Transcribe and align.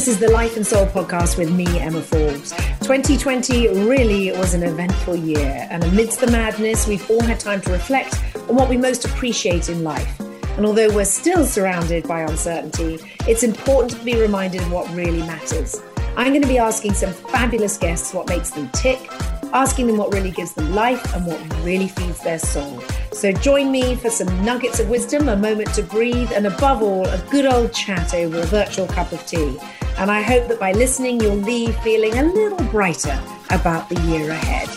This 0.00 0.08
is 0.08 0.18
the 0.18 0.30
Life 0.30 0.56
and 0.56 0.66
Soul 0.66 0.86
podcast 0.86 1.36
with 1.36 1.52
me, 1.52 1.66
Emma 1.78 2.00
Forbes. 2.00 2.52
2020 2.80 3.84
really 3.84 4.32
was 4.32 4.54
an 4.54 4.62
eventful 4.62 5.14
year, 5.14 5.68
and 5.70 5.84
amidst 5.84 6.20
the 6.20 6.30
madness, 6.30 6.88
we've 6.88 7.10
all 7.10 7.20
had 7.20 7.38
time 7.38 7.60
to 7.60 7.70
reflect 7.70 8.18
on 8.48 8.56
what 8.56 8.70
we 8.70 8.78
most 8.78 9.04
appreciate 9.04 9.68
in 9.68 9.84
life. 9.84 10.18
And 10.56 10.64
although 10.64 10.88
we're 10.88 11.04
still 11.04 11.44
surrounded 11.44 12.08
by 12.08 12.22
uncertainty, 12.22 12.98
it's 13.28 13.42
important 13.42 13.90
to 13.98 14.02
be 14.02 14.18
reminded 14.18 14.62
of 14.62 14.72
what 14.72 14.90
really 14.94 15.20
matters. 15.20 15.76
I'm 16.16 16.28
going 16.28 16.40
to 16.40 16.48
be 16.48 16.56
asking 16.56 16.94
some 16.94 17.12
fabulous 17.12 17.76
guests 17.76 18.14
what 18.14 18.26
makes 18.26 18.48
them 18.48 18.70
tick, 18.70 19.06
asking 19.52 19.86
them 19.86 19.98
what 19.98 20.14
really 20.14 20.30
gives 20.30 20.54
them 20.54 20.74
life 20.74 21.14
and 21.14 21.26
what 21.26 21.38
really 21.62 21.88
feeds 21.88 22.20
their 22.20 22.38
soul. 22.38 22.82
So 23.12 23.32
join 23.32 23.70
me 23.70 23.96
for 23.96 24.08
some 24.08 24.44
nuggets 24.46 24.80
of 24.80 24.88
wisdom, 24.88 25.28
a 25.28 25.36
moment 25.36 25.74
to 25.74 25.82
breathe, 25.82 26.32
and 26.32 26.46
above 26.46 26.80
all, 26.80 27.06
a 27.06 27.18
good 27.30 27.44
old 27.44 27.74
chat 27.74 28.14
over 28.14 28.38
a 28.38 28.46
virtual 28.46 28.86
cup 28.86 29.12
of 29.12 29.26
tea. 29.26 29.58
And 29.98 30.10
I 30.10 30.22
hope 30.22 30.48
that 30.48 30.58
by 30.58 30.72
listening, 30.72 31.20
you'll 31.20 31.36
leave 31.36 31.76
feeling 31.80 32.16
a 32.18 32.24
little 32.24 32.62
brighter 32.68 33.20
about 33.50 33.88
the 33.88 34.00
year 34.02 34.30
ahead. 34.30 34.68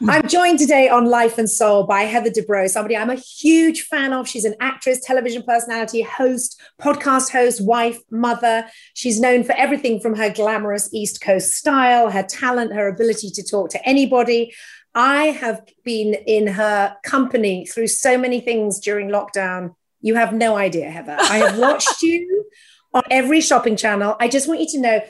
Hmm. 0.00 0.10
I'm 0.10 0.28
joined 0.28 0.58
today 0.58 0.88
on 0.88 1.06
Life 1.06 1.38
and 1.38 1.48
Soul 1.48 1.84
by 1.84 2.02
Heather 2.02 2.30
Dubrow, 2.30 2.68
somebody 2.68 2.96
I'm 2.96 3.10
a 3.10 3.14
huge 3.14 3.82
fan 3.82 4.12
of. 4.12 4.28
She's 4.28 4.44
an 4.44 4.54
actress, 4.60 5.00
television 5.00 5.42
personality, 5.42 6.02
host, 6.02 6.60
podcast 6.80 7.30
host, 7.30 7.64
wife, 7.64 8.00
mother. 8.10 8.66
She's 8.94 9.20
known 9.20 9.44
for 9.44 9.52
everything 9.52 10.00
from 10.00 10.16
her 10.16 10.30
glamorous 10.30 10.88
East 10.92 11.20
Coast 11.20 11.52
style, 11.52 12.10
her 12.10 12.22
talent, 12.22 12.74
her 12.74 12.88
ability 12.88 13.30
to 13.30 13.42
talk 13.42 13.70
to 13.70 13.88
anybody. 13.88 14.52
I 14.94 15.26
have 15.26 15.62
been 15.84 16.14
in 16.14 16.46
her 16.48 16.96
company 17.02 17.66
through 17.66 17.88
so 17.88 18.16
many 18.18 18.40
things 18.40 18.78
during 18.78 19.08
lockdown. 19.08 19.74
You 20.00 20.16
have 20.16 20.32
no 20.32 20.56
idea, 20.56 20.90
Heather. 20.90 21.16
I 21.18 21.38
have 21.38 21.58
watched 21.58 22.02
you 22.02 22.44
on 22.94 23.02
every 23.10 23.40
shopping 23.40 23.76
channel. 23.76 24.16
I 24.20 24.28
just 24.28 24.48
want 24.48 24.60
you 24.60 24.68
to 24.68 24.80
know 24.80 25.00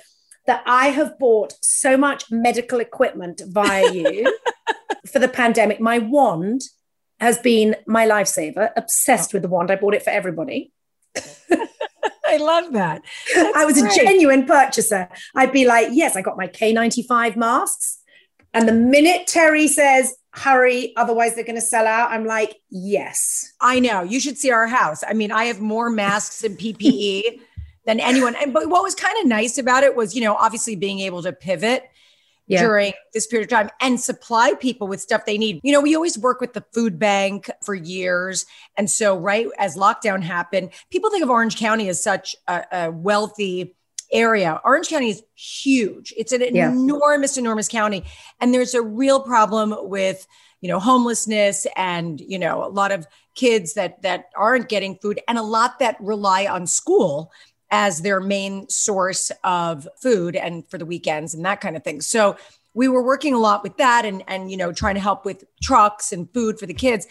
that 0.46 0.62
I 0.66 0.88
have 0.88 1.18
bought 1.18 1.54
so 1.62 1.96
much 1.96 2.30
medical 2.30 2.80
equipment 2.80 3.42
via 3.46 3.92
you 3.92 4.36
for 5.10 5.18
the 5.18 5.28
pandemic. 5.28 5.80
My 5.80 5.98
wand 5.98 6.62
has 7.20 7.38
been 7.38 7.76
my 7.86 8.06
lifesaver. 8.06 8.70
Obsessed 8.76 9.32
with 9.32 9.42
the 9.42 9.48
wand. 9.48 9.70
I 9.70 9.76
bought 9.76 9.94
it 9.94 10.02
for 10.02 10.10
everybody. 10.10 10.72
I 12.26 12.38
love 12.38 12.72
that. 12.72 13.02
That's 13.34 13.56
I 13.56 13.64
was 13.64 13.80
great. 13.80 13.92
a 13.92 13.96
genuine 13.96 14.46
purchaser. 14.46 15.08
I'd 15.36 15.52
be 15.52 15.66
like, 15.66 15.88
yes, 15.92 16.16
I 16.16 16.22
got 16.22 16.36
my 16.36 16.48
KN95 16.48 17.36
masks. 17.36 18.00
And 18.52 18.68
the 18.68 18.72
minute 18.72 19.26
Terry 19.26 19.68
says, 19.68 20.14
hurry, 20.32 20.92
otherwise 20.96 21.34
they're 21.34 21.44
going 21.44 21.54
to 21.56 21.60
sell 21.60 21.86
out, 21.86 22.10
I'm 22.10 22.24
like, 22.24 22.56
yes. 22.70 23.52
I 23.60 23.78
know. 23.78 24.02
You 24.02 24.20
should 24.20 24.38
see 24.38 24.50
our 24.50 24.66
house. 24.66 25.04
I 25.06 25.12
mean, 25.12 25.30
I 25.30 25.44
have 25.44 25.60
more 25.60 25.90
masks 25.90 26.42
and 26.42 26.58
PPE 26.58 27.40
than 27.86 28.00
anyone. 28.00 28.34
And 28.36 28.52
but 28.52 28.68
what 28.68 28.82
was 28.82 28.94
kind 28.94 29.16
of 29.20 29.26
nice 29.26 29.58
about 29.58 29.82
it 29.84 29.94
was, 29.96 30.14
you 30.14 30.22
know, 30.22 30.34
obviously 30.34 30.76
being 30.76 31.00
able 31.00 31.22
to 31.22 31.32
pivot 31.32 31.84
Yeah. 32.46 32.62
during 32.62 32.92
this 33.12 33.26
period 33.26 33.50
of 33.50 33.50
time 33.58 33.70
and 33.80 33.98
supply 34.00 34.54
people 34.54 34.86
with 34.86 35.00
stuff 35.00 35.24
they 35.24 35.38
need. 35.38 35.60
You 35.62 35.72
know, 35.72 35.80
we 35.80 35.94
always 35.94 36.18
work 36.18 36.40
with 36.40 36.52
the 36.52 36.64
food 36.72 36.98
bank 36.98 37.50
for 37.64 37.74
years. 37.74 38.46
And 38.76 38.90
so, 38.90 39.16
right 39.16 39.46
as 39.58 39.76
lockdown 39.76 40.22
happened, 40.22 40.70
people 40.90 41.10
think 41.10 41.22
of 41.22 41.30
Orange 41.30 41.56
County 41.56 41.88
as 41.88 42.02
such 42.02 42.36
a, 42.48 42.64
a 42.72 42.90
wealthy 42.90 43.74
area. 44.12 44.60
Orange 44.64 44.88
County 44.88 45.10
is 45.10 45.22
huge. 45.34 46.12
It's 46.16 46.32
an 46.32 46.42
Yeah. 46.54 46.70
enormous, 46.70 47.36
enormous 47.36 47.68
county. 47.68 48.04
And 48.40 48.52
there's 48.54 48.74
a 48.74 48.82
real 48.82 49.20
problem 49.20 49.74
with, 49.88 50.26
you 50.60 50.68
know, 50.68 50.78
homelessness 50.78 51.66
and, 51.76 52.20
you 52.20 52.38
know, 52.38 52.64
a 52.64 52.68
lot 52.68 52.92
of 52.92 53.06
kids 53.34 53.74
that 53.74 54.00
that 54.02 54.26
aren't 54.36 54.68
getting 54.68 54.96
food 54.96 55.20
and 55.26 55.36
a 55.38 55.42
lot 55.42 55.78
that 55.80 55.96
rely 56.00 56.46
on 56.46 56.66
school 56.66 57.32
as 57.74 58.02
their 58.02 58.20
main 58.20 58.68
source 58.68 59.32
of 59.42 59.88
food 60.00 60.36
and 60.36 60.64
for 60.70 60.78
the 60.78 60.86
weekends 60.86 61.34
and 61.34 61.44
that 61.44 61.60
kind 61.60 61.76
of 61.76 61.82
thing. 61.82 62.00
So 62.00 62.36
we 62.72 62.86
were 62.86 63.02
working 63.02 63.34
a 63.34 63.38
lot 63.38 63.64
with 63.64 63.76
that 63.78 64.04
and 64.04 64.22
and 64.28 64.48
you 64.48 64.56
know 64.56 64.70
trying 64.72 64.94
to 64.94 65.00
help 65.00 65.24
with 65.24 65.42
trucks 65.60 66.12
and 66.12 66.32
food 66.32 66.58
for 66.60 66.66
the 66.66 66.74
kids. 66.74 67.08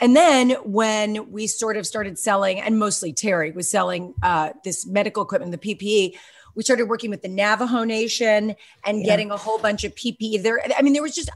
And 0.00 0.16
then 0.16 0.52
when 0.64 1.30
we 1.30 1.46
sort 1.46 1.76
of 1.76 1.84
started 1.86 2.18
selling, 2.18 2.58
and 2.60 2.78
mostly 2.78 3.12
Terry 3.12 3.50
was 3.50 3.68
selling 3.68 4.14
uh, 4.22 4.50
this 4.64 4.86
medical 4.86 5.22
equipment, 5.24 5.50
the 5.52 5.58
PPE, 5.58 6.16
we 6.54 6.62
started 6.62 6.88
working 6.88 7.10
with 7.10 7.20
the 7.20 7.28
Navajo 7.28 7.84
Nation 7.84 8.54
and 8.86 8.98
Yeah. 9.00 9.04
getting 9.06 9.30
a 9.30 9.36
whole 9.36 9.58
bunch 9.58 9.82
of 9.84 9.94
PPE 9.94 10.42
there. 10.42 10.60
I 10.78 10.82
mean, 10.82 10.92
there 10.92 11.02
was 11.02 11.16
just, 11.16 11.30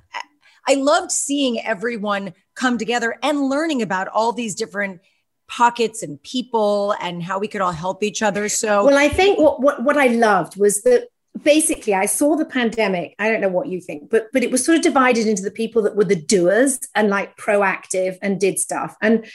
I 0.69 0.75
loved 0.75 1.11
seeing 1.11 1.61
everyone 1.61 2.35
come 2.55 2.79
together 2.79 3.19
and 3.23 3.49
learning 3.51 3.83
about 3.83 4.07
all 4.09 4.33
these 4.33 4.55
different 4.55 5.01
pockets 5.53 6.03
and 6.03 6.21
people 6.23 6.95
and 7.01 7.23
how 7.23 7.39
we 7.39 7.47
could 7.47 7.61
all 7.61 7.73
help 7.73 8.03
each 8.03 8.23
other. 8.23 8.49
So, 8.49 8.87
Well, 8.87 8.97
I 8.97 9.09
think 9.09 9.39
what, 9.39 9.61
what, 9.61 9.85
what 9.85 9.99
I 9.99 10.07
loved 10.07 10.57
was 10.57 10.83
that 10.83 11.09
basically 11.43 11.95
I 11.95 12.07
saw 12.07 12.37
the 12.37 12.47
pandemic. 12.47 13.15
I 13.19 13.29
don't 13.29 13.43
know 13.43 13.51
what 13.51 13.69
you 13.69 13.81
think, 13.81 14.09
but 14.09 14.29
but 14.33 14.43
it 14.43 14.51
was 14.51 14.65
sort 14.65 14.77
of 14.77 14.83
divided 14.83 15.27
into 15.27 15.43
the 15.43 15.51
people 15.51 15.83
that 15.83 15.95
were 15.95 16.05
the 16.05 16.17
doers 16.17 16.79
and 16.95 17.11
like 17.11 17.37
proactive 17.37 18.17
and 18.23 18.41
did 18.41 18.59
stuff. 18.59 18.97
And 19.03 19.27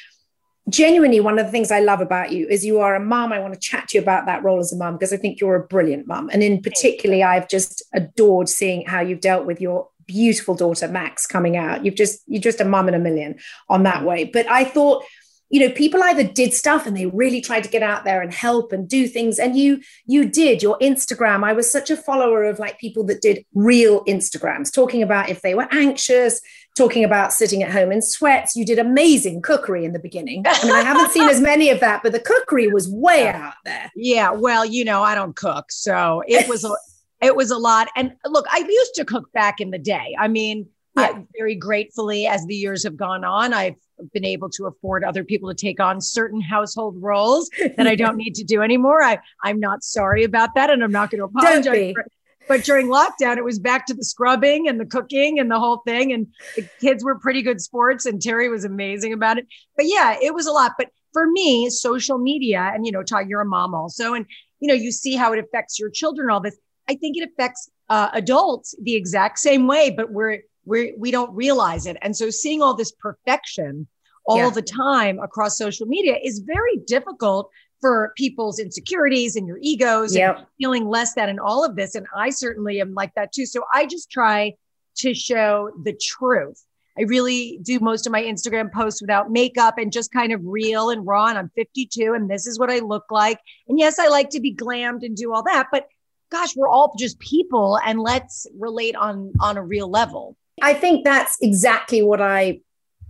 genuinely, 0.69 1.19
one 1.19 1.37
of 1.37 1.45
the 1.45 1.51
things 1.51 1.69
I 1.69 1.81
love 1.81 2.01
about 2.01 2.31
you 2.31 2.47
is 2.47 2.65
you 2.65 2.79
are 2.79 2.95
a 2.95 2.99
mom. 2.99 3.31
I 3.31 3.39
want 3.39 3.53
to 3.53 3.59
chat 3.59 3.89
to 3.89 3.97
you 3.97 4.01
about 4.01 4.25
that 4.25 4.43
role 4.43 4.59
as 4.59 4.73
a 4.73 4.77
mom 4.77 4.95
because 4.95 5.13
I 5.13 5.17
think 5.17 5.39
you're 5.39 5.55
a 5.55 5.67
brilliant 5.67 6.07
mom. 6.07 6.29
And 6.33 6.41
in 6.41 6.63
particularly, 6.63 7.21
I've 7.21 7.47
just 7.47 7.83
adored 7.93 8.49
seeing 8.49 8.87
how 8.87 9.01
you've 9.01 9.21
dealt 9.21 9.45
with 9.45 9.61
your 9.61 9.89
beautiful 10.07 10.55
daughter 10.55 10.87
Max 10.87 11.27
coming 11.27 11.57
out. 11.57 11.85
You've 11.85 11.95
just 11.95 12.21
you're 12.25 12.41
just 12.41 12.61
a 12.61 12.65
mom 12.65 12.87
in 12.87 12.95
a 12.95 12.99
million 12.99 13.37
on 13.69 13.83
that 13.83 14.03
way. 14.03 14.23
But 14.23 14.49
I 14.49 14.63
thought 14.63 15.03
you 15.49 15.59
know 15.59 15.73
people 15.73 16.01
either 16.03 16.23
did 16.23 16.53
stuff 16.53 16.85
and 16.85 16.95
they 16.95 17.05
really 17.07 17.41
tried 17.41 17.63
to 17.63 17.69
get 17.69 17.83
out 17.83 18.03
there 18.03 18.21
and 18.21 18.33
help 18.33 18.71
and 18.71 18.87
do 18.87 19.07
things 19.07 19.39
and 19.39 19.57
you 19.57 19.79
you 20.05 20.27
did 20.27 20.61
your 20.61 20.77
instagram 20.79 21.43
i 21.43 21.53
was 21.53 21.71
such 21.71 21.89
a 21.89 21.97
follower 21.97 22.43
of 22.43 22.59
like 22.59 22.79
people 22.79 23.03
that 23.03 23.21
did 23.21 23.45
real 23.53 24.03
instagrams 24.05 24.73
talking 24.73 25.03
about 25.03 25.29
if 25.29 25.41
they 25.41 25.55
were 25.55 25.67
anxious 25.71 26.41
talking 26.75 27.03
about 27.03 27.33
sitting 27.33 27.63
at 27.63 27.71
home 27.71 27.91
in 27.91 28.01
sweats 28.01 28.55
you 28.55 28.63
did 28.63 28.77
amazing 28.77 29.41
cookery 29.41 29.83
in 29.83 29.93
the 29.93 29.99
beginning 29.99 30.43
i 30.45 30.65
mean 30.65 30.75
i 30.75 30.81
haven't 30.81 31.11
seen 31.11 31.27
as 31.27 31.41
many 31.41 31.69
of 31.69 31.79
that 31.79 32.03
but 32.03 32.11
the 32.11 32.19
cookery 32.19 32.67
was 32.67 32.87
way 32.87 33.27
out 33.27 33.55
there 33.65 33.91
yeah, 34.07 34.31
well, 34.31 34.63
you 34.63 34.85
know, 34.85 35.01
I 35.03 35.15
don't 35.15 35.35
cook. 35.35 35.71
So 35.71 36.23
it 36.27 36.47
was, 36.47 36.63
a, 36.63 36.71
it 37.21 37.35
was 37.35 37.51
a 37.51 37.57
lot. 37.57 37.87
And 37.95 38.13
look, 38.25 38.45
I 38.51 38.59
used 38.59 38.95
to 38.95 39.05
cook 39.05 39.31
back 39.33 39.59
in 39.59 39.71
the 39.71 39.79
day. 39.79 40.15
I 40.17 40.27
mean, 40.27 40.67
I, 40.95 41.23
very 41.37 41.55
gratefully, 41.55 42.25
as 42.25 42.45
the 42.45 42.55
years 42.55 42.83
have 42.83 42.97
gone 42.97 43.23
on, 43.23 43.53
I've 43.53 43.75
been 44.13 44.25
able 44.25 44.49
to 44.49 44.65
afford 44.65 45.03
other 45.03 45.23
people 45.23 45.49
to 45.49 45.55
take 45.55 45.79
on 45.79 46.01
certain 46.01 46.41
household 46.41 46.95
roles 46.99 47.49
that 47.77 47.87
I 47.87 47.95
don't 47.95 48.17
need 48.17 48.35
to 48.35 48.43
do 48.43 48.61
anymore. 48.61 49.03
I, 49.03 49.19
I'm 49.43 49.59
not 49.59 49.83
sorry 49.83 50.23
about 50.23 50.55
that, 50.55 50.69
and 50.69 50.83
I'm 50.83 50.91
not 50.91 51.11
going 51.11 51.19
to 51.19 51.25
apologize. 51.25 51.93
for 51.93 52.01
it. 52.01 52.11
But 52.47 52.63
during 52.63 52.87
lockdown, 52.87 53.37
it 53.37 53.43
was 53.43 53.59
back 53.59 53.85
to 53.87 53.93
the 53.93 54.05
scrubbing 54.05 54.69
and 54.69 54.79
the 54.79 54.85
cooking 54.85 55.37
and 55.37 55.51
the 55.51 55.59
whole 55.59 55.81
thing. 55.85 56.13
And 56.13 56.27
the 56.55 56.67
kids 56.79 57.03
were 57.03 57.19
pretty 57.19 57.41
good 57.41 57.59
sports, 57.59 58.05
and 58.05 58.21
Terry 58.21 58.49
was 58.49 58.63
amazing 58.63 59.13
about 59.13 59.37
it. 59.37 59.47
But 59.75 59.87
yeah, 59.87 60.15
it 60.21 60.33
was 60.33 60.47
a 60.47 60.51
lot. 60.51 60.73
But 60.77 60.87
for 61.11 61.29
me, 61.29 61.69
social 61.69 62.17
media, 62.17 62.71
and 62.73 62.85
you 62.85 62.91
know, 62.91 63.03
Todd, 63.03 63.27
you're 63.27 63.41
a 63.41 63.45
mom 63.45 63.73
also, 63.73 64.13
and 64.13 64.25
you 64.59 64.67
know, 64.67 64.73
you 64.73 64.91
see 64.91 65.15
how 65.15 65.33
it 65.33 65.39
affects 65.39 65.77
your 65.77 65.89
children. 65.89 66.29
All 66.29 66.39
this, 66.39 66.57
I 66.87 66.95
think 66.95 67.17
it 67.17 67.29
affects 67.29 67.69
uh, 67.89 68.09
adults 68.13 68.75
the 68.81 68.95
exact 68.95 69.39
same 69.39 69.67
way, 69.67 69.89
but 69.89 70.11
we're 70.11 70.39
we're 70.67 70.93
we 70.97 71.09
don't 71.11 71.33
realize 71.35 71.85
it. 71.85 71.97
And 72.01 72.15
so, 72.15 72.29
seeing 72.29 72.61
all 72.61 72.75
this 72.75 72.91
perfection 72.91 73.87
all 74.25 74.37
Yeah. 74.37 74.49
the 74.49 74.61
time 74.61 75.19
across 75.19 75.57
social 75.57 75.87
media 75.87 76.17
is 76.21 76.39
very 76.39 76.77
difficult 76.85 77.49
for 77.79 78.11
people's 78.17 78.59
insecurities 78.59 79.35
and 79.35 79.47
your 79.47 79.59
egos 79.61 80.15
and 80.15 80.45
feeling 80.59 80.87
less 80.87 81.13
than 81.13 81.29
in 81.29 81.39
all 81.39 81.63
of 81.63 81.75
this. 81.75 81.95
And 81.95 82.05
I 82.15 82.31
certainly 82.31 82.81
am 82.81 82.93
like 82.93 83.13
that 83.15 83.31
too. 83.31 83.45
So 83.45 83.63
I 83.73 83.85
just 83.85 84.09
try 84.11 84.53
to 84.97 85.13
show 85.13 85.71
the 85.83 85.93
truth. 85.93 86.63
I 86.97 87.03
really 87.03 87.59
do 87.61 87.79
most 87.79 88.07
of 88.07 88.11
my 88.11 88.23
Instagram 88.23 88.71
posts 88.73 88.99
without 88.99 89.29
makeup 89.29 89.77
and 89.77 89.91
just 89.91 90.11
kind 90.11 90.33
of 90.33 90.41
real 90.43 90.89
and 90.89 91.05
raw. 91.05 91.27
And 91.27 91.37
I'm 91.37 91.51
52 91.55 92.13
and 92.15 92.29
this 92.29 92.47
is 92.47 92.57
what 92.57 92.71
I 92.71 92.79
look 92.79 93.05
like. 93.11 93.39
And 93.67 93.77
yes, 93.77 93.99
I 93.99 94.07
like 94.07 94.31
to 94.31 94.39
be 94.39 94.55
glammed 94.55 95.03
and 95.03 95.15
do 95.15 95.31
all 95.33 95.43
that, 95.43 95.67
but 95.71 95.87
gosh, 96.31 96.55
we're 96.55 96.67
all 96.67 96.93
just 96.97 97.19
people 97.19 97.79
and 97.85 97.99
let's 97.99 98.47
relate 98.57 98.95
on 98.95 99.31
on 99.39 99.57
a 99.57 99.63
real 99.63 99.89
level. 99.89 100.35
I 100.61 100.73
think 100.73 101.03
that's 101.03 101.37
exactly 101.41 102.01
what 102.01 102.21
I 102.21 102.61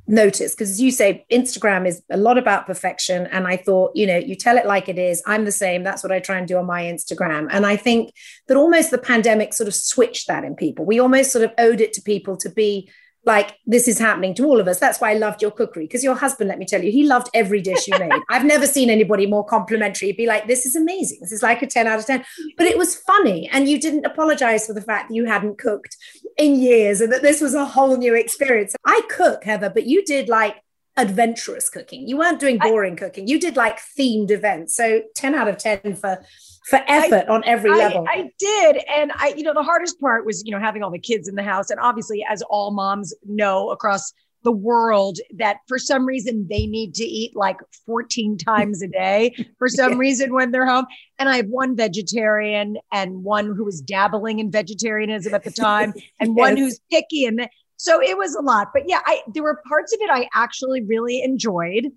noticed 0.08 0.58
because 0.58 0.72
as 0.72 0.82
you 0.82 0.90
say 0.90 1.26
instagram 1.30 1.86
is 1.86 2.02
a 2.10 2.18
lot 2.18 2.38
about 2.38 2.66
perfection. 2.66 3.28
And 3.28 3.46
i 3.46 3.58
thought 3.58 3.92
you 3.94 4.08
know 4.08 4.18
you 4.18 4.36
tell 4.36 4.58
it 4.58 4.66
like 4.66 4.88
it 4.88 4.98
is 4.98 5.22
i'm 5.26 5.44
the 5.44 5.52
same 5.52 5.84
that's 5.84 6.02
what 6.02 6.14
i 6.14 6.20
try 6.20 6.38
and 6.38 6.48
do 6.48 6.58
on 6.58 6.66
my 6.66 6.84
instagram. 6.84 7.48
And 7.52 7.66
i 7.66 7.76
think 7.76 8.14
that 8.48 8.56
almost 8.56 8.90
the 8.92 8.98
pandemic 8.98 9.54
sort 9.54 9.68
of 9.68 9.76
switched 9.76 10.28
that 10.28 10.44
in 10.46 10.56
people. 10.56 10.86
We 10.86 11.00
almost 11.00 11.32
sort 11.32 11.44
of 11.44 11.52
owed 11.58 11.82
it 11.82 11.94
to 11.94 12.02
people 12.02 12.38
to 12.38 12.50
be 12.50 12.90
like 13.27 13.57
this 13.65 13.88
is 13.88 14.00
happening 14.00 14.33
to 14.33 14.45
all 14.45 14.59
of 14.59 14.68
us 14.68 14.79
that's 14.79 15.00
why 15.00 15.12
i 15.12 15.13
loved 15.13 15.41
your 15.41 15.51
cookery 15.51 15.85
because 15.85 16.03
your 16.03 16.15
husband 16.15 16.47
let 16.47 16.57
me 16.57 16.65
tell 16.65 16.83
you 16.83 16.91
he 16.91 17.03
loved 17.03 17.29
every 17.33 17.62
dish 17.62 17.88
you 17.88 18.00
made 18.00 18.12
i've 18.29 18.45
never 18.45 18.65
seen 18.65 18.89
anybody 18.89 19.27
more 19.27 19.45
complimentary 19.45 20.07
He'd 20.07 20.18
be 20.18 20.25
like 20.25 20.47
this 20.47 20.65
is 20.65 20.75
amazing 20.75 21.19
this 21.21 21.31
is 21.31 21.44
like 21.44 21.62
a 21.62 21.68
10 21.68 21.85
out 21.85 22.00
of 22.00 22.06
10 22.06 22.25
but 22.57 22.65
it 22.65 22.77
was 22.77 22.95
funny 22.95 23.47
and 23.51 23.69
you 23.69 23.79
didn't 23.79 24.06
apologize 24.06 24.65
for 24.65 24.74
the 24.74 24.81
fact 24.81 25.09
that 25.09 25.15
you 25.15 25.25
hadn't 25.25 25.59
cooked 25.59 25.95
in 26.38 26.56
years 26.59 27.01
and 27.01 27.12
that 27.12 27.21
this 27.21 27.41
was 27.41 27.53
a 27.53 27.65
whole 27.65 27.97
new 27.97 28.13
experience. 28.13 28.75
I 28.85 29.01
cook, 29.09 29.44
Heather, 29.44 29.69
but 29.69 29.88
you 29.88 30.03
did 30.06 30.29
like 30.29 30.56
adventurous 30.95 31.69
cooking. 31.69 32.07
You 32.07 32.18
weren't 32.18 32.39
doing 32.39 32.57
boring 32.57 32.94
I, 32.94 32.97
cooking. 32.97 33.27
You 33.27 33.39
did 33.39 33.56
like 33.56 33.79
themed 33.97 34.31
events. 34.31 34.75
So 34.75 35.01
10 35.15 35.35
out 35.35 35.47
of 35.47 35.57
10 35.57 35.95
for 35.95 36.24
for 36.68 36.81
effort 36.88 37.25
I, 37.30 37.34
on 37.34 37.44
every 37.46 37.72
I, 37.72 37.75
level. 37.75 38.06
I 38.08 38.30
did. 38.38 38.84
And 38.94 39.12
I, 39.16 39.34
you 39.38 39.44
know, 39.44 39.54
the 39.54 39.64
hardest 39.64 40.00
part 40.02 40.25
was, 40.25 40.44
you 40.46 40.52
know, 40.52 40.60
having 40.60 40.84
all 40.84 40.92
the 40.92 41.00
kids 41.00 41.28
in 41.28 41.36
the 41.36 41.44
house. 41.44 41.69
And 41.69 41.80
obviously, 41.80 42.25
as 42.30 42.42
all 42.44 42.72
moms 42.72 43.14
know 43.25 43.69
across 43.69 44.12
the 44.44 44.52
world, 44.52 45.18
that 45.38 45.58
for 45.68 45.80
some 45.80 46.06
reason 46.06 46.46
they 46.50 46.68
need 46.68 46.94
to 46.96 47.06
eat 47.06 47.36
like 47.36 47.58
14 47.86 48.38
times 48.46 48.81
a 48.81 48.88
day 48.88 49.34
for 49.58 49.69
some 49.69 49.94
yeah. 49.94 49.98
reason 49.98 50.34
when 50.34 50.52
they're 50.52 50.68
home. 50.68 50.86
And 51.19 51.30
I 51.30 51.38
have 51.38 51.48
one 51.48 51.75
vegetarian 51.75 52.78
and 52.92 53.24
one 53.24 53.46
who 53.56 53.63
was 53.63 53.80
dabbling 53.80 54.40
in 54.40 54.52
vegetarianism 54.52 55.34
at 55.34 55.44
the 55.44 55.52
time, 55.52 55.94
and 56.20 56.36
yes. 56.36 56.38
one 56.38 56.58
who's 56.58 56.80
picky. 56.92 57.25
And 57.25 57.48
so 57.78 58.02
it 58.02 58.18
was 58.18 58.36
a 58.36 58.42
lot. 58.42 58.70
But 58.74 58.84
yeah, 58.88 59.00
I 59.06 59.22
there 59.34 59.44
were 59.44 59.62
parts 59.68 59.94
of 59.94 60.02
it 60.02 60.10
I 60.12 60.28
actually 60.34 60.84
really 60.84 61.22
enjoyed. 61.22 61.92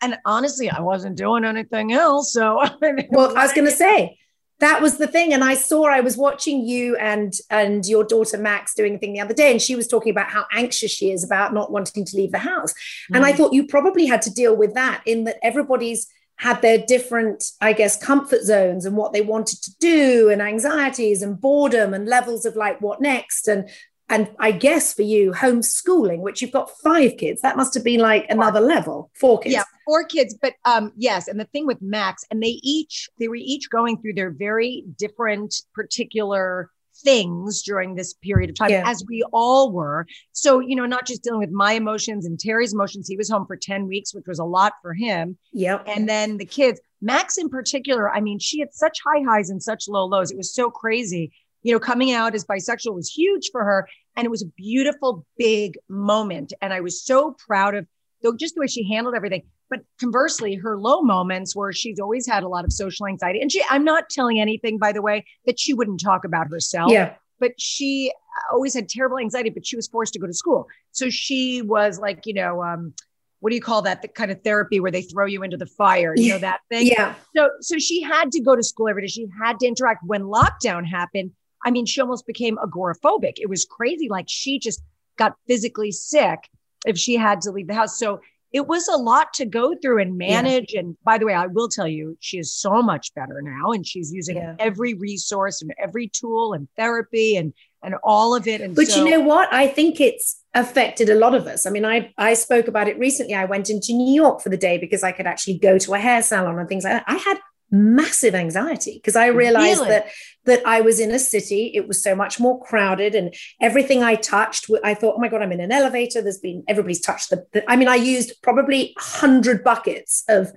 And 0.00 0.18
honestly, 0.24 0.68
I 0.70 0.80
wasn't 0.80 1.16
doing 1.16 1.44
anything 1.44 1.92
else. 1.92 2.32
So 2.32 2.56
well, 3.10 3.36
I 3.36 3.42
was 3.42 3.52
gonna 3.52 3.70
say 3.70 4.18
that 4.60 4.80
was 4.80 4.98
the 4.98 5.06
thing. 5.06 5.32
And 5.32 5.42
I 5.42 5.54
saw 5.54 5.84
I 5.84 6.00
was 6.00 6.16
watching 6.16 6.66
you 6.66 6.96
and 6.96 7.34
and 7.50 7.84
your 7.86 8.04
daughter 8.04 8.38
Max 8.38 8.74
doing 8.74 8.94
a 8.94 8.98
thing 8.98 9.12
the 9.12 9.20
other 9.20 9.34
day, 9.34 9.50
and 9.50 9.60
she 9.60 9.76
was 9.76 9.88
talking 9.88 10.10
about 10.10 10.30
how 10.30 10.46
anxious 10.52 10.90
she 10.90 11.10
is 11.10 11.24
about 11.24 11.54
not 11.54 11.70
wanting 11.70 12.04
to 12.04 12.16
leave 12.16 12.32
the 12.32 12.38
house. 12.38 12.72
Mm. 13.10 13.16
And 13.16 13.26
I 13.26 13.32
mm. 13.32 13.36
thought 13.36 13.52
you 13.52 13.66
probably 13.66 14.06
had 14.06 14.22
to 14.22 14.32
deal 14.32 14.56
with 14.56 14.74
that 14.74 15.02
in 15.06 15.24
that 15.24 15.38
everybody's 15.42 16.06
had 16.36 16.60
their 16.62 16.78
different, 16.78 17.44
I 17.60 17.72
guess, 17.72 17.96
comfort 17.96 18.42
zones 18.42 18.86
and 18.86 18.96
what 18.96 19.12
they 19.12 19.22
wanted 19.22 19.62
to 19.62 19.70
do, 19.78 20.30
and 20.30 20.40
anxieties 20.40 21.22
and 21.22 21.40
boredom 21.40 21.94
and 21.94 22.06
levels 22.06 22.44
of 22.44 22.56
like 22.56 22.80
what 22.80 23.00
next. 23.00 23.48
And 23.48 23.68
and 24.08 24.30
I 24.38 24.52
guess 24.52 24.92
for 24.92 25.02
you, 25.02 25.32
homeschooling, 25.32 26.20
which 26.20 26.42
you've 26.42 26.52
got 26.52 26.70
five 26.82 27.16
kids, 27.16 27.40
that 27.40 27.56
must 27.56 27.74
have 27.74 27.84
been 27.84 28.00
like 28.00 28.26
another 28.28 28.60
level. 28.60 29.10
Four 29.14 29.40
kids. 29.40 29.54
Yeah, 29.54 29.64
four 29.86 30.04
kids. 30.04 30.36
But 30.40 30.54
um, 30.64 30.92
yes, 30.96 31.26
and 31.28 31.40
the 31.40 31.46
thing 31.46 31.66
with 31.66 31.80
Max, 31.80 32.24
and 32.30 32.42
they 32.42 32.60
each 32.62 33.08
they 33.18 33.28
were 33.28 33.36
each 33.36 33.70
going 33.70 34.00
through 34.00 34.14
their 34.14 34.30
very 34.30 34.84
different 34.98 35.54
particular 35.74 36.70
things 37.02 37.62
during 37.62 37.94
this 37.94 38.14
period 38.14 38.50
of 38.50 38.56
time, 38.56 38.70
yeah. 38.70 38.82
as 38.86 39.04
we 39.08 39.22
all 39.32 39.72
were. 39.72 40.06
So, 40.32 40.60
you 40.60 40.76
know, 40.76 40.86
not 40.86 41.06
just 41.06 41.22
dealing 41.22 41.40
with 41.40 41.50
my 41.50 41.72
emotions 41.72 42.24
and 42.24 42.38
Terry's 42.38 42.72
emotions. 42.72 43.08
He 43.08 43.16
was 43.16 43.28
home 43.28 43.46
for 43.46 43.56
10 43.56 43.88
weeks, 43.88 44.14
which 44.14 44.26
was 44.26 44.38
a 44.38 44.44
lot 44.44 44.74
for 44.80 44.94
him. 44.94 45.36
Yep. 45.52 45.84
And 45.88 46.08
then 46.08 46.36
the 46.36 46.44
kids, 46.44 46.80
Max 47.02 47.36
in 47.36 47.48
particular, 47.48 48.10
I 48.10 48.20
mean, 48.20 48.38
she 48.38 48.60
had 48.60 48.72
such 48.72 48.98
high 49.04 49.22
highs 49.22 49.50
and 49.50 49.62
such 49.62 49.88
low 49.88 50.06
lows. 50.06 50.30
It 50.30 50.36
was 50.36 50.54
so 50.54 50.70
crazy 50.70 51.32
you 51.64 51.72
know, 51.72 51.80
coming 51.80 52.12
out 52.12 52.34
as 52.36 52.44
bisexual 52.44 52.94
was 52.94 53.10
huge 53.10 53.48
for 53.50 53.64
her. 53.64 53.88
And 54.16 54.24
it 54.24 54.30
was 54.30 54.42
a 54.42 54.46
beautiful, 54.56 55.26
big 55.36 55.76
moment. 55.88 56.52
And 56.62 56.72
I 56.72 56.80
was 56.80 57.02
so 57.02 57.34
proud 57.46 57.74
of 57.74 57.86
though 58.22 58.36
just 58.36 58.54
the 58.54 58.60
way 58.60 58.66
she 58.68 58.88
handled 58.88 59.16
everything. 59.16 59.42
But 59.70 59.80
conversely, 59.98 60.54
her 60.56 60.78
low 60.78 61.00
moments 61.02 61.56
where 61.56 61.72
she's 61.72 61.98
always 61.98 62.26
had 62.26 62.42
a 62.42 62.48
lot 62.48 62.64
of 62.64 62.72
social 62.72 63.06
anxiety. 63.06 63.40
And 63.40 63.50
she, 63.50 63.62
I'm 63.68 63.82
not 63.82 64.08
telling 64.10 64.38
anything, 64.38 64.78
by 64.78 64.92
the 64.92 65.02
way, 65.02 65.24
that 65.46 65.58
she 65.58 65.74
wouldn't 65.74 66.00
talk 66.00 66.24
about 66.24 66.48
herself. 66.48 66.92
Yeah. 66.92 67.14
But 67.40 67.52
she 67.58 68.12
always 68.52 68.74
had 68.74 68.88
terrible 68.88 69.18
anxiety, 69.18 69.50
but 69.50 69.66
she 69.66 69.74
was 69.74 69.88
forced 69.88 70.12
to 70.12 70.18
go 70.18 70.26
to 70.26 70.34
school. 70.34 70.68
So 70.92 71.10
she 71.10 71.62
was 71.62 71.98
like, 71.98 72.26
you 72.26 72.34
know, 72.34 72.62
um, 72.62 72.94
what 73.40 73.50
do 73.50 73.56
you 73.56 73.62
call 73.62 73.82
that? 73.82 74.02
The 74.02 74.08
kind 74.08 74.30
of 74.30 74.42
therapy 74.42 74.80
where 74.80 74.90
they 74.90 75.02
throw 75.02 75.26
you 75.26 75.42
into 75.42 75.56
the 75.56 75.66
fire, 75.66 76.14
you 76.16 76.30
know, 76.30 76.38
that 76.38 76.60
thing. 76.70 76.86
Yeah. 76.86 77.14
So 77.36 77.50
so 77.60 77.78
she 77.78 78.00
had 78.02 78.32
to 78.32 78.40
go 78.40 78.56
to 78.56 78.62
school 78.62 78.88
every 78.88 79.02
day. 79.02 79.08
She 79.08 79.26
had 79.42 79.58
to 79.60 79.66
interact. 79.66 80.02
When 80.06 80.22
lockdown 80.22 80.86
happened, 80.86 81.32
I 81.64 81.70
mean, 81.70 81.86
she 81.86 82.00
almost 82.00 82.26
became 82.26 82.56
agoraphobic. 82.58 83.34
It 83.36 83.48
was 83.48 83.64
crazy. 83.64 84.08
Like 84.08 84.26
she 84.28 84.58
just 84.58 84.82
got 85.16 85.34
physically 85.46 85.92
sick 85.92 86.48
if 86.86 86.98
she 86.98 87.16
had 87.16 87.40
to 87.42 87.50
leave 87.50 87.68
the 87.68 87.74
house. 87.74 87.98
So 87.98 88.20
it 88.54 88.68
was 88.68 88.86
a 88.86 88.96
lot 88.96 89.34
to 89.34 89.44
go 89.44 89.74
through 89.74 90.00
and 90.00 90.16
manage. 90.16 90.74
Yeah. 90.74 90.80
And 90.80 90.96
by 91.04 91.18
the 91.18 91.26
way, 91.26 91.34
I 91.34 91.46
will 91.46 91.68
tell 91.68 91.88
you, 91.88 92.16
she 92.20 92.38
is 92.38 92.52
so 92.52 92.82
much 92.82 93.12
better 93.14 93.42
now, 93.42 93.72
and 93.72 93.84
she's 93.84 94.12
using 94.12 94.36
yeah. 94.36 94.54
every 94.60 94.94
resource 94.94 95.60
and 95.60 95.74
every 95.76 96.08
tool 96.08 96.52
and 96.52 96.68
therapy 96.76 97.36
and 97.36 97.52
and 97.82 97.96
all 98.04 98.34
of 98.34 98.46
it. 98.46 98.60
And 98.60 98.76
but 98.76 98.86
so- 98.86 99.04
you 99.04 99.10
know 99.10 99.20
what? 99.20 99.52
I 99.52 99.66
think 99.66 100.00
it's 100.00 100.40
affected 100.54 101.10
a 101.10 101.16
lot 101.16 101.34
of 101.34 101.48
us. 101.48 101.66
I 101.66 101.70
mean, 101.70 101.84
I 101.84 102.12
I 102.16 102.34
spoke 102.34 102.68
about 102.68 102.86
it 102.86 102.96
recently. 102.96 103.34
I 103.34 103.44
went 103.44 103.70
into 103.70 103.92
New 103.92 104.14
York 104.14 104.40
for 104.40 104.50
the 104.50 104.56
day 104.56 104.78
because 104.78 105.02
I 105.02 105.10
could 105.10 105.26
actually 105.26 105.58
go 105.58 105.76
to 105.78 105.94
a 105.94 105.98
hair 105.98 106.22
salon 106.22 106.56
and 106.56 106.68
things 106.68 106.84
like 106.84 106.92
that. 106.92 107.04
I 107.08 107.16
had 107.16 107.38
massive 107.72 108.36
anxiety 108.36 108.94
because 108.94 109.16
I 109.16 109.26
realized 109.26 109.80
really? 109.80 109.90
that 109.90 110.06
that 110.44 110.62
I 110.66 110.80
was 110.80 111.00
in 111.00 111.10
a 111.10 111.18
city. 111.18 111.70
It 111.74 111.88
was 111.88 112.02
so 112.02 112.14
much 112.14 112.38
more 112.38 112.62
crowded, 112.62 113.14
and 113.14 113.34
everything 113.60 114.02
I 114.02 114.14
touched, 114.14 114.70
I 114.82 114.94
thought, 114.94 115.14
oh 115.16 115.20
my 115.20 115.28
god, 115.28 115.42
I'm 115.42 115.52
in 115.52 115.60
an 115.60 115.72
elevator. 115.72 116.22
There's 116.22 116.38
been 116.38 116.64
everybody's 116.68 117.00
touched 117.00 117.30
the. 117.30 117.46
the 117.52 117.70
I 117.70 117.76
mean, 117.76 117.88
I 117.88 117.96
used 117.96 118.42
probably 118.42 118.94
hundred 118.98 119.64
buckets 119.64 120.24
of 120.28 120.52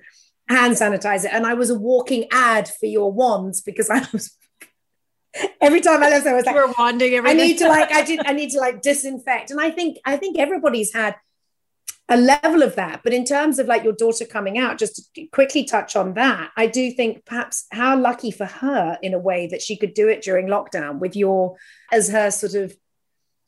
hand 0.50 0.76
sanitizer, 0.76 1.30
and 1.32 1.46
I 1.46 1.54
was 1.54 1.70
a 1.70 1.76
walking 1.76 2.28
ad 2.32 2.68
for 2.68 2.86
your 2.86 3.12
wands 3.12 3.62
because 3.62 3.90
I 3.90 4.06
was. 4.12 4.36
Every 5.62 5.82
time 5.82 6.02
I 6.02 6.10
left, 6.10 6.26
I 6.26 6.34
was 6.34 6.46
like, 6.46 6.56
"We're 6.56 6.74
wanding 6.78 7.14
everything." 7.14 7.40
I 7.40 7.44
need 7.44 7.58
to 7.60 7.68
like, 7.68 7.92
I 7.92 8.04
did, 8.04 8.22
I 8.26 8.34
need 8.34 8.50
to 8.52 8.60
like 8.60 8.82
disinfect, 8.82 9.52
and 9.52 9.62
I 9.62 9.70
think, 9.70 9.98
I 10.04 10.18
think 10.18 10.40
everybody's 10.40 10.94
had 10.94 11.16
a 12.10 12.18
level 12.18 12.64
of 12.64 12.76
that. 12.76 13.02
But 13.04 13.14
in 13.14 13.26
terms 13.26 13.60
of 13.60 13.68
like 13.68 13.84
your 13.84 13.94
daughter 13.94 14.26
coming 14.26 14.58
out, 14.58 14.78
just 14.78 15.14
to 15.16 15.26
quickly 15.28 15.64
touch 15.64 15.96
on 15.96 16.14
that, 16.14 16.52
I 16.56 16.68
do 16.68 16.92
think 16.92 17.26
perhaps 17.26 17.66
how 17.72 17.98
lucky 17.98 18.32
for 18.32 18.46
her 18.46 18.98
in 19.02 19.14
a 19.14 19.20
way 19.20 19.48
that 19.48 19.62
she 19.62 19.76
could 19.76 19.94
do 19.94 20.08
it 20.08 20.22
during 20.22 20.48
lockdown 20.48 21.00
with 21.00 21.16
your 21.16 21.58
as 21.92 22.10
her 22.10 22.32
sort 22.32 22.54
of 22.54 22.76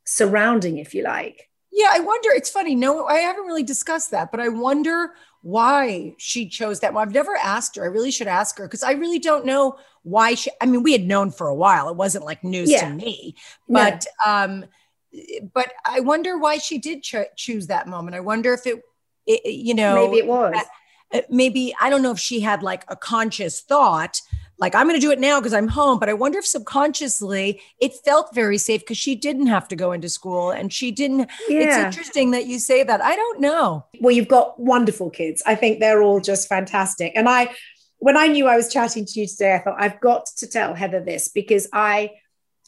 surrounding, 0.05 0.77
if 0.77 0.93
you 0.93 1.03
like. 1.03 1.49
Yeah, 1.71 1.89
I 1.91 1.99
wonder. 1.99 2.29
It's 2.31 2.49
funny. 2.49 2.75
No, 2.75 3.05
I 3.05 3.19
haven't 3.19 3.45
really 3.45 3.63
discussed 3.63 4.11
that, 4.11 4.31
but 4.31 4.39
I 4.39 4.49
wonder 4.49 5.13
why 5.41 6.15
she 6.17 6.49
chose 6.49 6.79
that. 6.81 6.93
Well, 6.93 7.03
I've 7.03 7.13
never 7.13 7.35
asked 7.37 7.75
her. 7.75 7.83
I 7.83 7.87
really 7.87 8.11
should 8.11 8.27
ask 8.27 8.57
her 8.57 8.65
because 8.65 8.83
I 8.83 8.93
really 8.93 9.19
don't 9.19 9.45
know 9.45 9.77
why 10.03 10.33
she. 10.33 10.51
I 10.59 10.65
mean, 10.65 10.83
we 10.83 10.91
had 10.91 11.05
known 11.05 11.31
for 11.31 11.47
a 11.47 11.55
while. 11.55 11.87
It 11.89 11.95
wasn't 11.95 12.25
like 12.25 12.43
news 12.43 12.71
yeah. 12.71 12.89
to 12.89 12.93
me, 12.93 13.35
but 13.69 14.05
um, 14.25 14.65
but 15.53 15.71
I 15.85 15.99
wonder 16.01 16.37
why 16.37 16.57
she 16.57 16.77
did 16.77 17.03
cho- 17.03 17.25
choose 17.35 17.67
that 17.67 17.87
moment. 17.87 18.15
I 18.15 18.19
wonder 18.19 18.53
if 18.53 18.65
it, 18.65 18.81
it 19.25 19.53
you 19.53 19.73
know, 19.73 19.95
maybe 19.95 20.17
it 20.17 20.27
was. 20.27 20.55
Uh, 21.11 21.21
maybe 21.29 21.73
I 21.81 21.89
don't 21.89 22.03
know 22.03 22.11
if 22.11 22.19
she 22.19 22.39
had 22.39 22.61
like 22.61 22.83
a 22.87 22.95
conscious 22.95 23.61
thought, 23.61 24.21
like 24.59 24.75
I'm 24.75 24.87
going 24.87 24.99
to 24.99 25.05
do 25.05 25.11
it 25.11 25.19
now 25.19 25.39
because 25.39 25.53
I'm 25.53 25.67
home. 25.67 25.99
But 25.99 26.09
I 26.09 26.13
wonder 26.13 26.37
if 26.37 26.45
subconsciously 26.45 27.61
it 27.79 27.93
felt 28.05 28.35
very 28.35 28.57
safe 28.57 28.81
because 28.81 28.97
she 28.97 29.15
didn't 29.15 29.47
have 29.47 29.67
to 29.69 29.75
go 29.75 29.91
into 29.91 30.09
school 30.09 30.51
and 30.51 30.71
she 30.71 30.91
didn't. 30.91 31.29
Yeah. 31.47 31.87
It's 31.87 31.97
interesting 31.97 32.31
that 32.31 32.45
you 32.45 32.59
say 32.59 32.83
that. 32.83 33.01
I 33.01 33.15
don't 33.15 33.39
know. 33.39 33.85
Well, 34.01 34.13
you've 34.13 34.27
got 34.27 34.59
wonderful 34.59 35.09
kids. 35.09 35.41
I 35.45 35.55
think 35.55 35.79
they're 35.79 36.01
all 36.03 36.19
just 36.19 36.47
fantastic. 36.47 37.13
And 37.15 37.27
I, 37.27 37.55
when 37.97 38.17
I 38.17 38.27
knew 38.27 38.47
I 38.47 38.55
was 38.55 38.71
chatting 38.71 39.05
to 39.05 39.19
you 39.19 39.27
today, 39.27 39.55
I 39.55 39.59
thought 39.59 39.81
I've 39.81 39.99
got 39.99 40.27
to 40.37 40.47
tell 40.47 40.73
Heather 40.73 41.03
this 41.03 41.29
because 41.29 41.67
I 41.73 42.11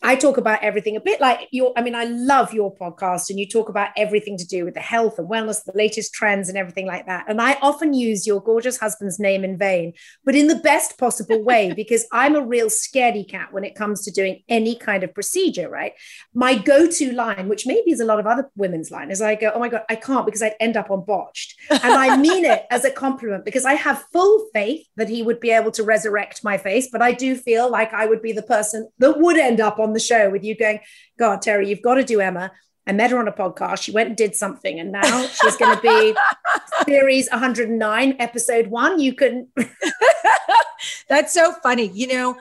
I 0.03 0.15
talk 0.15 0.37
about 0.37 0.63
everything 0.63 0.95
a 0.95 1.01
bit 1.01 1.21
like 1.21 1.47
your, 1.51 1.73
I 1.77 1.81
mean, 1.81 1.93
I 1.93 2.05
love 2.05 2.53
your 2.53 2.75
podcast 2.75 3.29
and 3.29 3.39
you 3.39 3.47
talk 3.47 3.69
about 3.69 3.89
everything 3.95 4.35
to 4.37 4.47
do 4.47 4.65
with 4.65 4.73
the 4.73 4.79
health 4.79 5.19
and 5.19 5.29
wellness, 5.29 5.63
the 5.63 5.73
latest 5.75 6.13
trends 6.13 6.49
and 6.49 6.57
everything 6.57 6.87
like 6.87 7.05
that. 7.05 7.25
And 7.27 7.39
I 7.39 7.57
often 7.61 7.93
use 7.93 8.25
your 8.25 8.41
gorgeous 8.41 8.77
husband's 8.77 9.19
name 9.19 9.43
in 9.43 9.57
vain, 9.57 9.93
but 10.25 10.35
in 10.35 10.47
the 10.47 10.55
best 10.55 10.97
possible 10.97 11.43
way, 11.51 11.73
because 11.75 12.07
I'm 12.11 12.35
a 12.35 12.45
real 12.45 12.67
scaredy 12.67 13.29
cat 13.29 13.53
when 13.53 13.63
it 13.63 13.75
comes 13.75 14.03
to 14.05 14.11
doing 14.11 14.41
any 14.49 14.75
kind 14.75 15.03
of 15.03 15.13
procedure, 15.13 15.69
right? 15.69 15.93
My 16.33 16.55
go 16.55 16.87
to 16.87 17.13
line, 17.13 17.47
which 17.47 17.67
maybe 17.67 17.91
is 17.91 17.99
a 17.99 18.05
lot 18.05 18.19
of 18.19 18.25
other 18.25 18.49
women's 18.55 18.89
line, 18.89 19.11
is 19.11 19.21
I 19.21 19.35
go, 19.35 19.51
oh 19.53 19.59
my 19.59 19.69
God, 19.69 19.83
I 19.87 19.95
can't 19.95 20.25
because 20.25 20.41
I'd 20.41 20.55
end 20.59 20.77
up 20.77 20.89
on 20.89 21.05
botched. 21.05 21.59
And 21.69 21.93
I 21.93 22.17
mean 22.17 22.45
it 22.45 22.65
as 22.71 22.85
a 22.85 22.91
compliment 22.91 23.45
because 23.45 23.65
I 23.65 23.73
have 23.73 24.03
full 24.11 24.49
faith 24.53 24.87
that 24.95 25.09
he 25.09 25.21
would 25.21 25.39
be 25.39 25.51
able 25.51 25.71
to 25.71 25.83
resurrect 25.83 26.43
my 26.43 26.57
face, 26.57 26.89
but 26.91 27.01
I 27.01 27.11
do 27.11 27.35
feel 27.35 27.69
like 27.69 27.93
I 27.93 28.07
would 28.07 28.21
be 28.21 28.31
the 28.31 28.41
person 28.41 28.89
that 28.97 29.19
would 29.19 29.37
end 29.37 29.61
up 29.61 29.79
on 29.79 29.90
the 29.93 29.99
show 29.99 30.29
with 30.29 30.43
you 30.43 30.55
going, 30.55 30.79
God, 31.17 31.41
Terry, 31.41 31.69
you've 31.69 31.81
got 31.81 31.95
to 31.95 32.03
do 32.03 32.21
Emma. 32.21 32.51
I 32.87 32.93
met 32.93 33.11
her 33.11 33.19
on 33.19 33.27
a 33.27 33.31
podcast. 33.31 33.83
She 33.83 33.91
went 33.91 34.09
and 34.09 34.17
did 34.17 34.35
something, 34.35 34.79
and 34.79 34.91
now 34.91 35.25
she's 35.27 35.55
going 35.57 35.75
to 35.75 35.81
be 35.81 36.15
series 36.85 37.29
109, 37.29 38.15
episode 38.19 38.67
one. 38.67 38.99
You 38.99 39.13
can. 39.13 39.47
That's 41.07 41.33
so 41.33 41.53
funny. 41.61 41.87
You 41.87 42.07
know, 42.07 42.37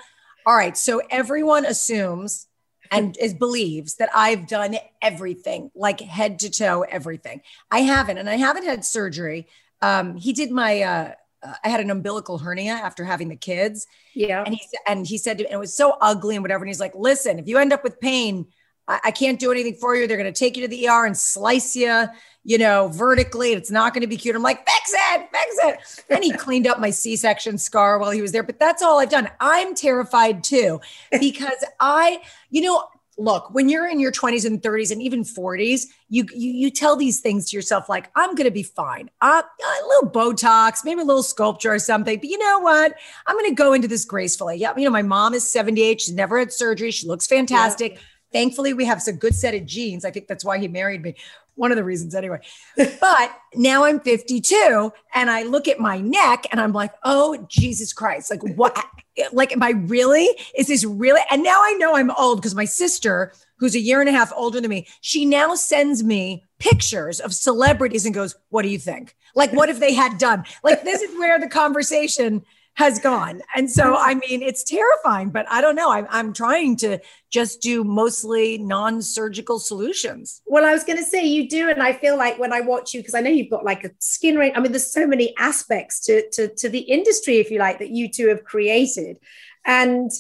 all 0.47 0.57
right. 0.57 0.76
So 0.76 1.02
everyone 1.11 1.66
assumes 1.66 2.47
and 2.90 3.16
is 3.19 3.35
believes 3.35 3.97
that 3.97 4.09
I've 4.14 4.47
done 4.47 4.76
everything, 5.02 5.71
like 5.75 6.00
head 6.00 6.38
to 6.40 6.50
toe, 6.50 6.83
everything. 6.88 7.42
I 7.71 7.80
haven't, 7.80 8.19
and 8.19 8.28
I 8.28 8.37
haven't 8.37 8.64
had 8.64 8.85
surgery. 8.85 9.47
Um, 9.83 10.16
he 10.16 10.33
did 10.33 10.50
my 10.50 10.83
uh, 10.83 11.12
uh, 11.42 11.54
I 11.64 11.68
had 11.68 11.80
an 11.80 11.90
umbilical 11.90 12.38
hernia 12.38 12.73
after 12.73 13.04
having 13.04 13.28
the 13.28 13.37
kids. 13.37 13.87
Yeah. 14.14 14.42
And 14.44 14.54
he 14.54 14.61
and 14.87 15.06
he 15.06 15.18
said, 15.18 15.40
and 15.40 15.50
it 15.50 15.59
was 15.59 15.75
so 15.75 15.97
ugly 16.00 16.37
and 16.37 16.42
whatever. 16.42 16.64
And 16.64 16.68
he's 16.68 16.80
like, 16.80 16.94
listen, 16.94 17.38
if 17.38 17.49
you 17.49 17.59
end 17.59 17.73
up 17.73 17.82
with 17.85 18.00
pain, 18.00 18.47
I, 18.87 19.00
I 19.04 19.11
can't 19.11 19.38
do 19.38 19.50
anything 19.50 19.75
for 19.75 19.94
you. 19.94 20.06
They're 20.06 20.16
going 20.16 20.32
to 20.32 20.38
take 20.38 20.56
you 20.56 20.62
to 20.62 20.68
the 20.68 20.88
ER 20.88 21.06
and 21.06 21.16
slice 21.16 21.75
you, 21.75 22.06
you 22.44 22.59
know, 22.59 22.88
vertically. 22.88 23.52
It's 23.52 23.70
not 23.70 23.94
going 23.94 24.02
to 24.02 24.06
be 24.06 24.16
cute. 24.16 24.35
I'm 24.37 24.42
like, 24.42 24.66
fix 24.68 24.92
it, 24.94 25.28
fix 25.32 25.56
it. 25.62 26.04
And 26.11 26.25
he 26.25 26.32
cleaned 26.32 26.66
up 26.66 26.80
my 26.80 26.90
C-section 26.90 27.56
scar 27.59 27.99
while 27.99 28.11
he 28.11 28.23
was 28.23 28.32
there. 28.32 28.42
But 28.42 28.59
that's 28.59 28.82
all 28.82 28.99
I've 29.00 29.11
done. 29.11 29.30
I'm 29.40 29.75
terrified 29.75 30.44
too, 30.44 30.80
because 31.11 31.64
I, 31.78 32.20
you 32.50 32.62
know, 32.62 32.85
look, 33.20 33.52
when 33.54 33.68
you're 33.68 33.86
in 33.86 34.00
your 34.00 34.10
20s 34.10 34.44
and 34.44 34.60
30s 34.60 34.90
and 34.90 35.02
even 35.02 35.22
40s, 35.22 35.86
you 36.08 36.26
you, 36.34 36.50
you 36.52 36.70
tell 36.70 36.96
these 36.96 37.20
things 37.20 37.50
to 37.50 37.56
yourself 37.56 37.88
like, 37.88 38.10
I'm 38.16 38.34
going 38.34 38.46
to 38.46 38.50
be 38.50 38.62
fine. 38.62 39.10
Uh, 39.20 39.42
a 39.42 39.86
little 39.86 40.10
Botox, 40.10 40.84
maybe 40.84 41.02
a 41.02 41.04
little 41.04 41.22
Sculptra 41.22 41.70
or 41.70 41.78
something. 41.78 42.18
But 42.18 42.28
you 42.28 42.38
know 42.38 42.58
what? 42.60 42.94
I'm 43.26 43.36
going 43.36 43.50
to 43.50 43.54
go 43.54 43.72
into 43.72 43.88
this 43.88 44.04
gracefully. 44.04 44.56
Yeah, 44.56 44.72
you 44.76 44.84
know, 44.84 44.90
my 44.90 45.02
mom 45.02 45.34
is 45.34 45.46
78. 45.46 46.00
She's 46.00 46.14
never 46.14 46.38
had 46.38 46.52
surgery. 46.52 46.90
She 46.90 47.06
looks 47.06 47.26
fantastic. 47.26 47.92
Yeah. 47.92 47.98
Thankfully, 48.32 48.72
we 48.74 48.84
have 48.84 49.02
some 49.02 49.16
good 49.16 49.34
set 49.34 49.54
of 49.54 49.66
genes. 49.66 50.04
I 50.04 50.10
think 50.10 50.28
that's 50.28 50.44
why 50.44 50.58
he 50.58 50.68
married 50.68 51.02
me. 51.02 51.16
One 51.54 51.71
of 51.71 51.76
the 51.76 51.85
reasons, 51.85 52.14
anyway. 52.14 52.40
but 52.76 53.37
now 53.54 53.85
I'm 53.85 54.00
52 54.00 54.92
and 55.14 55.30
I 55.30 55.42
look 55.42 55.69
at 55.69 55.78
my 55.78 55.99
neck 56.00 56.47
and 56.50 56.61
I'm 56.61 56.73
like, 56.73 56.92
oh, 57.04 57.45
Jesus 57.49 57.92
Christ. 57.92 58.30
Like, 58.30 58.42
what? 58.57 58.85
like, 59.33 59.52
am 59.52 59.62
I 59.62 59.71
really? 59.71 60.28
Is 60.57 60.69
this 60.69 60.85
really? 60.85 61.21
And 61.30 61.42
now 61.42 61.61
I 61.62 61.73
know 61.75 61.97
I'm 61.97 62.11
old 62.12 62.38
because 62.38 62.54
my 62.54 62.64
sister, 62.64 63.33
who's 63.59 63.75
a 63.75 63.80
year 63.80 64.00
and 64.00 64.09
a 64.09 64.12
half 64.12 64.33
older 64.35 64.61
than 64.61 64.71
me, 64.71 64.87
she 65.00 65.25
now 65.25 65.54
sends 65.54 66.02
me 66.02 66.45
pictures 66.59 67.21
of 67.21 67.35
celebrities 67.35 68.07
and 68.07 68.14
goes, 68.14 68.35
What 68.49 68.62
do 68.62 68.69
you 68.69 68.78
think? 68.78 69.16
Like, 69.35 69.52
what 69.52 69.69
if 69.69 69.78
they 69.78 69.95
had 69.95 70.19
done? 70.19 70.45
Like, 70.64 70.83
this 70.83 71.02
is 71.02 71.16
where 71.19 71.38
the 71.38 71.49
conversation 71.49 72.42
has 72.74 72.98
gone. 72.98 73.42
And 73.54 73.70
so, 73.70 73.84
mm-hmm. 73.84 73.96
I 73.96 74.14
mean, 74.14 74.42
it's 74.42 74.64
terrifying, 74.64 75.30
but 75.30 75.46
I 75.50 75.60
don't 75.60 75.76
know. 75.76 75.90
I'm, 75.90 76.06
I'm 76.08 76.32
trying 76.32 76.76
to 76.76 76.98
just 77.30 77.60
do 77.60 77.84
mostly 77.84 78.58
non 78.58 79.02
surgical 79.02 79.58
solutions. 79.58 80.40
Well, 80.46 80.64
I 80.64 80.72
was 80.72 80.84
going 80.84 80.98
to 80.98 81.04
say 81.04 81.24
you 81.24 81.48
do. 81.48 81.68
And 81.68 81.82
I 81.82 81.92
feel 81.92 82.16
like 82.16 82.38
when 82.38 82.52
I 82.52 82.60
watch 82.60 82.94
you, 82.94 83.00
because 83.00 83.14
I 83.14 83.20
know 83.20 83.30
you've 83.30 83.50
got 83.50 83.64
like 83.64 83.84
a 83.84 83.90
skin 83.98 84.36
range, 84.36 84.54
I 84.56 84.60
mean, 84.60 84.72
there's 84.72 84.92
so 84.92 85.06
many 85.06 85.36
aspects 85.36 86.00
to, 86.06 86.28
to, 86.30 86.48
to 86.48 86.68
the 86.68 86.80
industry, 86.80 87.36
if 87.36 87.50
you 87.50 87.58
like, 87.58 87.78
that 87.80 87.90
you 87.90 88.08
two 88.08 88.28
have 88.28 88.44
created. 88.44 89.18
And 89.66 90.10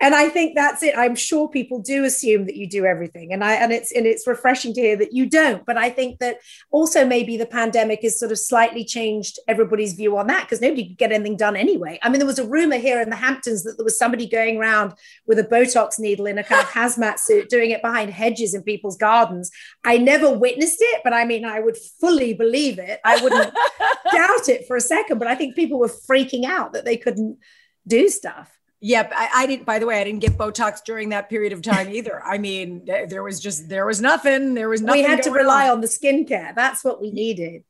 and 0.00 0.14
i 0.14 0.28
think 0.28 0.54
that's 0.54 0.82
it. 0.82 0.94
I'm 0.96 1.14
sure 1.14 1.48
people 1.48 1.80
do 1.80 2.04
assume 2.04 2.46
that 2.46 2.56
you 2.56 2.68
do 2.68 2.84
everything. 2.84 3.32
And 3.32 3.44
i 3.44 3.54
and 3.54 3.72
it's 3.72 3.92
and 3.92 4.06
it's 4.06 4.26
refreshing 4.26 4.74
to 4.74 4.80
hear 4.80 4.96
that 4.96 5.12
you 5.12 5.26
don't. 5.26 5.64
But 5.64 5.76
i 5.78 5.90
think 5.90 6.18
that 6.18 6.38
also 6.70 7.06
maybe 7.06 7.36
the 7.36 7.46
pandemic 7.46 8.00
has 8.02 8.18
sort 8.18 8.32
of 8.32 8.38
slightly 8.38 8.84
changed 8.84 9.38
everybody's 9.48 9.94
view 9.94 10.16
on 10.18 10.26
that 10.28 10.42
because 10.42 10.60
nobody 10.60 10.88
could 10.88 10.98
get 10.98 11.12
anything 11.12 11.36
done 11.36 11.56
anyway. 11.56 11.98
I 12.02 12.08
mean 12.08 12.18
there 12.18 12.26
was 12.26 12.38
a 12.38 12.46
rumor 12.46 12.76
here 12.76 13.00
in 13.00 13.10
the 13.10 13.16
hamptons 13.16 13.62
that 13.64 13.76
there 13.76 13.84
was 13.84 13.98
somebody 13.98 14.28
going 14.28 14.58
around 14.58 14.94
with 15.26 15.38
a 15.38 15.44
botox 15.44 15.98
needle 15.98 16.26
in 16.26 16.38
a 16.38 16.44
kind 16.44 16.60
of 16.60 16.68
hazmat 16.70 17.18
suit 17.18 17.48
doing 17.48 17.70
it 17.70 17.82
behind 17.82 18.10
hedges 18.10 18.54
in 18.54 18.62
people's 18.62 18.96
gardens. 18.96 19.50
I 19.84 19.98
never 19.98 20.30
witnessed 20.30 20.78
it 20.80 21.00
but 21.04 21.12
i 21.12 21.24
mean 21.24 21.44
i 21.44 21.60
would 21.60 21.76
fully 22.00 22.34
believe 22.34 22.78
it. 22.78 23.00
I 23.04 23.22
wouldn't 23.22 23.54
doubt 24.12 24.48
it 24.48 24.66
for 24.66 24.76
a 24.76 24.80
second 24.80 25.18
but 25.18 25.28
i 25.28 25.34
think 25.34 25.54
people 25.54 25.78
were 25.78 25.88
freaking 25.88 26.44
out 26.44 26.72
that 26.72 26.84
they 26.84 26.96
couldn't 26.96 27.38
do 27.86 28.08
stuff 28.08 28.58
Yep, 28.86 29.12
I, 29.16 29.28
I, 29.34 29.46
didn't. 29.46 29.64
By 29.64 29.78
the 29.78 29.86
way, 29.86 29.98
I 29.98 30.04
didn't 30.04 30.20
get 30.20 30.36
Botox 30.36 30.84
during 30.84 31.08
that 31.08 31.30
period 31.30 31.54
of 31.54 31.62
time 31.62 31.88
either. 31.94 32.22
I 32.22 32.36
mean, 32.36 32.84
there 32.84 33.22
was 33.22 33.40
just 33.40 33.70
there 33.70 33.86
was 33.86 34.02
nothing. 34.02 34.52
There 34.52 34.68
was 34.68 34.82
nothing. 34.82 35.02
We 35.02 35.08
had 35.08 35.22
to 35.22 35.30
rely 35.30 35.68
on. 35.70 35.76
on 35.76 35.80
the 35.80 35.86
skincare. 35.86 36.54
That's 36.54 36.84
what 36.84 37.00
we 37.00 37.10
needed. 37.10 37.64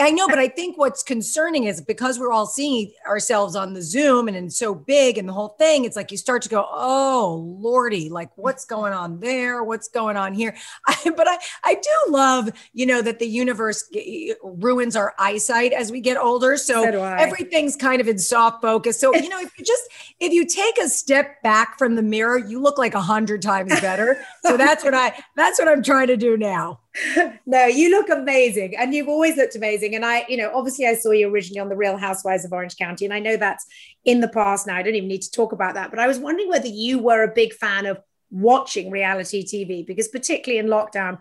I 0.00 0.10
know, 0.10 0.28
but 0.28 0.38
I 0.38 0.48
think 0.48 0.78
what's 0.78 1.02
concerning 1.02 1.64
is 1.64 1.80
because 1.80 2.18
we're 2.18 2.32
all 2.32 2.46
seeing 2.46 2.92
ourselves 3.06 3.54
on 3.54 3.74
the 3.74 3.82
Zoom 3.82 4.28
and 4.28 4.36
it's 4.36 4.58
so 4.58 4.74
big 4.74 5.18
and 5.18 5.28
the 5.28 5.32
whole 5.32 5.50
thing, 5.58 5.84
it's 5.84 5.96
like 5.96 6.10
you 6.10 6.16
start 6.16 6.42
to 6.42 6.48
go, 6.48 6.66
oh, 6.70 7.44
Lordy, 7.60 8.08
like 8.08 8.30
what's 8.36 8.64
going 8.64 8.92
on 8.92 9.20
there? 9.20 9.62
What's 9.62 9.88
going 9.88 10.16
on 10.16 10.34
here? 10.34 10.56
I, 10.86 11.10
but 11.16 11.28
I, 11.28 11.38
I 11.64 11.74
do 11.74 12.12
love, 12.12 12.50
you 12.72 12.86
know, 12.86 13.02
that 13.02 13.18
the 13.18 13.26
universe 13.26 13.90
ruins 14.42 14.96
our 14.96 15.14
eyesight 15.18 15.72
as 15.72 15.92
we 15.92 16.00
get 16.00 16.16
older. 16.16 16.56
So, 16.56 16.82
so 16.82 17.04
everything's 17.04 17.76
kind 17.76 18.00
of 18.00 18.08
in 18.08 18.18
soft 18.18 18.62
focus. 18.62 18.98
So, 18.98 19.14
you 19.14 19.28
know, 19.28 19.40
if 19.40 19.56
you 19.58 19.64
just, 19.64 19.82
if 20.18 20.32
you 20.32 20.46
take 20.46 20.78
a 20.78 20.88
step 20.88 21.42
back 21.42 21.78
from 21.78 21.94
the 21.94 22.02
mirror, 22.02 22.38
you 22.38 22.60
look 22.60 22.78
like 22.78 22.94
a 22.94 23.02
hundred 23.02 23.42
times 23.42 23.78
better. 23.80 24.24
so 24.42 24.56
that's 24.56 24.82
what 24.82 24.94
I, 24.94 25.12
that's 25.36 25.58
what 25.58 25.68
I'm 25.68 25.82
trying 25.82 26.08
to 26.08 26.16
do 26.16 26.36
now. 26.36 26.80
no, 27.46 27.66
you 27.66 27.90
look 27.90 28.08
amazing 28.08 28.76
and 28.76 28.92
you've 28.94 29.08
always 29.08 29.36
looked 29.36 29.54
amazing. 29.54 29.94
And 29.94 30.04
I, 30.04 30.24
you 30.28 30.36
know, 30.36 30.50
obviously 30.54 30.86
I 30.86 30.94
saw 30.94 31.10
you 31.12 31.28
originally 31.28 31.60
on 31.60 31.68
the 31.68 31.76
Real 31.76 31.96
Housewives 31.96 32.44
of 32.44 32.52
Orange 32.52 32.76
County. 32.76 33.04
And 33.04 33.14
I 33.14 33.20
know 33.20 33.36
that's 33.36 33.66
in 34.04 34.20
the 34.20 34.28
past 34.28 34.66
now. 34.66 34.76
I 34.76 34.82
don't 34.82 34.94
even 34.94 35.08
need 35.08 35.22
to 35.22 35.30
talk 35.30 35.52
about 35.52 35.74
that. 35.74 35.90
But 35.90 35.98
I 35.98 36.06
was 36.06 36.18
wondering 36.18 36.48
whether 36.48 36.68
you 36.68 36.98
were 36.98 37.22
a 37.22 37.32
big 37.32 37.52
fan 37.52 37.86
of 37.86 38.00
watching 38.30 38.90
reality 38.90 39.44
TV 39.44 39.86
because, 39.86 40.08
particularly 40.08 40.58
in 40.58 40.66
lockdown, 40.66 41.18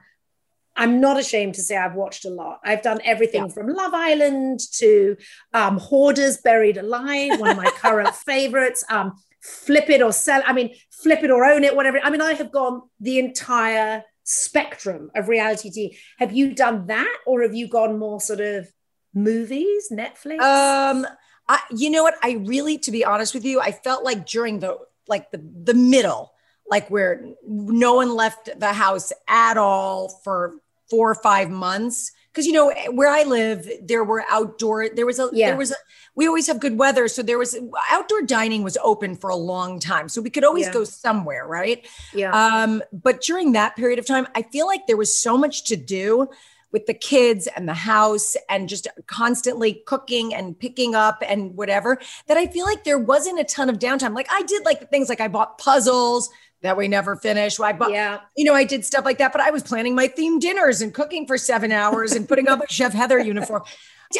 I'm 0.75 1.01
not 1.01 1.19
ashamed 1.19 1.55
to 1.55 1.61
say 1.61 1.75
I've 1.75 1.95
watched 1.95 2.25
a 2.25 2.29
lot. 2.29 2.61
I've 2.63 2.81
done 2.81 3.01
everything 3.03 3.43
yeah. 3.43 3.53
from 3.53 3.67
Love 3.67 3.93
Island 3.93 4.61
to 4.73 5.17
um, 5.53 5.77
Hoarders 5.77 6.37
Buried 6.37 6.77
Alive, 6.77 7.39
one 7.39 7.49
of 7.49 7.57
my 7.57 7.69
current 7.71 8.15
favorites. 8.15 8.83
Um, 8.89 9.13
flip 9.41 9.89
it 9.89 10.01
or 10.01 10.13
sell. 10.13 10.41
I 10.45 10.53
mean, 10.53 10.73
flip 10.89 11.23
it 11.23 11.31
or 11.31 11.43
own 11.45 11.63
it, 11.63 11.75
whatever. 11.75 11.99
I 12.03 12.09
mean, 12.09 12.21
I 12.21 12.33
have 12.33 12.51
gone 12.51 12.83
the 12.99 13.19
entire 13.19 14.03
spectrum 14.29 15.09
of 15.15 15.27
reality 15.27 15.71
TV. 15.71 15.97
Have 16.19 16.31
you 16.31 16.53
done 16.53 16.85
that, 16.87 17.17
or 17.25 17.41
have 17.41 17.55
you 17.55 17.67
gone 17.67 17.97
more 17.97 18.21
sort 18.21 18.39
of 18.39 18.71
movies, 19.13 19.89
Netflix? 19.91 20.39
Um, 20.39 21.07
I, 21.47 21.59
you 21.75 21.89
know 21.89 22.03
what? 22.03 22.15
I 22.21 22.43
really, 22.45 22.77
to 22.79 22.91
be 22.91 23.03
honest 23.03 23.33
with 23.33 23.43
you, 23.43 23.59
I 23.59 23.71
felt 23.71 24.03
like 24.03 24.27
during 24.27 24.59
the 24.59 24.77
like 25.07 25.31
the 25.31 25.41
the 25.63 25.73
middle, 25.73 26.31
like 26.69 26.89
where 26.89 27.25
no 27.47 27.95
one 27.95 28.13
left 28.13 28.51
the 28.59 28.71
house 28.71 29.11
at 29.27 29.57
all 29.57 30.09
for 30.23 30.57
four 30.91 31.09
or 31.09 31.15
five 31.15 31.49
months 31.49 32.11
because 32.39 32.47
you 32.47 32.53
know 32.53 32.73
where 32.91 33.09
I 33.09 33.23
live, 33.23 33.69
there 33.81 34.05
were 34.05 34.23
outdoor. 34.29 34.87
There 34.87 35.05
was 35.05 35.19
a 35.19 35.29
yeah. 35.33 35.49
there 35.49 35.57
was 35.57 35.71
a. 35.71 35.75
We 36.15 36.25
always 36.25 36.47
have 36.47 36.61
good 36.61 36.77
weather, 36.79 37.09
so 37.09 37.21
there 37.21 37.37
was 37.37 37.57
outdoor 37.91 38.21
dining 38.21 38.63
was 38.63 38.77
open 38.81 39.17
for 39.17 39.29
a 39.29 39.35
long 39.35 39.77
time, 39.77 40.07
so 40.07 40.21
we 40.21 40.29
could 40.29 40.45
always 40.45 40.67
yeah. 40.67 40.73
go 40.73 40.83
somewhere, 40.85 41.45
right? 41.45 41.85
Yeah. 42.13 42.31
Um, 42.31 42.81
but 42.93 43.19
during 43.19 43.51
that 43.53 43.75
period 43.75 43.99
of 43.99 44.05
time, 44.05 44.25
I 44.35 44.43
feel 44.43 44.67
like 44.67 44.87
there 44.87 44.95
was 44.95 45.13
so 45.13 45.37
much 45.37 45.65
to 45.65 45.75
do 45.75 46.29
with 46.71 46.85
the 46.85 46.93
kids 46.93 47.47
and 47.47 47.67
the 47.67 47.73
house 47.73 48.37
and 48.47 48.69
just 48.69 48.87
constantly 49.07 49.83
cooking 49.85 50.33
and 50.33 50.57
picking 50.57 50.95
up 50.95 51.21
and 51.27 51.57
whatever 51.57 51.99
that 52.27 52.37
I 52.37 52.47
feel 52.47 52.65
like 52.65 52.85
there 52.85 52.99
wasn't 52.99 53.39
a 53.39 53.43
ton 53.43 53.69
of 53.69 53.79
downtime. 53.79 54.15
Like 54.15 54.27
I 54.31 54.43
did 54.43 54.63
like 54.63 54.79
the 54.79 54.85
things 54.85 55.09
like 55.09 55.19
I 55.19 55.27
bought 55.27 55.57
puzzles 55.57 56.29
that 56.61 56.77
we 56.77 56.87
never 56.87 57.15
finish. 57.15 57.57
Why, 57.57 57.73
bought, 57.73 57.91
yeah. 57.91 58.19
you 58.35 58.45
know, 58.45 58.53
I 58.53 58.63
did 58.63 58.85
stuff 58.85 59.05
like 59.05 59.17
that, 59.19 59.31
but 59.31 59.41
I 59.41 59.51
was 59.51 59.63
planning 59.63 59.95
my 59.95 60.07
theme 60.07 60.39
dinners 60.39 60.81
and 60.81 60.93
cooking 60.93 61.25
for 61.25 61.37
seven 61.37 61.71
hours 61.71 62.13
and 62.13 62.27
putting 62.27 62.47
on 62.47 62.61
a 62.61 62.67
Chef 62.67 62.93
Heather 62.93 63.19
uniform. 63.23 63.63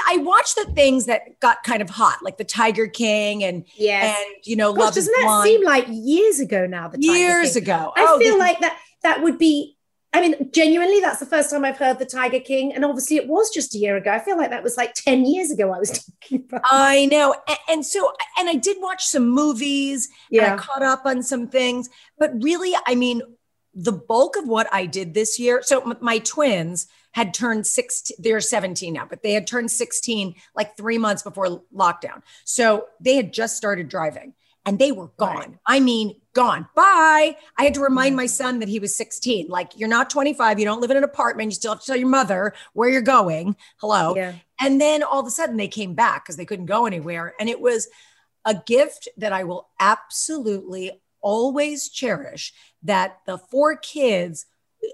I 0.07 0.17
watched 0.17 0.55
the 0.55 0.65
things 0.65 1.07
that 1.07 1.39
got 1.39 1.63
kind 1.63 1.81
of 1.81 1.89
hot, 1.89 2.19
like 2.21 2.37
the 2.37 2.43
Tiger 2.43 2.87
King 2.87 3.43
and 3.43 3.65
yes. 3.75 4.15
and 4.17 4.35
you 4.45 4.55
know, 4.55 4.71
Gosh, 4.73 4.93
doesn't 4.93 5.11
that 5.11 5.23
Blind. 5.25 5.47
seem 5.47 5.63
like 5.63 5.85
years 5.89 6.39
ago 6.39 6.67
now? 6.67 6.89
The 6.89 6.99
years 6.99 7.55
ago, 7.55 7.91
I 7.95 8.05
oh, 8.07 8.19
feel 8.19 8.37
like 8.37 8.59
that 8.59 8.77
that 9.01 9.23
would 9.23 9.39
be 9.39 9.78
I 10.11 10.21
mean, 10.21 10.49
genuinely, 10.51 10.99
that's 11.01 11.19
the 11.19 11.25
first 11.25 11.51
time 11.51 11.63
I've 11.63 11.77
heard 11.77 11.99
the 11.99 12.05
Tiger 12.05 12.39
King. 12.39 12.73
And 12.73 12.83
obviously, 12.83 13.17
it 13.17 13.27
was 13.27 13.51
just 13.51 13.75
a 13.75 13.77
year 13.77 13.95
ago. 13.95 14.11
I 14.11 14.19
feel 14.19 14.37
like 14.37 14.49
that 14.49 14.63
was 14.63 14.75
like 14.75 14.95
10 14.95 15.25
years 15.25 15.51
ago 15.51 15.71
I 15.71 15.77
was 15.77 15.91
talking 16.21 16.45
about. 16.47 16.61
I 16.65 17.05
know. 17.05 17.35
And, 17.47 17.57
and 17.69 17.85
so, 17.85 18.11
and 18.37 18.49
I 18.49 18.55
did 18.55 18.77
watch 18.79 19.05
some 19.05 19.29
movies. 19.29 20.09
Yeah. 20.31 20.55
I 20.55 20.57
caught 20.57 20.81
up 20.81 21.05
on 21.05 21.21
some 21.21 21.47
things. 21.47 21.89
But 22.17 22.31
really, 22.41 22.73
I 22.87 22.95
mean, 22.95 23.21
the 23.75 23.91
bulk 23.91 24.35
of 24.35 24.47
what 24.47 24.67
I 24.73 24.87
did 24.87 25.13
this 25.13 25.37
year. 25.37 25.61
So, 25.63 25.95
my 26.01 26.17
twins 26.19 26.87
had 27.11 27.33
turned 27.33 27.67
16, 27.67 28.17
they're 28.19 28.41
17 28.41 28.93
now, 28.93 29.05
but 29.07 29.21
they 29.21 29.33
had 29.33 29.47
turned 29.47 29.69
16 29.69 30.35
like 30.55 30.75
three 30.75 30.97
months 30.97 31.21
before 31.21 31.61
lockdown. 31.73 32.23
So, 32.45 32.87
they 32.99 33.15
had 33.15 33.31
just 33.31 33.57
started 33.57 33.89
driving 33.89 34.33
and 34.65 34.79
they 34.79 34.91
were 34.91 35.11
gone. 35.17 35.35
Right. 35.35 35.57
I 35.67 35.79
mean, 35.79 36.18
gone. 36.33 36.67
Bye. 36.75 37.35
I 37.57 37.63
had 37.63 37.73
to 37.73 37.81
remind 37.81 38.15
my 38.15 38.25
son 38.25 38.59
that 38.59 38.69
he 38.69 38.79
was 38.79 38.95
16. 38.95 39.47
Like, 39.47 39.77
you're 39.77 39.89
not 39.89 40.09
25. 40.09 40.59
You 40.59 40.65
don't 40.65 40.81
live 40.81 40.91
in 40.91 40.97
an 40.97 41.03
apartment. 41.03 41.51
You 41.51 41.55
still 41.55 41.73
have 41.73 41.81
to 41.81 41.87
tell 41.87 41.95
your 41.95 42.09
mother 42.09 42.53
where 42.73 42.89
you're 42.89 43.01
going. 43.01 43.55
Hello. 43.77 44.15
Yeah. 44.15 44.33
And 44.59 44.79
then 44.79 45.03
all 45.03 45.19
of 45.19 45.27
a 45.27 45.31
sudden 45.31 45.57
they 45.57 45.67
came 45.67 45.93
back 45.95 46.25
because 46.25 46.35
they 46.35 46.45
couldn't 46.45 46.65
go 46.65 46.85
anywhere. 46.85 47.33
And 47.39 47.49
it 47.49 47.61
was 47.61 47.87
a 48.45 48.55
gift 48.65 49.07
that 49.17 49.33
I 49.33 49.43
will 49.43 49.69
absolutely 49.79 51.01
always 51.21 51.89
cherish 51.89 52.53
that 52.83 53.19
the 53.25 53.37
four 53.37 53.75
kids 53.75 54.45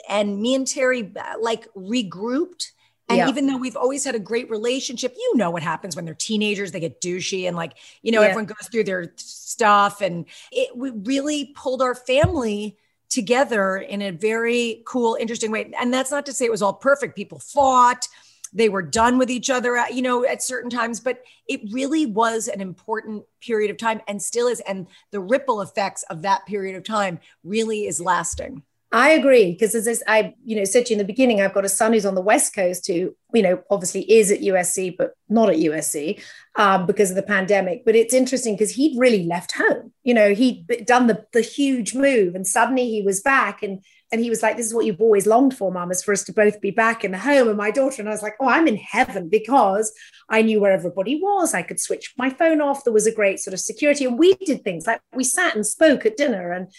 and 0.09 0.41
me 0.41 0.55
and 0.55 0.67
Terry 0.67 1.11
uh, 1.15 1.33
like 1.39 1.67
regrouped 1.75 2.71
and 3.07 3.19
yeah. 3.19 3.29
even 3.29 3.45
though 3.45 3.57
we've 3.57 3.75
always 3.75 4.03
had 4.03 4.15
a 4.15 4.19
great 4.19 4.49
relationship, 4.49 5.13
you 5.15 5.37
know 5.37 5.51
what 5.51 5.61
happens 5.61 5.95
when 5.95 6.05
they're 6.05 6.15
teenagers, 6.15 6.71
they 6.71 6.79
get 6.79 7.01
douchey 7.01 7.47
and 7.47 7.55
like, 7.55 7.73
you 8.01 8.11
know, 8.11 8.21
yeah. 8.21 8.27
everyone 8.27 8.45
goes 8.45 8.67
through 8.71 8.85
their 8.85 9.13
stuff. 9.17 10.01
And 10.01 10.25
it 10.51 10.75
we 10.75 10.89
really 10.89 11.53
pulled 11.55 11.81
our 11.81 11.93
family 11.93 12.77
together 13.09 13.77
in 13.77 14.01
a 14.01 14.11
very 14.11 14.81
cool, 14.85 15.17
interesting 15.19 15.51
way. 15.51 15.71
And 15.79 15.93
that's 15.93 16.09
not 16.09 16.25
to 16.25 16.33
say 16.33 16.45
it 16.45 16.51
was 16.51 16.63
all 16.63 16.73
perfect. 16.73 17.15
People 17.15 17.39
fought, 17.39 18.07
they 18.51 18.69
were 18.69 18.81
done 18.81 19.17
with 19.17 19.29
each 19.29 19.49
other, 19.49 19.77
at, 19.77 19.93
you 19.93 20.01
know, 20.01 20.25
at 20.25 20.41
certain 20.41 20.69
times, 20.69 20.99
but 20.99 21.21
it 21.47 21.61
really 21.71 22.05
was 22.05 22.47
an 22.47 22.61
important 22.61 23.23
period 23.39 23.69
of 23.69 23.77
time 23.77 24.01
and 24.07 24.19
still 24.21 24.47
is. 24.47 24.61
And 24.61 24.87
the 25.11 25.19
ripple 25.19 25.61
effects 25.61 26.03
of 26.03 26.23
that 26.23 26.45
period 26.45 26.75
of 26.75 26.83
time 26.83 27.19
really 27.43 27.85
is 27.85 28.01
lasting. 28.01 28.63
I 28.95 29.09
agree 29.09 29.51
because 29.51 29.75
as 29.75 30.01
I, 30.07 30.33
you 30.45 30.55
know, 30.55 30.63
said 30.63 30.85
to 30.85 30.93
you 30.93 30.93
in 30.93 30.99
the 30.99 31.03
beginning, 31.03 31.41
I've 31.41 31.53
got 31.53 31.65
a 31.65 31.69
son 31.69 31.91
who's 31.91 32.05
on 32.05 32.15
the 32.15 32.21
West 32.21 32.55
Coast 32.55 32.87
who, 32.87 33.13
you 33.33 33.41
know, 33.41 33.61
obviously 33.69 34.09
is 34.09 34.31
at 34.31 34.39
USC, 34.39 34.95
but 34.97 35.11
not 35.27 35.49
at 35.49 35.57
USC 35.57 36.23
um, 36.55 36.85
because 36.85 37.09
of 37.09 37.17
the 37.17 37.21
pandemic. 37.21 37.83
But 37.83 37.97
it's 37.97 38.13
interesting 38.13 38.53
because 38.53 38.71
he'd 38.71 38.97
really 38.97 39.25
left 39.25 39.51
home. 39.51 39.91
You 40.03 40.13
know, 40.13 40.33
he'd 40.33 40.85
done 40.85 41.07
the 41.07 41.25
the 41.33 41.41
huge 41.41 41.93
move, 41.93 42.35
and 42.35 42.47
suddenly 42.47 42.89
he 42.89 43.01
was 43.01 43.19
back, 43.19 43.61
and 43.61 43.83
and 44.13 44.21
he 44.21 44.29
was 44.29 44.41
like, 44.41 44.55
"This 44.55 44.67
is 44.67 44.73
what 44.73 44.85
you've 44.85 45.01
always 45.01 45.27
longed 45.27 45.57
for, 45.57 45.73
Mum, 45.73 45.91
is 45.91 46.01
for 46.01 46.13
us 46.13 46.23
to 46.23 46.33
both 46.33 46.61
be 46.61 46.71
back 46.71 47.03
in 47.03 47.11
the 47.11 47.17
home." 47.17 47.49
And 47.49 47.57
my 47.57 47.71
daughter 47.71 48.01
and 48.01 48.07
I 48.07 48.13
was 48.13 48.23
like, 48.23 48.35
"Oh, 48.39 48.47
I'm 48.47 48.65
in 48.65 48.77
heaven 48.77 49.27
because 49.27 49.91
I 50.29 50.41
knew 50.41 50.61
where 50.61 50.71
everybody 50.71 51.19
was. 51.21 51.53
I 51.53 51.63
could 51.63 51.81
switch 51.81 52.13
my 52.17 52.29
phone 52.29 52.61
off. 52.61 52.85
There 52.85 52.93
was 52.93 53.07
a 53.07 53.13
great 53.13 53.41
sort 53.41 53.55
of 53.55 53.59
security, 53.59 54.05
and 54.05 54.17
we 54.17 54.35
did 54.35 54.63
things 54.63 54.87
like 54.87 55.01
we 55.13 55.25
sat 55.25 55.53
and 55.53 55.67
spoke 55.67 56.05
at 56.05 56.15
dinner 56.15 56.53
and." 56.53 56.71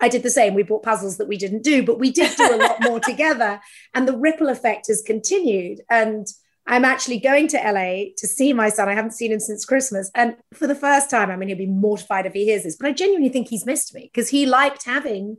I 0.00 0.08
did 0.08 0.22
the 0.22 0.30
same. 0.30 0.54
We 0.54 0.62
bought 0.62 0.82
puzzles 0.82 1.16
that 1.18 1.28
we 1.28 1.36
didn't 1.36 1.62
do, 1.62 1.82
but 1.82 1.98
we 1.98 2.10
did 2.10 2.36
do 2.36 2.54
a 2.54 2.56
lot 2.56 2.80
more 2.80 3.00
together. 3.12 3.60
And 3.94 4.06
the 4.06 4.16
ripple 4.16 4.48
effect 4.48 4.86
has 4.88 5.02
continued. 5.02 5.80
And 5.90 6.26
I'm 6.66 6.84
actually 6.84 7.18
going 7.18 7.48
to 7.48 7.56
LA 7.56 8.12
to 8.18 8.26
see 8.26 8.52
my 8.52 8.68
son. 8.68 8.88
I 8.88 8.94
haven't 8.94 9.12
seen 9.12 9.32
him 9.32 9.40
since 9.40 9.64
Christmas. 9.64 10.10
And 10.14 10.36
for 10.52 10.66
the 10.66 10.74
first 10.74 11.10
time, 11.10 11.30
I 11.30 11.36
mean, 11.36 11.48
he'll 11.48 11.58
be 11.58 11.66
mortified 11.66 12.26
if 12.26 12.34
he 12.34 12.44
hears 12.44 12.64
this, 12.64 12.76
but 12.76 12.88
I 12.88 12.92
genuinely 12.92 13.30
think 13.30 13.48
he's 13.48 13.66
missed 13.66 13.94
me 13.94 14.10
because 14.12 14.28
he 14.28 14.46
liked 14.46 14.84
having 14.84 15.38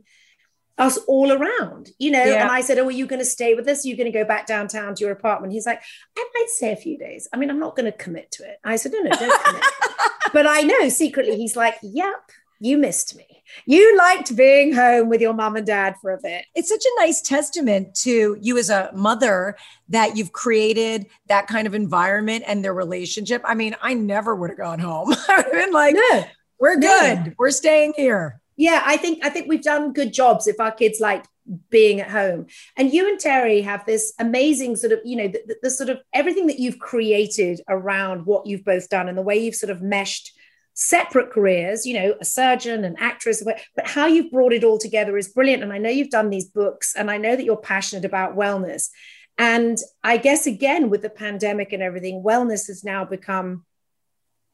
us 0.76 0.96
all 1.06 1.30
around, 1.30 1.90
you 1.98 2.10
know. 2.10 2.24
Yeah. 2.24 2.42
And 2.42 2.50
I 2.50 2.62
said, 2.62 2.78
Oh, 2.78 2.86
are 2.86 2.90
you 2.90 3.06
going 3.06 3.20
to 3.20 3.26
stay 3.26 3.54
with 3.54 3.68
us? 3.68 3.84
Are 3.84 3.88
you 3.88 3.96
going 3.96 4.10
to 4.10 4.18
go 4.18 4.24
back 4.24 4.46
downtown 4.46 4.94
to 4.94 5.04
your 5.04 5.12
apartment? 5.12 5.52
He's 5.52 5.66
like, 5.66 5.80
I 6.18 6.30
might 6.34 6.48
stay 6.48 6.72
a 6.72 6.76
few 6.76 6.98
days. 6.98 7.28
I 7.32 7.36
mean, 7.36 7.50
I'm 7.50 7.60
not 7.60 7.76
going 7.76 7.90
to 7.90 7.96
commit 7.96 8.32
to 8.32 8.44
it. 8.44 8.58
I 8.64 8.76
said, 8.76 8.92
No, 8.92 9.00
no, 9.00 9.10
don't 9.10 9.44
commit. 9.44 9.64
but 10.32 10.46
I 10.48 10.62
know 10.62 10.88
secretly 10.88 11.36
he's 11.36 11.54
like, 11.54 11.76
Yep, 11.82 12.30
you 12.60 12.78
missed 12.78 13.16
me. 13.16 13.26
You 13.66 13.96
liked 13.96 14.36
being 14.36 14.72
home 14.72 15.08
with 15.08 15.20
your 15.20 15.32
mom 15.32 15.56
and 15.56 15.66
dad 15.66 15.96
for 16.00 16.12
a 16.12 16.20
bit. 16.22 16.44
It's 16.54 16.68
such 16.68 16.84
a 16.84 17.00
nice 17.00 17.20
testament 17.20 17.94
to 17.96 18.36
you 18.40 18.58
as 18.58 18.70
a 18.70 18.90
mother 18.94 19.56
that 19.88 20.16
you've 20.16 20.32
created 20.32 21.06
that 21.26 21.48
kind 21.48 21.66
of 21.66 21.74
environment 21.74 22.44
and 22.46 22.64
their 22.64 22.74
relationship. 22.74 23.42
I 23.44 23.54
mean, 23.54 23.74
I 23.82 23.94
never 23.94 24.36
would 24.36 24.50
have 24.50 24.58
gone 24.58 24.78
home. 24.78 25.12
I 25.28 25.36
would 25.36 25.46
have 25.46 25.52
been 25.52 25.72
like, 25.72 25.96
no, 25.96 26.24
we're 26.60 26.78
good. 26.78 27.26
No. 27.26 27.32
We're 27.38 27.50
staying 27.50 27.94
here. 27.96 28.40
Yeah, 28.56 28.82
I 28.84 28.98
think 28.98 29.24
I 29.24 29.30
think 29.30 29.48
we've 29.48 29.62
done 29.62 29.94
good 29.94 30.12
jobs 30.12 30.46
if 30.46 30.60
our 30.60 30.70
kids 30.70 31.00
like 31.00 31.24
being 31.70 32.00
at 32.00 32.10
home. 32.10 32.46
And 32.76 32.92
you 32.92 33.08
and 33.08 33.18
Terry 33.18 33.62
have 33.62 33.84
this 33.86 34.12
amazing 34.18 34.76
sort 34.76 34.92
of, 34.92 35.00
you 35.04 35.16
know, 35.16 35.28
the, 35.28 35.56
the, 35.62 35.70
sort 35.70 35.88
of 35.88 35.98
everything 36.12 36.46
that 36.46 36.60
you've 36.60 36.78
created 36.78 37.60
around 37.68 38.26
what 38.26 38.46
you've 38.46 38.64
both 38.64 38.88
done 38.88 39.08
and 39.08 39.18
the 39.18 39.22
way 39.22 39.36
you've 39.38 39.56
sort 39.56 39.70
of 39.70 39.82
meshed 39.82 40.32
separate 40.74 41.30
careers, 41.30 41.84
you 41.84 41.94
know, 41.94 42.14
a 42.20 42.24
surgeon, 42.24 42.84
an 42.84 42.96
actress, 42.98 43.42
but 43.44 43.86
how 43.86 44.06
you've 44.06 44.30
brought 44.30 44.52
it 44.52 44.64
all 44.64 44.78
together 44.78 45.16
is 45.18 45.28
brilliant. 45.28 45.62
And 45.62 45.72
I 45.72 45.78
know 45.78 45.90
you've 45.90 46.10
done 46.10 46.30
these 46.30 46.46
books 46.46 46.94
and 46.96 47.10
I 47.10 47.18
know 47.18 47.36
that 47.36 47.44
you're 47.44 47.56
passionate 47.56 48.04
about 48.04 48.36
wellness. 48.36 48.88
And 49.36 49.78
I 50.02 50.16
guess, 50.16 50.46
again, 50.46 50.90
with 50.90 51.02
the 51.02 51.10
pandemic 51.10 51.72
and 51.72 51.82
everything, 51.82 52.22
wellness 52.22 52.66
has 52.68 52.84
now 52.84 53.04
become 53.04 53.64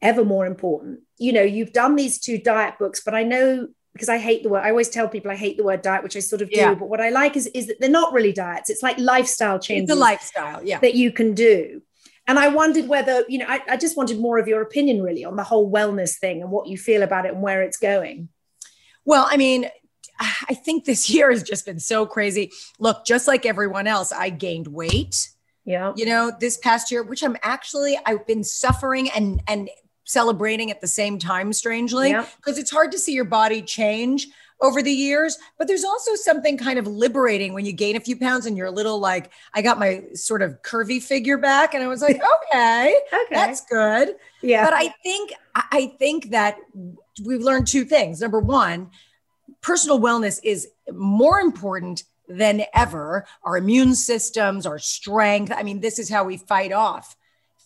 ever 0.01 0.23
more 0.23 0.45
important. 0.45 0.99
You 1.17 1.33
know, 1.33 1.41
you've 1.43 1.73
done 1.73 1.95
these 1.95 2.19
two 2.19 2.37
diet 2.37 2.75
books, 2.79 3.01
but 3.03 3.13
I 3.13 3.23
know 3.23 3.67
because 3.93 4.09
I 4.09 4.19
hate 4.19 4.43
the 4.43 4.49
word, 4.49 4.61
I 4.61 4.69
always 4.69 4.89
tell 4.89 5.09
people 5.09 5.31
I 5.31 5.35
hate 5.35 5.57
the 5.57 5.63
word 5.63 5.81
diet, 5.81 6.03
which 6.03 6.15
I 6.15 6.19
sort 6.19 6.43
of 6.43 6.51
do. 6.51 6.57
Yeah. 6.57 6.75
But 6.75 6.87
what 6.87 7.01
I 7.01 7.09
like 7.09 7.35
is, 7.35 7.47
is 7.47 7.65
that 7.65 7.79
they're 7.79 7.89
not 7.89 8.13
really 8.13 8.31
diets. 8.31 8.69
It's 8.69 8.83
like 8.83 8.99
lifestyle 8.99 9.57
changes. 9.57 9.89
It's 9.89 9.97
a 9.97 9.99
lifestyle, 9.99 10.63
yeah. 10.63 10.79
That 10.79 10.93
you 10.93 11.11
can 11.11 11.33
do 11.33 11.81
and 12.27 12.37
I 12.37 12.49
wondered 12.49 12.87
whether, 12.87 13.23
you 13.29 13.39
know, 13.39 13.45
I, 13.47 13.61
I 13.69 13.77
just 13.77 13.95
wanted 13.95 14.19
more 14.19 14.37
of 14.37 14.47
your 14.47 14.61
opinion 14.61 15.01
really 15.01 15.23
on 15.23 15.35
the 15.35 15.43
whole 15.43 15.71
wellness 15.71 16.17
thing 16.17 16.41
and 16.41 16.51
what 16.51 16.67
you 16.67 16.77
feel 16.77 17.03
about 17.03 17.25
it 17.25 17.33
and 17.33 17.41
where 17.41 17.61
it's 17.63 17.77
going. 17.77 18.29
Well, 19.05 19.25
I 19.29 19.37
mean, 19.37 19.69
I 20.19 20.53
think 20.53 20.85
this 20.85 21.09
year 21.09 21.29
has 21.31 21.43
just 21.43 21.65
been 21.65 21.79
so 21.79 22.05
crazy. 22.05 22.51
Look, 22.79 23.05
just 23.05 23.27
like 23.27 23.45
everyone 23.45 23.87
else, 23.87 24.11
I 24.11 24.29
gained 24.29 24.67
weight. 24.67 25.29
Yeah. 25.63 25.93
You 25.95 26.05
know, 26.05 26.31
this 26.39 26.57
past 26.57 26.91
year, 26.91 27.03
which 27.03 27.23
I'm 27.23 27.37
actually 27.43 27.99
I've 28.05 28.25
been 28.25 28.43
suffering 28.43 29.09
and 29.11 29.41
and 29.47 29.69
celebrating 30.07 30.71
at 30.71 30.81
the 30.81 30.87
same 30.87 31.19
time, 31.19 31.53
strangely, 31.53 32.13
because 32.13 32.55
yeah. 32.57 32.61
it's 32.61 32.71
hard 32.71 32.91
to 32.93 32.97
see 32.97 33.13
your 33.13 33.25
body 33.25 33.61
change 33.61 34.27
over 34.61 34.81
the 34.81 34.91
years. 34.91 35.37
But 35.57 35.67
there's 35.67 35.83
also 35.83 36.15
something 36.15 36.57
kind 36.57 36.79
of 36.79 36.87
liberating 36.87 37.53
when 37.53 37.65
you 37.65 37.73
gain 37.73 37.95
a 37.95 37.99
few 37.99 38.17
pounds 38.17 38.45
and 38.45 38.57
you're 38.57 38.67
a 38.67 38.71
little 38.71 38.99
like, 38.99 39.31
I 39.53 39.61
got 39.61 39.77
my 39.77 40.05
sort 40.13 40.41
of 40.41 40.61
curvy 40.63 41.01
figure 41.01 41.37
back. 41.37 41.73
And 41.73 41.83
I 41.83 41.87
was 41.87 42.01
like, 42.01 42.19
okay, 42.53 42.95
okay. 43.13 43.35
that's 43.35 43.61
good. 43.65 44.15
Yeah. 44.41 44.65
But 44.65 44.73
I 44.73 44.87
think, 45.03 45.33
I 45.55 45.93
think 45.99 46.31
that 46.31 46.57
we've 47.23 47.41
learned 47.41 47.67
two 47.67 47.85
things. 47.85 48.21
Number 48.21 48.39
one, 48.39 48.89
personal 49.61 49.99
wellness 49.99 50.39
is 50.41 50.69
more 50.91 51.39
important 51.39 52.03
than 52.27 52.63
ever. 52.73 53.25
Our 53.43 53.57
immune 53.57 53.93
systems, 53.93 54.65
our 54.65 54.79
strength. 54.79 55.51
I 55.55 55.63
mean, 55.63 55.81
this 55.81 55.99
is 55.99 56.09
how 56.09 56.23
we 56.23 56.37
fight 56.37 56.71
off 56.71 57.15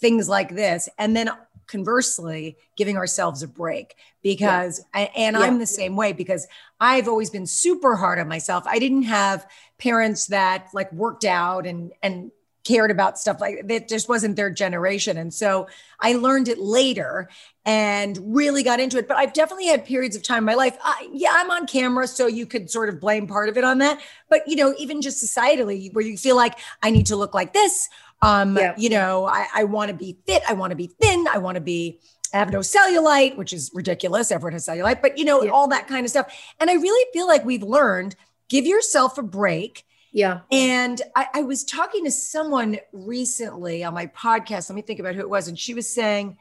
things 0.02 0.28
like 0.28 0.56
this. 0.56 0.89
And 0.98 1.16
then 1.16 1.30
conversely 1.72 2.58
giving 2.76 2.98
ourselves 2.98 3.42
a 3.42 3.48
break 3.48 3.96
because 4.22 4.84
yeah. 4.94 5.08
and 5.16 5.36
yeah. 5.36 5.42
i'm 5.42 5.58
the 5.58 5.66
same 5.66 5.96
way 5.96 6.12
because 6.12 6.48
i've 6.80 7.08
always 7.08 7.30
been 7.30 7.48
super 7.48 7.96
hard 7.96 8.20
on 8.20 8.28
myself 8.28 8.66
i 8.68 8.78
didn't 8.78 9.04
have 9.04 9.48
parents 9.78 10.28
that 10.28 10.68
like 10.74 10.92
worked 10.92 11.24
out 11.24 11.66
and 11.66 11.92
and 12.04 12.32
cared 12.64 12.92
about 12.92 13.18
stuff 13.18 13.42
like 13.42 13.68
that 13.68 13.88
just 13.88 14.08
wasn't 14.08 14.36
their 14.36 14.52
generation 14.52 15.18
and 15.18 15.34
so 15.34 15.68
i 16.00 16.14
learned 16.14 16.48
it 16.48 16.60
later 16.60 17.28
and 17.66 18.20
really 18.22 18.62
got 18.62 18.80
into 18.80 19.00
it 19.00 19.08
but 19.08 19.18
i've 19.18 19.34
definitely 19.34 19.66
had 19.66 19.84
periods 19.84 20.16
of 20.16 20.22
time 20.22 20.40
in 20.40 20.46
my 20.46 20.54
life 20.54 20.78
I, 20.84 21.10
yeah 21.12 21.32
i'm 21.34 21.50
on 21.50 21.66
camera 21.66 22.06
so 22.06 22.28
you 22.28 22.46
could 22.46 22.70
sort 22.70 22.90
of 22.90 23.00
blame 23.00 23.26
part 23.26 23.50
of 23.50 23.58
it 23.58 23.64
on 23.64 23.80
that 23.80 24.00
but 24.30 24.48
you 24.48 24.56
know 24.56 24.76
even 24.78 25.02
just 25.02 25.24
societally 25.24 25.92
where 25.94 26.06
you 26.06 26.18
feel 26.18 26.36
like 26.36 26.60
i 26.84 26.92
need 26.92 27.08
to 27.08 27.16
look 27.16 27.34
like 27.34 27.54
this 27.54 27.90
um, 28.22 28.58
yeah. 28.58 28.74
you 28.78 28.90
know, 28.90 29.26
I, 29.26 29.48
I 29.56 29.64
want 29.64 29.90
to 29.90 29.96
be 29.96 30.18
fit, 30.26 30.44
I 30.48 30.54
want 30.54 30.72
to 30.72 30.76
be 30.76 30.88
thin, 30.88 31.26
I 31.32 31.38
want 31.38 31.56
to 31.56 31.62
be 31.62 32.00
I 32.34 32.38
have 32.38 32.52
no 32.52 32.60
cellulite, 32.60 33.36
which 33.36 33.52
is 33.52 33.72
ridiculous. 33.74 34.32
Everyone 34.32 34.54
has 34.54 34.66
cellulite, 34.66 35.02
but 35.02 35.18
you 35.18 35.26
know, 35.26 35.44
yeah. 35.44 35.52
all 35.52 35.68
that 35.68 35.88
kind 35.88 36.06
of 36.06 36.10
stuff. 36.10 36.34
And 36.60 36.70
I 36.70 36.76
really 36.76 37.06
feel 37.12 37.28
like 37.28 37.44
we've 37.44 37.64
learned 37.64 38.16
give 38.52 38.66
yourself 38.66 39.18
a 39.18 39.24
break. 39.24 39.86
Yeah. 40.12 40.42
And 40.52 41.02
I, 41.16 41.28
I, 41.36 41.42
was 41.44 41.64
talking 41.64 42.04
to 42.04 42.12
someone 42.12 42.80
recently 42.92 43.82
on 43.86 43.94
my 43.94 44.08
podcast. 44.08 44.70
Let 44.70 44.76
me 44.76 44.82
think 44.82 45.00
about 45.00 45.16
who 45.16 45.22
it 45.22 45.30
was. 45.30 45.48
And 45.48 45.58
she 45.58 45.74
was 45.74 45.88
saying, 45.88 46.38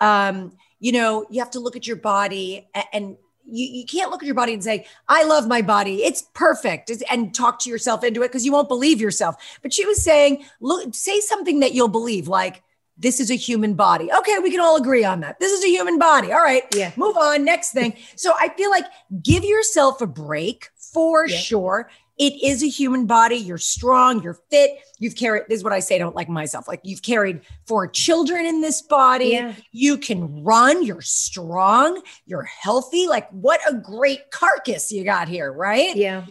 um, 0.00 0.56
you 0.80 0.92
know, 0.92 1.26
you 1.28 1.40
have 1.40 1.50
to 1.50 1.60
look 1.60 1.76
at 1.76 1.86
your 1.86 1.96
body 1.96 2.68
and, 2.74 2.84
and 2.94 3.16
you, 3.46 3.66
you 3.66 3.84
can't 3.84 4.10
look 4.10 4.22
at 4.22 4.26
your 4.26 4.34
body 4.34 4.54
and 4.54 4.62
say, 4.62 4.86
I 5.08 5.24
love 5.24 5.48
my 5.48 5.62
body. 5.62 6.04
It's 6.04 6.22
perfect. 6.34 6.90
and 7.10 7.34
talk 7.34 7.58
to 7.60 7.70
yourself 7.70 8.04
into 8.04 8.22
it 8.22 8.28
because 8.28 8.44
you 8.44 8.52
won't 8.52 8.68
believe 8.68 9.00
yourself. 9.00 9.36
But 9.62 9.72
she 9.72 9.84
was 9.86 10.02
saying, 10.02 10.44
look, 10.60 10.94
say 10.94 11.20
something 11.20 11.60
that 11.60 11.74
you'll 11.74 11.88
believe, 11.88 12.28
like, 12.28 12.62
this 12.96 13.20
is 13.20 13.30
a 13.30 13.36
human 13.36 13.74
body. 13.74 14.12
Okay, 14.12 14.38
we 14.38 14.50
can 14.50 14.60
all 14.60 14.76
agree 14.76 15.04
on 15.04 15.20
that. 15.20 15.40
This 15.40 15.52
is 15.52 15.64
a 15.64 15.68
human 15.68 15.98
body. 15.98 16.32
All 16.32 16.42
right. 16.42 16.62
Yeah. 16.74 16.92
Move 16.96 17.16
on. 17.16 17.44
Next 17.44 17.72
thing. 17.72 17.96
So 18.16 18.32
I 18.38 18.50
feel 18.50 18.70
like 18.70 18.84
give 19.22 19.44
yourself 19.44 20.00
a 20.00 20.06
break 20.06 20.68
for 20.76 21.26
yeah. 21.26 21.36
sure. 21.36 21.90
It 22.22 22.40
is 22.40 22.62
a 22.62 22.68
human 22.68 23.06
body. 23.06 23.34
You're 23.34 23.58
strong, 23.58 24.22
you're 24.22 24.38
fit. 24.48 24.78
You've 25.00 25.16
carried, 25.16 25.46
this 25.48 25.56
is 25.56 25.64
what 25.64 25.72
I 25.72 25.80
say, 25.80 25.98
don't 25.98 26.14
like 26.14 26.28
myself. 26.28 26.68
Like 26.68 26.78
you've 26.84 27.02
carried 27.02 27.40
four 27.66 27.88
children 27.88 28.46
in 28.46 28.60
this 28.60 28.80
body. 28.80 29.30
Yeah. 29.30 29.54
You 29.72 29.98
can 29.98 30.44
run, 30.44 30.84
you're 30.86 31.00
strong, 31.00 32.00
you're 32.24 32.44
healthy. 32.44 33.08
Like 33.08 33.28
what 33.32 33.58
a 33.68 33.74
great 33.74 34.30
carcass 34.30 34.92
you 34.92 35.02
got 35.02 35.26
here, 35.26 35.52
right? 35.52 35.96
Yeah. 35.96 36.24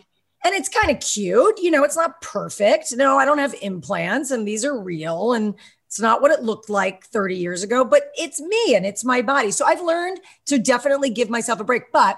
And 0.45 0.55
it's 0.55 0.69
kind 0.69 0.95
of 0.95 1.03
cute. 1.03 1.59
You 1.61 1.71
know, 1.71 1.83
it's 1.83 1.97
not 1.97 2.21
perfect. 2.21 2.95
No, 2.95 3.17
I 3.17 3.25
don't 3.25 3.39
have 3.39 3.53
implants 3.61 4.31
and 4.31 4.47
these 4.47 4.63
are 4.63 4.81
real. 4.81 5.33
And 5.33 5.55
it's 5.87 5.99
not 5.99 6.21
what 6.21 6.31
it 6.31 6.41
looked 6.41 6.69
like 6.69 7.03
30 7.07 7.35
years 7.35 7.63
ago, 7.63 7.83
but 7.83 8.03
it's 8.15 8.39
me 8.39 8.75
and 8.75 8.85
it's 8.85 9.03
my 9.03 9.21
body. 9.21 9.51
So 9.51 9.65
I've 9.65 9.81
learned 9.81 10.21
to 10.45 10.57
definitely 10.57 11.09
give 11.09 11.29
myself 11.29 11.59
a 11.59 11.65
break. 11.65 11.91
But 11.91 12.17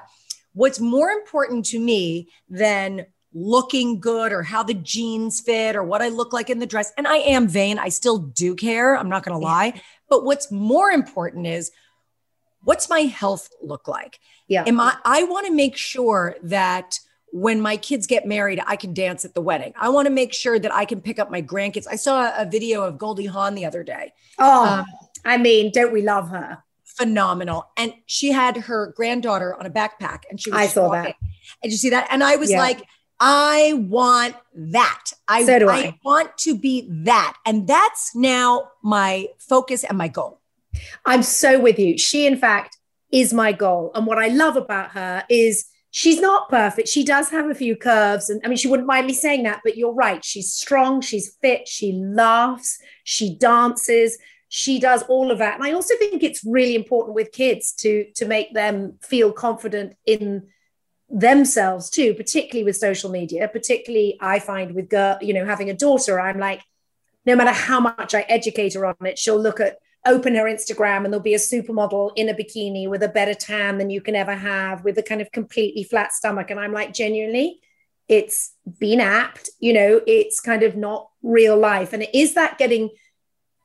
what's 0.54 0.80
more 0.80 1.10
important 1.10 1.66
to 1.66 1.80
me 1.80 2.30
than 2.48 3.08
looking 3.34 4.00
good 4.00 4.32
or 4.32 4.44
how 4.44 4.64
the 4.64 4.74
jeans 4.74 5.42
fit 5.42 5.76
or 5.76 5.84
what 5.84 6.02
I 6.02 6.10
look 6.10 6.34
like 6.34 6.50
in 6.50 6.60
the 6.60 6.66
dress. 6.66 6.94
And 6.98 7.08
I 7.08 7.18
am 7.18 7.48
vain. 7.48 7.80
I 7.80 7.90
still 7.90 8.18
do 8.18 8.56
care. 8.56 8.98
I'm 8.98 9.10
not 9.10 9.24
going 9.24 9.38
to 9.40 9.44
lie. 9.44 9.82
But 10.10 10.24
what's 10.24 10.52
more 10.52 10.92
important 10.92 11.48
is 11.48 11.72
what's 12.64 12.90
my 12.90 13.02
health 13.02 13.50
look 13.62 13.88
like? 13.88 14.20
Yeah. 14.48 14.64
Am 14.68 14.80
I 14.80 14.98
I 15.04 15.24
want 15.24 15.48
to 15.48 15.54
make 15.54 15.76
sure 15.76 16.36
that 16.44 17.00
when 17.32 17.60
my 17.60 17.78
kids 17.78 18.06
get 18.06 18.28
married, 18.28 18.62
I 18.68 18.76
can 18.76 18.94
dance 18.94 19.26
at 19.26 19.34
the 19.34 19.42
wedding. 19.42 19.74
I 19.76 19.90
want 19.90 20.06
to 20.06 20.14
make 20.14 20.34
sure 20.34 20.60
that 20.60 20.72
I 20.72 20.86
can 20.86 21.02
pick 21.02 21.18
up 21.18 21.32
my 21.32 21.42
grandkids. 21.42 21.88
I 21.90 21.96
saw 21.96 22.32
a 22.38 22.46
video 22.46 22.84
of 22.84 23.00
Goldie 23.00 23.26
Hawn 23.26 23.56
the 23.56 23.66
other 23.66 23.84
day. 23.84 24.14
Oh, 24.38 24.66
um, 24.68 24.86
I 25.26 25.38
mean, 25.38 25.72
don't 25.72 25.92
we 25.92 26.04
love 26.04 26.30
her? 26.30 26.64
Phenomenal. 26.84 27.66
And 27.76 27.96
she 28.06 28.32
had 28.32 28.56
her 28.58 28.94
granddaughter 28.96 29.56
on 29.56 29.66
a 29.66 29.72
backpack 29.72 30.26
and 30.30 30.40
she 30.40 30.52
was 30.52 30.60
I 30.60 30.68
saw 30.68 30.90
that. 30.90 31.16
And 31.64 31.72
you 31.72 31.78
see 31.78 31.90
that? 31.90 32.08
And 32.12 32.24
I 32.24 32.36
was 32.36 32.52
yeah. 32.52 32.60
like, 32.60 32.84
I 33.20 33.74
want 33.88 34.36
that. 34.56 35.06
I, 35.28 35.46
so 35.46 35.70
I. 35.70 35.76
I 35.76 36.00
want 36.04 36.38
to 36.40 36.58
be 36.58 36.88
that. 37.04 37.38
And 37.46 37.68
that's 37.68 38.16
now 38.16 38.72
my 38.84 39.28
focus 39.40 39.84
and 39.84 39.98
my 39.98 40.08
goal. 40.08 40.40
I'm 41.06 41.24
so 41.24 41.60
with 41.60 41.80
you. 41.80 41.98
She, 41.98 42.26
in 42.26 42.38
fact, 42.38 42.78
is 43.12 43.34
my 43.34 43.52
goal. 43.52 43.92
And 43.96 44.06
what 44.06 44.18
I 44.18 44.28
love 44.28 44.58
about 44.58 44.92
her 44.92 45.24
is 45.30 45.66
she's 45.92 46.20
not 46.20 46.50
perfect. 46.50 46.88
She 46.90 47.06
does 47.06 47.30
have 47.30 47.50
a 47.50 47.56
few 47.56 47.76
curves. 47.76 48.30
And 48.30 48.42
I 48.44 48.48
mean, 48.48 48.58
she 48.58 48.68
wouldn't 48.68 48.88
mind 48.88 49.08
me 49.08 49.14
saying 49.14 49.44
that, 49.44 49.62
but 49.64 49.78
you're 49.78 49.94
right. 49.94 50.26
She's 50.26 50.52
strong, 50.52 51.00
she's 51.00 51.38
fit, 51.42 51.68
she 51.68 51.94
laughs, 51.94 52.80
she 53.04 53.36
dances, 53.38 54.18
she 54.50 54.80
does 54.80 55.04
all 55.04 55.32
of 55.32 55.38
that. 55.38 55.56
And 55.56 55.64
I 55.64 55.74
also 55.74 55.96
think 55.98 56.24
it's 56.24 56.44
really 56.44 56.76
important 56.76 57.16
with 57.16 57.32
kids 57.32 57.72
to 57.80 58.06
to 58.16 58.26
make 58.26 58.54
them 58.54 58.98
feel 59.02 59.32
confident 59.32 59.96
in 60.06 60.48
themselves 61.14 61.90
too, 61.90 62.14
particularly 62.16 62.64
with 62.64 62.76
social 62.76 63.10
media, 63.10 63.48
particularly 63.48 64.18
I 64.20 64.40
find 64.40 64.74
with 64.74 64.90
girl, 64.90 65.18
you 65.22 65.34
know, 65.34 65.46
having 65.46 65.70
a 65.70 65.74
daughter, 65.74 66.20
I'm 66.20 66.40
like, 66.40 66.62
no 67.26 67.36
matter 67.36 67.52
how 67.52 67.80
much 67.80 68.16
I 68.16 68.22
educate 68.22 68.74
her 68.74 68.86
on 68.86 68.96
it, 69.06 69.20
she'll 69.20 69.40
look 69.40 69.60
at 69.60 69.78
open 70.06 70.36
her 70.36 70.44
Instagram 70.44 71.06
and 71.06 71.14
there'll 71.14 71.22
be 71.22 71.36
a 71.36 71.38
supermodel 71.38 72.12
in 72.18 72.28
a 72.28 72.34
bikini 72.34 72.90
with 72.90 73.04
a 73.04 73.08
better 73.08 73.34
tan 73.34 73.78
than 73.78 73.90
you 73.90 74.02
can 74.02 74.16
ever 74.16 74.36
have, 74.36 74.84
with 74.84 74.98
a 74.98 75.04
kind 75.04 75.22
of 75.22 75.32
completely 75.32 75.84
flat 75.84 76.12
stomach. 76.12 76.52
And 76.52 76.60
I'm 76.60 76.74
like, 76.74 76.94
genuinely, 76.94 77.62
it's 78.10 78.54
been 78.80 79.00
apt, 79.00 79.50
you 79.60 79.72
know, 79.72 80.02
it's 80.06 80.42
kind 80.42 80.64
of 80.64 80.76
not 80.76 81.10
real 81.22 81.58
life. 81.58 81.94
And 81.94 82.06
is 82.14 82.34
that 82.34 82.58
getting 82.58 82.90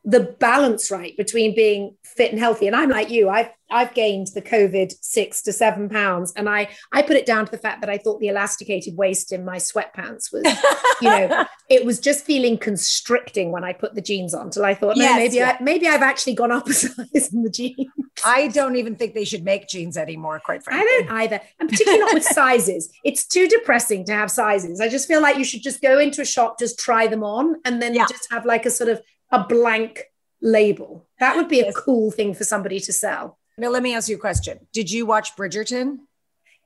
the 0.04 0.20
balance 0.20 0.90
right 0.90 1.16
between 1.16 1.54
being 1.54 1.96
fit 2.02 2.30
and 2.30 2.40
healthy. 2.40 2.66
And 2.66 2.74
I'm 2.74 2.88
like 2.88 3.10
you, 3.10 3.28
I've 3.28 3.50
I've 3.70 3.94
gained 3.94 4.28
the 4.28 4.42
COVID 4.42 4.92
six 5.00 5.42
to 5.42 5.52
seven 5.52 5.88
pounds, 5.88 6.32
and 6.36 6.48
I 6.48 6.68
I 6.92 7.02
put 7.02 7.16
it 7.16 7.26
down 7.26 7.44
to 7.44 7.50
the 7.50 7.58
fact 7.58 7.80
that 7.80 7.90
I 7.90 7.98
thought 7.98 8.20
the 8.20 8.28
elasticated 8.28 8.96
waist 8.96 9.32
in 9.32 9.44
my 9.44 9.56
sweatpants 9.56 10.32
was, 10.32 10.44
you 11.02 11.08
know, 11.08 11.46
it 11.68 11.84
was 11.84 12.00
just 12.00 12.24
feeling 12.24 12.56
constricting 12.56 13.52
when 13.52 13.64
I 13.64 13.72
put 13.72 13.94
the 13.94 14.00
jeans 14.00 14.34
on. 14.34 14.50
Till 14.50 14.64
I 14.64 14.74
thought, 14.74 14.96
no, 14.96 15.04
yes, 15.04 15.16
maybe 15.16 15.36
yeah. 15.36 15.56
I, 15.58 15.62
maybe 15.62 15.86
I've 15.88 16.02
actually 16.02 16.34
gone 16.34 16.52
up 16.52 16.68
a 16.68 16.72
size 16.74 17.32
in 17.32 17.42
the 17.42 17.50
jeans. 17.50 17.90
I 18.24 18.48
don't 18.48 18.76
even 18.76 18.96
think 18.96 19.14
they 19.14 19.24
should 19.24 19.44
make 19.44 19.68
jeans 19.68 19.96
anymore. 19.96 20.40
Quite 20.40 20.62
frankly, 20.62 20.80
I 20.80 21.00
don't 21.00 21.18
either, 21.18 21.40
and 21.60 21.68
particularly 21.68 22.00
not 22.00 22.14
with 22.14 22.24
sizes. 22.24 22.90
It's 23.04 23.26
too 23.26 23.48
depressing 23.48 24.04
to 24.06 24.12
have 24.12 24.30
sizes. 24.30 24.80
I 24.80 24.88
just 24.88 25.08
feel 25.08 25.20
like 25.20 25.36
you 25.36 25.44
should 25.44 25.62
just 25.62 25.82
go 25.82 25.98
into 25.98 26.22
a 26.22 26.26
shop, 26.26 26.58
just 26.58 26.78
try 26.78 27.06
them 27.06 27.22
on, 27.22 27.56
and 27.64 27.82
then 27.82 27.94
yeah. 27.94 28.06
just 28.08 28.30
have 28.30 28.46
like 28.46 28.66
a 28.66 28.70
sort 28.70 28.90
of 28.90 29.02
a 29.30 29.44
blank 29.44 30.04
label. 30.40 31.06
That 31.20 31.36
would 31.36 31.48
be 31.48 31.60
a 31.60 31.72
cool 31.72 32.10
thing 32.10 32.34
for 32.34 32.44
somebody 32.44 32.80
to 32.80 32.92
sell. 32.92 33.38
Now, 33.58 33.68
let 33.68 33.82
me 33.82 33.94
ask 33.94 34.08
you 34.08 34.16
a 34.16 34.20
question. 34.20 34.66
Did 34.72 34.90
you 34.90 35.04
watch 35.04 35.36
Bridgerton? 35.36 35.98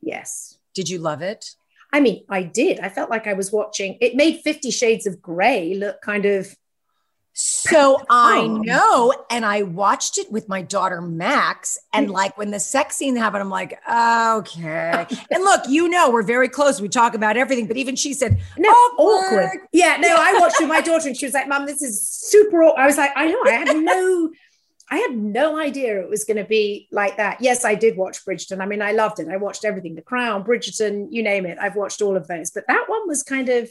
Yes. 0.01 0.59
Did 0.75 0.89
you 0.89 0.99
love 0.99 1.23
it? 1.23 1.55
I 1.93 2.01
mean, 2.01 2.25
I 2.29 2.43
did. 2.43 2.81
I 2.81 2.89
felt 2.89 3.11
like 3.11 3.27
I 3.27 3.35
was 3.35 3.53
watching, 3.53 3.99
it 4.01 4.15
made 4.15 4.41
Fifty 4.41 4.71
Shades 4.71 5.07
of 5.07 5.21
Grey 5.21 5.75
look 5.75 6.01
kind 6.01 6.25
of 6.25 6.57
so 7.35 7.99
I 8.11 8.41
oh. 8.41 8.57
know, 8.59 9.15
and 9.31 9.45
I 9.45 9.63
watched 9.63 10.19
it 10.19 10.31
with 10.31 10.51
my 10.51 10.61
daughter 10.61 11.01
Max, 11.01 11.79
and 11.93 12.09
mm. 12.09 12.13
like 12.13 12.37
when 12.37 12.51
the 12.51 12.61
sex 12.61 12.97
scene 12.97 13.17
happened, 13.17 13.43
I'm 13.43 13.49
like, 13.49 13.73
okay. 13.89 15.07
and 15.31 15.43
look, 15.43 15.63
you 15.67 15.89
know, 15.89 16.11
we're 16.11 16.23
very 16.23 16.51
close. 16.51 16.81
We 16.81 16.89
talk 16.89 17.15
about 17.15 17.39
everything, 17.39 17.67
but 17.67 17.79
even 17.79 17.97
she 17.97 18.13
said, 18.13 18.39
no, 18.59 18.69
awkward. 18.69 19.45
awkward. 19.45 19.61
Yeah, 19.73 19.97
no, 19.99 20.15
I 20.15 20.39
watched 20.39 20.57
with 20.61 20.69
my 20.69 20.83
daughter, 20.83 21.09
and 21.09 21.17
she 21.17 21.25
was 21.25 21.33
like, 21.33 21.49
"Mom, 21.49 21.65
this 21.65 21.81
is 21.81 22.07
super." 22.07 22.63
Awkward. 22.65 22.83
I 22.83 22.87
was 22.87 22.99
like, 22.99 23.13
I 23.17 23.27
know, 23.29 23.41
I 23.47 23.51
had 23.51 23.77
no. 23.77 24.31
I 24.91 24.99
had 24.99 25.17
no 25.17 25.59
idea 25.59 26.01
it 26.01 26.11
was 26.11 26.25
going 26.25 26.37
to 26.37 26.45
be 26.45 26.89
like 26.91 27.17
that. 27.17 27.41
Yes, 27.41 27.65
I 27.65 27.75
did 27.75 27.97
watch 27.97 28.25
Bridgerton. 28.25 28.61
I 28.61 28.67
mean, 28.67 28.83
I 28.83 28.93
loved 28.93 29.21
it. 29.21 29.29
I 29.29 29.37
watched 29.37 29.65
everything 29.65 29.95
The 29.95 30.03
Crown, 30.03 30.45
Bridgerton, 30.45 31.09
you 31.11 31.23
name 31.23 31.47
it. 31.47 31.59
I've 31.61 31.77
watched 31.77 32.03
all 32.03 32.17
of 32.17 32.27
those. 32.29 32.51
But 32.51 32.67
that 32.69 32.85
one 32.89 33.09
was 33.09 33.23
kind 33.23 33.49
of, 33.49 33.71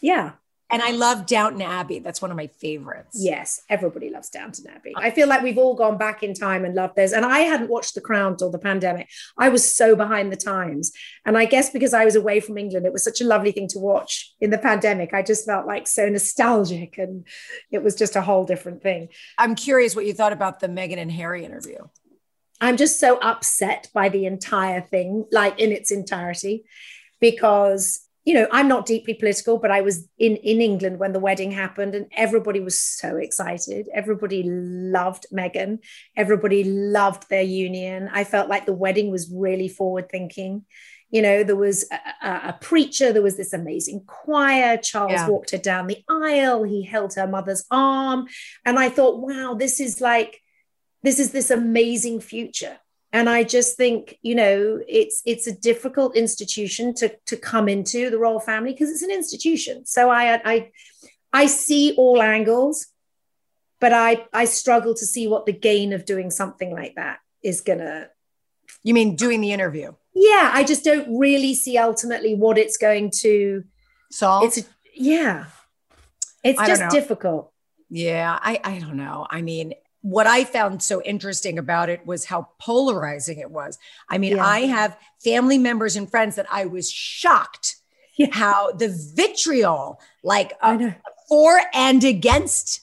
yeah, 0.00 0.32
and 0.70 0.82
I 0.82 0.90
love 0.90 1.24
Downton 1.24 1.62
Abbey. 1.62 1.98
That's 1.98 2.20
one 2.20 2.30
of 2.30 2.36
my 2.36 2.48
favorites. 2.48 3.16
Yes, 3.18 3.62
everybody 3.70 4.10
loves 4.10 4.28
Downton 4.28 4.66
Abbey. 4.68 4.92
Oh. 4.94 5.00
I 5.00 5.10
feel 5.10 5.26
like 5.26 5.42
we've 5.42 5.56
all 5.56 5.74
gone 5.74 5.96
back 5.96 6.22
in 6.22 6.34
time 6.34 6.64
and 6.64 6.74
loved 6.74 6.96
those. 6.96 7.12
And 7.12 7.24
I 7.24 7.40
hadn't 7.40 7.70
watched 7.70 7.94
The 7.94 8.02
Crown 8.02 8.36
till 8.36 8.50
the 8.50 8.58
pandemic. 8.58 9.08
I 9.38 9.48
was 9.48 9.74
so 9.74 9.96
behind 9.96 10.30
the 10.30 10.36
times. 10.36 10.92
And 11.24 11.38
I 11.38 11.46
guess 11.46 11.70
because 11.70 11.94
I 11.94 12.04
was 12.04 12.16
away 12.16 12.40
from 12.40 12.58
England, 12.58 12.84
it 12.84 12.92
was 12.92 13.02
such 13.02 13.22
a 13.22 13.24
lovely 13.24 13.50
thing 13.50 13.68
to 13.68 13.78
watch 13.78 14.34
in 14.40 14.50
the 14.50 14.58
pandemic. 14.58 15.14
I 15.14 15.22
just 15.22 15.46
felt 15.46 15.66
like 15.66 15.86
so 15.86 16.08
nostalgic 16.08 16.98
and 16.98 17.26
it 17.70 17.82
was 17.82 17.94
just 17.94 18.16
a 18.16 18.22
whole 18.22 18.44
different 18.44 18.82
thing. 18.82 19.08
I'm 19.38 19.54
curious 19.54 19.96
what 19.96 20.06
you 20.06 20.12
thought 20.12 20.32
about 20.32 20.60
the 20.60 20.68
Meghan 20.68 20.98
and 20.98 21.10
Harry 21.10 21.44
interview. 21.44 21.78
I'm 22.60 22.76
just 22.76 23.00
so 23.00 23.18
upset 23.18 23.88
by 23.94 24.08
the 24.08 24.26
entire 24.26 24.80
thing, 24.80 25.26
like 25.30 25.60
in 25.60 25.70
its 25.70 25.92
entirety, 25.92 26.64
because 27.20 28.07
you 28.28 28.34
know, 28.34 28.46
I'm 28.52 28.68
not 28.68 28.84
deeply 28.84 29.14
political, 29.14 29.56
but 29.56 29.70
I 29.70 29.80
was 29.80 30.06
in 30.18 30.36
in 30.36 30.60
England 30.60 30.98
when 30.98 31.14
the 31.14 31.18
wedding 31.18 31.50
happened, 31.50 31.94
and 31.94 32.08
everybody 32.12 32.60
was 32.60 32.78
so 32.78 33.16
excited. 33.16 33.88
Everybody 33.94 34.42
loved 34.42 35.24
Meghan. 35.32 35.78
Everybody 36.14 36.62
loved 36.62 37.30
their 37.30 37.40
union. 37.40 38.10
I 38.12 38.24
felt 38.24 38.50
like 38.50 38.66
the 38.66 38.74
wedding 38.74 39.10
was 39.10 39.32
really 39.34 39.66
forward 39.66 40.10
thinking. 40.10 40.66
You 41.08 41.22
know, 41.22 41.42
there 41.42 41.56
was 41.56 41.86
a, 42.22 42.28
a, 42.50 42.58
preacher, 42.60 43.14
there 43.14 43.22
was 43.22 43.38
this 43.38 43.54
amazing 43.54 44.02
choir. 44.06 44.76
Charles 44.76 45.12
yeah. 45.12 45.26
walked 45.26 45.52
her 45.52 45.56
down 45.70 45.86
the 45.86 46.04
aisle. 46.06 46.64
He 46.64 46.82
held 46.82 47.14
her 47.14 47.26
mother's 47.26 47.64
arm, 47.70 48.26
and 48.62 48.78
I 48.78 48.90
thought, 48.90 49.20
wow, 49.20 49.54
this 49.54 49.80
is 49.80 50.02
like, 50.02 50.42
this 51.02 51.18
is 51.18 51.32
this 51.32 51.50
amazing 51.50 52.20
future 52.20 52.76
and 53.12 53.28
i 53.28 53.42
just 53.42 53.76
think 53.76 54.18
you 54.22 54.34
know 54.34 54.80
it's 54.86 55.22
it's 55.24 55.46
a 55.46 55.52
difficult 55.52 56.16
institution 56.16 56.94
to 56.94 57.14
to 57.26 57.36
come 57.36 57.68
into 57.68 58.10
the 58.10 58.18
royal 58.18 58.40
family 58.40 58.72
because 58.72 58.90
it's 58.90 59.02
an 59.02 59.10
institution. 59.10 59.86
So 59.86 60.10
i 60.10 60.40
i 60.44 60.70
i 61.32 61.46
see 61.46 61.94
all 61.96 62.22
angles 62.22 62.86
but 63.80 63.92
i 63.92 64.26
i 64.32 64.44
struggle 64.44 64.94
to 64.94 65.06
see 65.06 65.26
what 65.26 65.46
the 65.46 65.52
gain 65.52 65.92
of 65.92 66.04
doing 66.04 66.30
something 66.30 66.72
like 66.72 66.94
that 66.96 67.18
is 67.42 67.60
gonna 67.60 68.08
you 68.82 68.94
mean 68.94 69.16
doing 69.16 69.40
the 69.40 69.52
interview? 69.52 69.92
Yeah 70.14 70.50
i 70.52 70.64
just 70.64 70.84
don't 70.84 71.18
really 71.18 71.54
see 71.54 71.78
ultimately 71.78 72.34
what 72.34 72.58
it's 72.58 72.76
going 72.76 73.10
to 73.22 73.64
solve? 74.10 74.44
It's 74.44 74.58
a, 74.58 74.62
yeah. 74.94 75.46
It's 76.44 76.60
just 76.66 76.90
difficult. 76.90 77.52
Yeah 77.88 78.38
i 78.40 78.60
i 78.64 78.78
don't 78.78 78.96
know. 78.96 79.26
I 79.30 79.42
mean 79.42 79.74
what 80.02 80.26
I 80.26 80.44
found 80.44 80.82
so 80.82 81.02
interesting 81.02 81.58
about 81.58 81.88
it 81.88 82.06
was 82.06 82.24
how 82.24 82.48
polarizing 82.60 83.38
it 83.38 83.50
was. 83.50 83.78
I 84.08 84.18
mean, 84.18 84.36
yeah. 84.36 84.46
I 84.46 84.60
have 84.60 84.96
family 85.22 85.58
members 85.58 85.96
and 85.96 86.08
friends 86.08 86.36
that 86.36 86.46
I 86.50 86.66
was 86.66 86.90
shocked 86.90 87.76
yeah. 88.16 88.28
how 88.30 88.72
the 88.72 88.88
vitriol, 89.14 90.00
like 90.22 90.52
uh, 90.60 90.92
for 91.28 91.60
and 91.74 92.04
against 92.04 92.82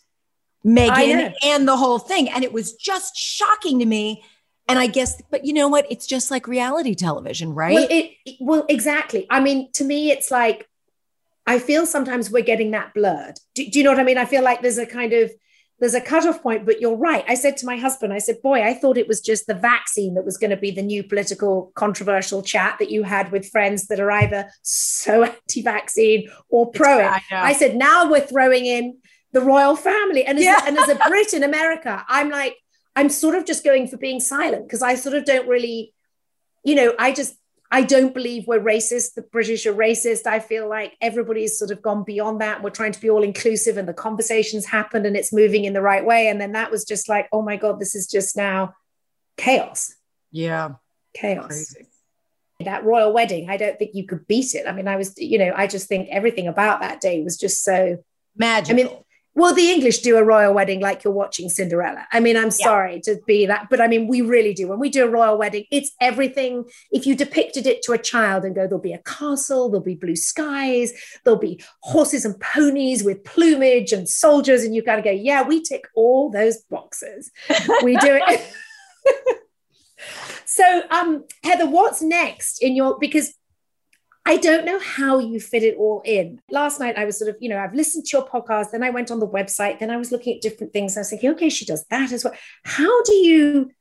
Meghan 0.66 1.34
and 1.42 1.68
the 1.68 1.78
whole 1.78 2.00
thing. 2.00 2.30
And 2.30 2.44
it 2.44 2.52
was 2.52 2.74
just 2.74 3.16
shocking 3.16 3.80
to 3.80 3.86
me. 3.86 4.24
And 4.68 4.78
I 4.78 4.88
guess, 4.88 5.22
but 5.32 5.46
you 5.46 5.54
know 5.54 5.68
what? 5.68 5.86
It's 5.90 6.08
just 6.08 6.32
like 6.32 6.48
reality 6.48 6.96
television, 6.96 7.54
right? 7.54 7.76
Well, 7.76 7.88
it, 7.90 8.12
well 8.40 8.66
exactly. 8.68 9.26
I 9.30 9.40
mean, 9.40 9.72
to 9.74 9.84
me, 9.84 10.12
it's 10.12 10.32
like, 10.32 10.68
I 11.48 11.60
feel 11.60 11.86
sometimes 11.86 12.32
we're 12.32 12.44
getting 12.44 12.72
that 12.72 12.94
blurred. 12.94 13.40
Do, 13.54 13.70
do 13.70 13.78
you 13.80 13.86
know 13.86 13.92
what 13.92 14.00
I 14.00 14.04
mean? 14.04 14.18
I 14.18 14.26
feel 14.26 14.44
like 14.44 14.62
there's 14.62 14.80
a 14.80 14.86
kind 14.86 15.14
of, 15.14 15.32
there's 15.80 15.94
a 15.94 16.02
cutoff 16.02 16.42
point, 16.42 16.66
but 16.66 16.80
you're 16.80 16.96
right. 16.96 17.26
I 17.28 17.36
said 17.36 17.58
to 17.58 17.66
my 17.66 17.76
husband, 17.76 18.14
I 18.14 18.20
said, 18.20 18.42
boy, 18.42 18.64
I 18.64 18.74
thought 18.74 18.98
it 18.98 19.08
was 19.08 19.20
just 19.20 19.46
the 19.46 19.54
vaccine 19.54 20.14
that 20.14 20.24
was 20.24 20.38
going 20.38 20.52
to 20.52 20.58
be 20.58 20.72
the 20.72 20.82
new 20.82 21.04
political 21.04 21.74
controversial 21.76 22.42
chat 22.42 22.78
that 22.80 22.90
you 22.90 23.04
had 23.04 23.32
with 23.32 23.50
friends 23.50 23.88
that 23.88 24.00
are 24.00 24.12
either 24.12 24.50
so 24.62 25.24
anti 25.24 25.62
vaccine 25.62 26.30
or 26.50 26.72
pro 26.72 27.00
it. 27.00 27.22
I, 27.32 27.54
said, 27.54 27.76
now 27.76 28.10
we're 28.10 28.26
throwing 28.26 28.66
in 28.66 28.98
the 29.34 29.42
royal 29.42 29.76
family. 29.76 30.24
And 30.24 30.38
as, 30.38 30.46
yeah. 30.46 30.64
a, 30.64 30.68
and 30.68 30.78
as 30.78 30.88
a 30.88 30.96
Brit 30.96 31.34
in 31.34 31.44
America, 31.44 32.06
I'm 32.08 32.30
like, 32.30 32.56
I'm 32.96 33.10
sort 33.10 33.36
of 33.36 33.46
just 33.46 33.66
going 33.66 33.88
for 33.88 33.98
being 33.98 34.22
silent 34.22 34.66
because 34.66 34.82
I 34.82 34.96
sort 34.96 35.16
of 35.16 35.26
don't 35.26 35.48
really, 35.48 35.94
you 36.64 36.76
know, 36.76 36.94
I 36.98 37.12
just, 37.12 37.36
I 37.72 37.82
don't 37.82 38.14
believe 38.14 38.46
we're 38.48 38.60
racist. 38.60 39.16
The 39.16 39.24
British 39.24 39.66
are 39.66 39.74
racist. 39.74 40.28
I 40.28 40.40
feel 40.40 40.70
like 40.70 40.96
everybody's 41.02 41.58
sort 41.58 41.72
of 41.72 41.82
gone 41.82 42.04
beyond 42.04 42.42
that. 42.42 42.64
We're 42.64 42.70
trying 42.70 42.92
to 42.94 43.02
be 43.02 43.10
all 43.10 43.24
inclusive, 43.24 43.78
and 43.78 43.88
the 43.88 43.94
conversations 43.94 44.66
happened 44.66 45.06
and 45.06 45.18
it's 45.18 45.34
moving 45.34 45.66
in 45.66 45.74
the 45.74 45.82
right 45.82 46.06
way. 46.06 46.28
And 46.28 46.40
then 46.40 46.54
that 46.54 46.72
was 46.72 46.86
just 46.86 47.10
like, 47.10 47.28
oh 47.32 47.42
my 47.42 47.58
God, 47.58 47.80
this 47.80 47.96
is 47.96 48.08
just 48.08 48.38
now 48.38 48.76
chaos. 49.38 49.96
Yeah. 50.32 50.76
Chaos. 51.14 51.48
Crazy. 51.48 51.88
That 52.62 52.86
royal 52.86 53.12
wedding, 53.12 53.50
I 53.50 53.58
don't 53.58 53.78
think 53.78 53.92
you 53.96 54.06
could 54.06 54.28
beat 54.28 54.56
it. 54.56 54.66
I 54.66 54.72
mean, 54.72 54.88
I 54.88 54.96
was, 54.96 55.14
you 55.18 55.38
know, 55.38 55.52
I 55.54 55.68
just 55.68 55.90
think 55.90 56.08
everything 56.10 56.48
about 56.48 56.80
that 56.80 57.02
day 57.02 57.22
was 57.22 57.38
just 57.38 57.64
so 57.64 57.98
magical. 58.38 58.80
I 58.80 58.84
mean, 58.84 58.98
well, 59.36 59.54
the 59.54 59.70
English 59.70 60.00
do 60.00 60.18
a 60.18 60.24
royal 60.24 60.54
wedding 60.54 60.80
like 60.80 61.04
you're 61.04 61.14
watching 61.14 61.50
Cinderella. 61.50 62.08
I 62.12 62.22
mean, 62.22 62.38
I'm 62.38 62.46
yeah. 62.46 62.50
sorry 62.66 63.02
to 63.02 63.20
be 63.28 63.46
that, 63.46 63.68
but 63.70 63.82
I 63.82 63.88
mean, 63.88 64.08
we 64.08 64.22
really 64.22 64.54
do. 64.54 64.70
When 64.70 64.80
we 64.80 64.90
do 64.90 65.06
a 65.06 65.10
royal 65.10 65.38
wedding, 65.38 65.66
it's 65.72 65.92
everything. 66.00 66.64
If 66.92 67.06
you 67.06 67.16
depicted 67.16 67.68
it 67.68 67.84
to 67.84 67.92
a 67.92 67.98
child 67.98 68.46
and 68.46 68.56
go, 68.56 68.62
there'll 68.62 68.80
be 68.80 68.94
a 68.94 69.00
castle, 69.00 69.70
there'll 69.70 69.84
be 69.84 69.96
blue 69.96 70.16
skies, 70.16 70.94
there'll 71.24 71.40
be 71.40 71.62
horses 71.82 72.24
and 72.24 72.40
ponies 72.40 73.04
with 73.04 73.26
plumage 73.26 73.92
and 73.92 74.08
soldiers, 74.08 74.64
and 74.64 74.74
you 74.74 74.82
got 74.82 74.96
to 74.96 75.02
go, 75.02 75.12
yeah, 75.12 75.44
we 75.44 75.62
tick 75.62 75.84
all 75.96 76.32
those 76.32 76.62
boxes. 76.70 77.30
we 77.84 77.98
do 77.98 78.20
it. 78.22 78.54
so, 80.46 80.84
um, 80.90 81.26
Heather, 81.44 81.70
what's 81.70 82.02
next 82.02 82.62
in 82.62 82.76
your 82.76 82.98
because 83.00 83.34
I 84.28 84.38
don't 84.38 84.66
know 84.66 84.80
how 84.80 85.20
you 85.20 85.40
fit 85.40 85.62
it 85.62 85.78
all 85.78 86.02
in. 86.04 86.42
Last 86.50 86.80
night, 86.80 86.98
I 86.98 87.06
was 87.06 87.20
sort 87.20 87.30
of, 87.30 87.38
you 87.40 87.50
know, 87.50 87.60
I've 87.60 87.76
listened 87.76 88.06
to 88.06 88.18
your 88.18 88.28
podcast, 88.28 88.72
then 88.72 88.82
I 88.82 88.90
went 88.90 89.12
on 89.12 89.20
the 89.20 89.28
website, 89.28 89.80
then 89.80 89.92
I 89.92 89.98
was 89.98 90.12
looking 90.12 90.36
at 90.36 90.42
different 90.42 90.74
things. 90.74 90.98
I 90.98 91.02
was 91.02 91.12
thinking, 91.12 91.30
okay, 91.32 91.50
she 91.50 91.64
does 91.64 91.86
that 91.92 92.12
as 92.12 92.24
well. 92.24 92.34
How 92.64 93.04
do 93.04 93.14
you 93.14 93.72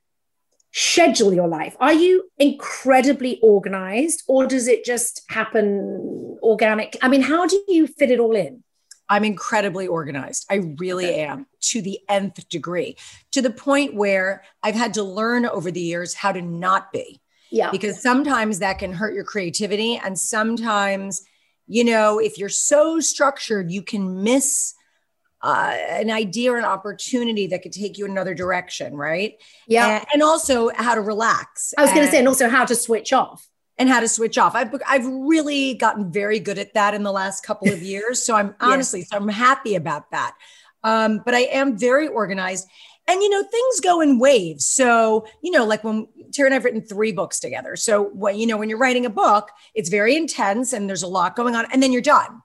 schedule 0.72 1.32
your 1.32 1.48
life? 1.48 1.76
Are 1.80 1.94
you 1.94 2.30
incredibly 2.38 3.40
organized 3.40 4.24
or 4.28 4.46
does 4.46 4.68
it 4.68 4.84
just 4.84 5.22
happen 5.28 6.36
organic? 6.42 6.98
I 7.00 7.08
mean, 7.08 7.22
how 7.22 7.46
do 7.46 7.62
you 7.68 7.86
fit 7.86 8.10
it 8.10 8.20
all 8.20 8.36
in? 8.36 8.64
I'm 9.08 9.24
incredibly 9.24 9.86
organized. 9.86 10.46
I 10.50 10.74
really 10.78 11.06
okay. 11.06 11.24
am 11.24 11.46
to 11.60 11.80
the 11.80 12.00
nth 12.08 12.48
degree, 12.48 12.96
to 13.32 13.40
the 13.40 13.50
point 13.50 13.94
where 13.94 14.42
I've 14.62 14.74
had 14.74 14.94
to 14.94 15.02
learn 15.02 15.46
over 15.46 15.70
the 15.70 15.80
years 15.80 16.14
how 16.14 16.32
to 16.32 16.42
not 16.42 16.92
be. 16.92 17.20
Yeah. 17.54 17.70
Because 17.70 18.02
sometimes 18.02 18.58
that 18.58 18.80
can 18.80 18.92
hurt 18.92 19.14
your 19.14 19.22
creativity. 19.22 20.00
And 20.04 20.18
sometimes, 20.18 21.24
you 21.68 21.84
know, 21.84 22.18
if 22.18 22.36
you're 22.36 22.48
so 22.48 22.98
structured, 22.98 23.70
you 23.70 23.80
can 23.80 24.24
miss 24.24 24.74
uh, 25.40 25.76
an 25.88 26.10
idea 26.10 26.52
or 26.52 26.56
an 26.56 26.64
opportunity 26.64 27.46
that 27.46 27.62
could 27.62 27.70
take 27.70 27.96
you 27.96 28.06
another 28.06 28.34
direction, 28.34 28.96
right? 28.96 29.34
Yeah. 29.68 29.98
And, 29.98 30.06
and 30.14 30.22
also 30.24 30.70
how 30.74 30.96
to 30.96 31.00
relax. 31.00 31.72
I 31.78 31.82
was 31.82 31.92
going 31.92 32.04
to 32.04 32.10
say, 32.10 32.18
and 32.18 32.26
also 32.26 32.48
how 32.48 32.64
to 32.64 32.74
switch 32.74 33.12
off 33.12 33.48
and 33.78 33.88
how 33.88 34.00
to 34.00 34.08
switch 34.08 34.36
off. 34.36 34.56
I've 34.56 34.74
I've 34.84 35.06
really 35.06 35.74
gotten 35.74 36.10
very 36.10 36.40
good 36.40 36.58
at 36.58 36.74
that 36.74 36.92
in 36.92 37.04
the 37.04 37.12
last 37.12 37.46
couple 37.46 37.72
of 37.72 37.82
years. 37.82 38.26
So 38.26 38.34
I'm 38.34 38.56
honestly, 38.60 39.00
yes. 39.00 39.10
so 39.10 39.16
I'm 39.16 39.28
happy 39.28 39.76
about 39.76 40.10
that. 40.10 40.34
Um, 40.82 41.22
but 41.24 41.34
I 41.34 41.42
am 41.42 41.78
very 41.78 42.08
organized. 42.08 42.66
And 43.06 43.22
you 43.22 43.28
know, 43.28 43.42
things 43.42 43.80
go 43.80 44.00
in 44.00 44.18
waves. 44.18 44.66
So, 44.66 45.26
you 45.42 45.50
know, 45.50 45.64
like 45.64 45.84
when 45.84 46.08
Terry 46.32 46.48
and 46.48 46.54
I've 46.54 46.64
written 46.64 46.80
three 46.80 47.12
books 47.12 47.38
together. 47.38 47.76
So 47.76 48.02
when 48.02 48.36
you 48.38 48.46
know, 48.46 48.56
when 48.56 48.68
you're 48.68 48.78
writing 48.78 49.04
a 49.04 49.10
book, 49.10 49.50
it's 49.74 49.88
very 49.88 50.16
intense 50.16 50.72
and 50.72 50.88
there's 50.88 51.02
a 51.02 51.08
lot 51.08 51.36
going 51.36 51.54
on, 51.54 51.66
and 51.72 51.82
then 51.82 51.92
you're 51.92 52.02
done. 52.02 52.42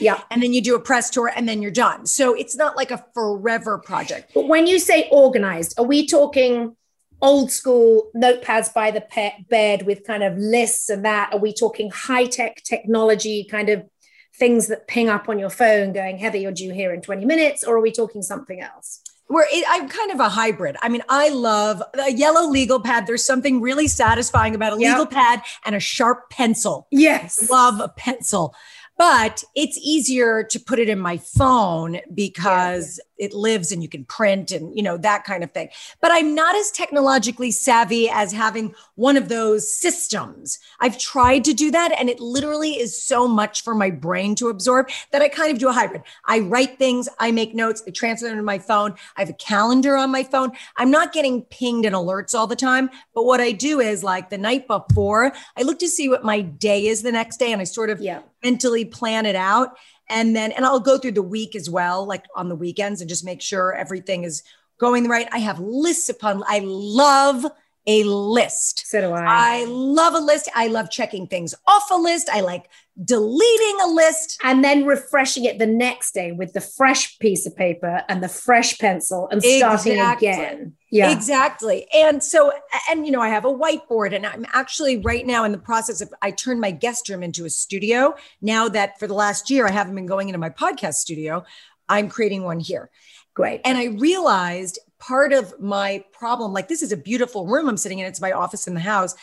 Yeah. 0.00 0.20
And 0.30 0.42
then 0.42 0.52
you 0.52 0.62
do 0.62 0.74
a 0.74 0.80
press 0.80 1.10
tour 1.10 1.30
and 1.34 1.48
then 1.48 1.62
you're 1.62 1.70
done. 1.70 2.06
So 2.06 2.34
it's 2.34 2.56
not 2.56 2.76
like 2.76 2.90
a 2.90 3.04
forever 3.14 3.78
project. 3.78 4.32
But 4.34 4.48
when 4.48 4.66
you 4.66 4.78
say 4.78 5.08
organized, 5.10 5.78
are 5.78 5.84
we 5.84 6.06
talking 6.06 6.76
old 7.20 7.52
school 7.52 8.10
notepads 8.16 8.72
by 8.72 8.90
the 8.90 9.02
pe- 9.02 9.42
bed 9.48 9.86
with 9.86 10.04
kind 10.04 10.22
of 10.22 10.36
lists 10.36 10.88
and 10.88 11.04
that? 11.04 11.32
Are 11.32 11.38
we 11.38 11.52
talking 11.52 11.90
high 11.90 12.26
tech 12.26 12.62
technology 12.64 13.44
kind 13.44 13.68
of 13.68 13.86
things 14.34 14.68
that 14.68 14.88
ping 14.88 15.08
up 15.08 15.28
on 15.28 15.38
your 15.38 15.50
phone 15.50 15.92
going, 15.92 16.18
Heather, 16.18 16.38
you're 16.38 16.52
due 16.52 16.72
here 16.72 16.92
in 16.92 17.02
20 17.02 17.24
minutes? 17.24 17.62
Or 17.62 17.76
are 17.76 17.80
we 17.80 17.92
talking 17.92 18.22
something 18.22 18.60
else? 18.60 19.02
Where 19.32 19.46
I'm 19.68 19.88
kind 19.88 20.10
of 20.10 20.20
a 20.20 20.28
hybrid. 20.28 20.76
I 20.82 20.88
mean, 20.88 21.02
I 21.08 21.30
love 21.30 21.82
a 21.94 22.12
yellow 22.12 22.48
legal 22.48 22.80
pad. 22.80 23.06
There's 23.06 23.24
something 23.24 23.60
really 23.60 23.88
satisfying 23.88 24.54
about 24.54 24.74
a 24.74 24.80
yep. 24.80 24.92
legal 24.92 25.06
pad 25.06 25.42
and 25.64 25.74
a 25.74 25.80
sharp 25.80 26.28
pencil. 26.28 26.86
Yes. 26.90 27.48
Love 27.50 27.80
a 27.80 27.88
pencil 27.88 28.54
but 28.98 29.42
it's 29.56 29.76
easier 29.78 30.44
to 30.44 30.60
put 30.60 30.78
it 30.78 30.88
in 30.88 30.98
my 30.98 31.16
phone 31.16 31.98
because. 32.14 33.00
It 33.22 33.32
lives 33.32 33.70
and 33.70 33.82
you 33.82 33.88
can 33.88 34.04
print 34.04 34.50
and 34.50 34.76
you 34.76 34.82
know 34.82 34.96
that 34.96 35.22
kind 35.22 35.44
of 35.44 35.52
thing. 35.52 35.68
But 36.00 36.10
i'm 36.10 36.34
not 36.34 36.56
as 36.56 36.70
technologically 36.72 37.52
savvy 37.52 38.10
as 38.10 38.32
having 38.32 38.74
one 38.96 39.16
of 39.16 39.28
those 39.28 39.72
systems. 39.72 40.58
I've 40.80 40.98
tried 40.98 41.44
to 41.44 41.54
do 41.54 41.70
that 41.70 41.92
and 41.98 42.10
it 42.10 42.18
literally 42.18 42.72
is 42.72 43.00
so 43.00 43.28
much 43.28 43.62
for 43.62 43.74
my 43.74 43.90
brain 43.90 44.34
to 44.36 44.48
absorb 44.48 44.90
that 45.12 45.22
i 45.22 45.28
kind 45.28 45.52
of 45.52 45.58
do 45.58 45.68
a 45.68 45.72
hybrid. 45.72 46.02
I 46.26 46.40
write 46.40 46.78
things 46.78 47.08
i 47.20 47.30
make 47.30 47.54
notes 47.54 47.82
i 47.86 47.90
transfer 47.92 48.26
them 48.26 48.36
to 48.36 48.42
my 48.42 48.58
phone 48.58 48.94
i 49.16 49.20
have 49.20 49.30
a 49.30 49.34
calendar 49.34 49.96
on 49.96 50.10
my 50.10 50.24
phone. 50.24 50.50
I'm 50.76 50.90
not 50.90 51.12
getting 51.12 51.42
pinged 51.42 51.86
and 51.86 51.94
alerts 51.94 52.34
all 52.34 52.48
the 52.48 52.56
time 52.56 52.90
but 53.14 53.24
what 53.24 53.40
i 53.40 53.52
do 53.52 53.78
is 53.78 54.02
like 54.02 54.30
the 54.30 54.38
night 54.38 54.66
before 54.66 55.32
i 55.56 55.62
look 55.62 55.78
to 55.78 55.88
see 55.88 56.08
what 56.08 56.24
my 56.24 56.40
day 56.40 56.86
is 56.86 57.02
the 57.02 57.12
next 57.12 57.36
day 57.36 57.52
and 57.52 57.60
i 57.60 57.64
sort 57.64 57.90
of 57.90 58.00
yeah. 58.00 58.22
mentally 58.42 58.84
plan 58.84 59.26
it 59.26 59.36
out 59.36 59.76
and 60.12 60.36
then 60.36 60.52
and 60.52 60.64
I'll 60.64 60.80
go 60.80 60.98
through 60.98 61.12
the 61.12 61.22
week 61.22 61.56
as 61.56 61.68
well 61.68 62.06
like 62.06 62.26
on 62.36 62.48
the 62.48 62.54
weekends 62.54 63.00
and 63.00 63.08
just 63.08 63.24
make 63.24 63.40
sure 63.40 63.72
everything 63.72 64.24
is 64.24 64.42
going 64.78 65.08
right. 65.08 65.28
I 65.32 65.38
have 65.38 65.58
lists 65.58 66.08
upon 66.08 66.42
I 66.46 66.60
love 66.64 67.46
a 67.86 68.04
list. 68.04 68.86
So 68.86 69.00
do 69.00 69.12
I. 69.12 69.24
I 69.26 69.64
love 69.64 70.14
a 70.14 70.18
list. 70.18 70.48
I 70.54 70.68
love 70.68 70.90
checking 70.90 71.26
things 71.26 71.54
off 71.66 71.90
a 71.90 71.96
list. 71.96 72.28
I 72.32 72.40
like 72.40 72.68
deleting 73.02 73.76
a 73.82 73.88
list 73.88 74.38
and 74.44 74.62
then 74.62 74.84
refreshing 74.84 75.44
it 75.44 75.58
the 75.58 75.66
next 75.66 76.12
day 76.12 76.30
with 76.30 76.52
the 76.52 76.60
fresh 76.60 77.18
piece 77.18 77.46
of 77.46 77.56
paper 77.56 78.02
and 78.08 78.22
the 78.22 78.28
fresh 78.28 78.78
pencil 78.78 79.28
and 79.30 79.42
starting 79.42 79.98
again. 79.98 80.74
Yeah. 80.90 81.10
Exactly. 81.10 81.86
And 81.94 82.22
so 82.22 82.52
and 82.90 83.06
you 83.06 83.12
know 83.12 83.22
I 83.22 83.30
have 83.30 83.46
a 83.46 83.52
whiteboard 83.52 84.14
and 84.14 84.26
I'm 84.26 84.44
actually 84.52 84.98
right 84.98 85.26
now 85.26 85.44
in 85.44 85.52
the 85.52 85.58
process 85.58 86.02
of 86.02 86.12
I 86.20 86.32
turned 86.32 86.60
my 86.60 86.70
guest 86.70 87.08
room 87.08 87.22
into 87.22 87.46
a 87.46 87.50
studio. 87.50 88.14
Now 88.42 88.68
that 88.68 88.98
for 89.00 89.06
the 89.06 89.14
last 89.14 89.50
year 89.50 89.66
I 89.66 89.70
haven't 89.70 89.94
been 89.94 90.06
going 90.06 90.28
into 90.28 90.38
my 90.38 90.50
podcast 90.50 90.94
studio, 90.94 91.44
I'm 91.88 92.08
creating 92.08 92.42
one 92.42 92.60
here. 92.60 92.90
Great. 93.34 93.62
And 93.64 93.78
I 93.78 93.86
realized 93.86 94.78
part 95.02 95.32
of 95.32 95.60
my 95.60 96.04
problem 96.12 96.52
like 96.52 96.68
this 96.68 96.80
is 96.80 96.92
a 96.92 96.96
beautiful 96.96 97.46
room 97.46 97.68
I'm 97.68 97.76
sitting 97.76 97.98
in 97.98 98.06
it's 98.06 98.20
my 98.20 98.32
office 98.32 98.66
in 98.68 98.74
the 98.74 98.80
house 98.80 99.16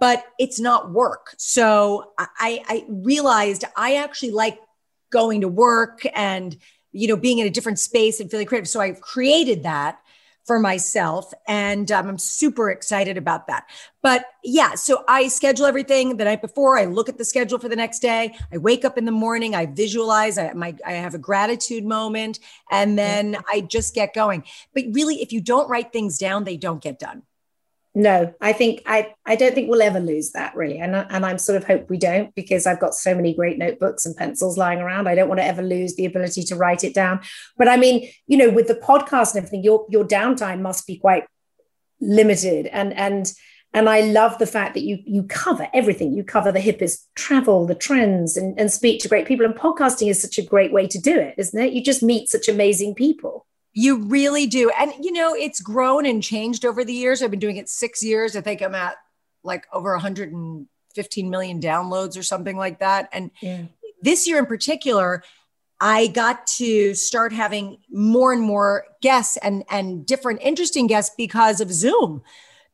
but 0.00 0.24
it's 0.38 0.58
not 0.58 0.90
work. 0.90 1.34
So 1.36 2.12
I, 2.18 2.62
I 2.66 2.84
realized 2.88 3.64
I 3.76 3.96
actually 3.96 4.32
like 4.32 4.58
going 5.10 5.42
to 5.42 5.48
work 5.48 6.00
and 6.14 6.56
you 6.92 7.06
know 7.06 7.16
being 7.16 7.38
in 7.38 7.46
a 7.46 7.50
different 7.50 7.78
space 7.78 8.18
and 8.18 8.28
feeling 8.28 8.46
creative. 8.46 8.68
So 8.68 8.80
I 8.80 8.92
created 8.92 9.62
that 9.62 9.99
for 10.44 10.58
myself 10.58 11.32
and 11.46 11.92
um, 11.92 12.08
i'm 12.08 12.18
super 12.18 12.70
excited 12.70 13.16
about 13.16 13.46
that. 13.46 13.66
But 14.02 14.24
yeah 14.42 14.74
so 14.74 15.04
i 15.08 15.28
schedule 15.28 15.66
everything 15.66 16.16
the 16.16 16.24
night 16.24 16.42
before. 16.42 16.78
I 16.78 16.86
look 16.86 17.08
at 17.08 17.18
the 17.18 17.24
schedule 17.24 17.58
for 17.58 17.68
the 17.68 17.76
next 17.76 18.00
day. 18.00 18.34
I 18.52 18.58
wake 18.58 18.84
up 18.84 18.98
in 18.98 19.04
the 19.04 19.12
morning. 19.12 19.54
I 19.54 19.66
visualize. 19.66 20.38
I, 20.38 20.52
my, 20.52 20.74
I 20.86 20.92
have 20.92 21.14
a 21.14 21.18
gratitude 21.18 21.84
moment 21.84 22.40
and 22.70 22.98
then 22.98 23.36
i 23.52 23.60
just 23.60 23.94
get 23.94 24.14
going. 24.14 24.44
But 24.74 24.84
really 24.92 25.22
if 25.22 25.32
you 25.32 25.40
don't 25.40 25.68
write 25.68 25.92
things 25.92 26.18
down 26.18 26.44
they 26.44 26.56
don't 26.56 26.82
get 26.82 26.98
done 26.98 27.22
no 27.94 28.32
i 28.40 28.52
think 28.52 28.82
i 28.86 29.12
i 29.26 29.34
don't 29.34 29.54
think 29.54 29.68
we'll 29.68 29.82
ever 29.82 30.00
lose 30.00 30.30
that 30.30 30.54
really. 30.54 30.78
And, 30.78 30.94
and 30.94 31.26
i'm 31.26 31.38
sort 31.38 31.56
of 31.56 31.64
hope 31.64 31.90
we 31.90 31.98
don't 31.98 32.34
because 32.34 32.66
i've 32.66 32.80
got 32.80 32.94
so 32.94 33.14
many 33.14 33.34
great 33.34 33.58
notebooks 33.58 34.06
and 34.06 34.16
pencils 34.16 34.56
lying 34.56 34.80
around. 34.80 35.08
I 35.08 35.14
don't 35.14 35.28
want 35.28 35.40
to 35.40 35.46
ever 35.46 35.62
lose 35.62 35.96
the 35.96 36.06
ability 36.06 36.44
to 36.44 36.56
write 36.56 36.84
it 36.84 36.94
down. 36.94 37.20
But 37.56 37.68
i 37.68 37.76
mean 37.76 38.08
you 38.26 38.36
know 38.36 38.50
with 38.50 38.68
the 38.68 38.74
podcast 38.74 39.34
and 39.34 39.38
everything 39.38 39.64
your 39.64 39.86
your 39.88 40.04
downtime 40.04 40.60
must 40.60 40.86
be 40.86 40.98
quite 40.98 41.24
limited. 42.00 42.66
And 42.66 42.92
and 42.94 43.32
and 43.72 43.88
i 43.88 44.00
love 44.00 44.38
the 44.38 44.46
fact 44.46 44.74
that 44.74 44.82
you 44.82 44.98
you 45.04 45.24
cover 45.24 45.68
everything. 45.74 46.12
You 46.12 46.22
cover 46.22 46.52
the 46.52 46.60
hippest 46.60 47.06
travel 47.16 47.66
the 47.66 47.74
trends 47.74 48.36
and, 48.36 48.58
and 48.58 48.70
speak 48.70 49.00
to 49.02 49.08
great 49.08 49.26
people. 49.26 49.44
And 49.44 49.54
podcasting 49.54 50.08
is 50.10 50.22
such 50.22 50.38
a 50.38 50.42
great 50.42 50.72
way 50.72 50.86
to 50.86 50.98
do 50.98 51.18
it 51.18 51.34
isn't 51.38 51.60
it? 51.60 51.72
You 51.72 51.82
just 51.82 52.02
meet 52.02 52.28
such 52.28 52.48
amazing 52.48 52.94
people 52.94 53.46
you 53.72 54.04
really 54.04 54.46
do. 54.46 54.70
And, 54.78 54.92
you 55.00 55.12
know, 55.12 55.34
it's 55.34 55.60
grown 55.60 56.06
and 56.06 56.22
changed 56.22 56.64
over 56.64 56.84
the 56.84 56.92
years. 56.92 57.22
I've 57.22 57.30
been 57.30 57.40
doing 57.40 57.56
it 57.56 57.68
six 57.68 58.02
years. 58.02 58.36
I 58.36 58.40
think 58.40 58.62
I'm 58.62 58.74
at 58.74 58.96
like 59.42 59.66
over 59.72 59.92
115 59.92 61.30
million 61.30 61.60
downloads 61.60 62.18
or 62.18 62.22
something 62.22 62.56
like 62.56 62.80
that. 62.80 63.08
And 63.12 63.30
yeah. 63.40 63.62
this 64.02 64.26
year 64.26 64.38
in 64.38 64.46
particular, 64.46 65.22
I 65.80 66.08
got 66.08 66.46
to 66.58 66.94
start 66.94 67.32
having 67.32 67.78
more 67.90 68.32
and 68.32 68.42
more 68.42 68.84
guests 69.00 69.36
and, 69.38 69.64
and 69.70 70.04
different 70.04 70.40
interesting 70.42 70.86
guests 70.86 71.14
because 71.16 71.60
of 71.60 71.72
Zoom. 71.72 72.22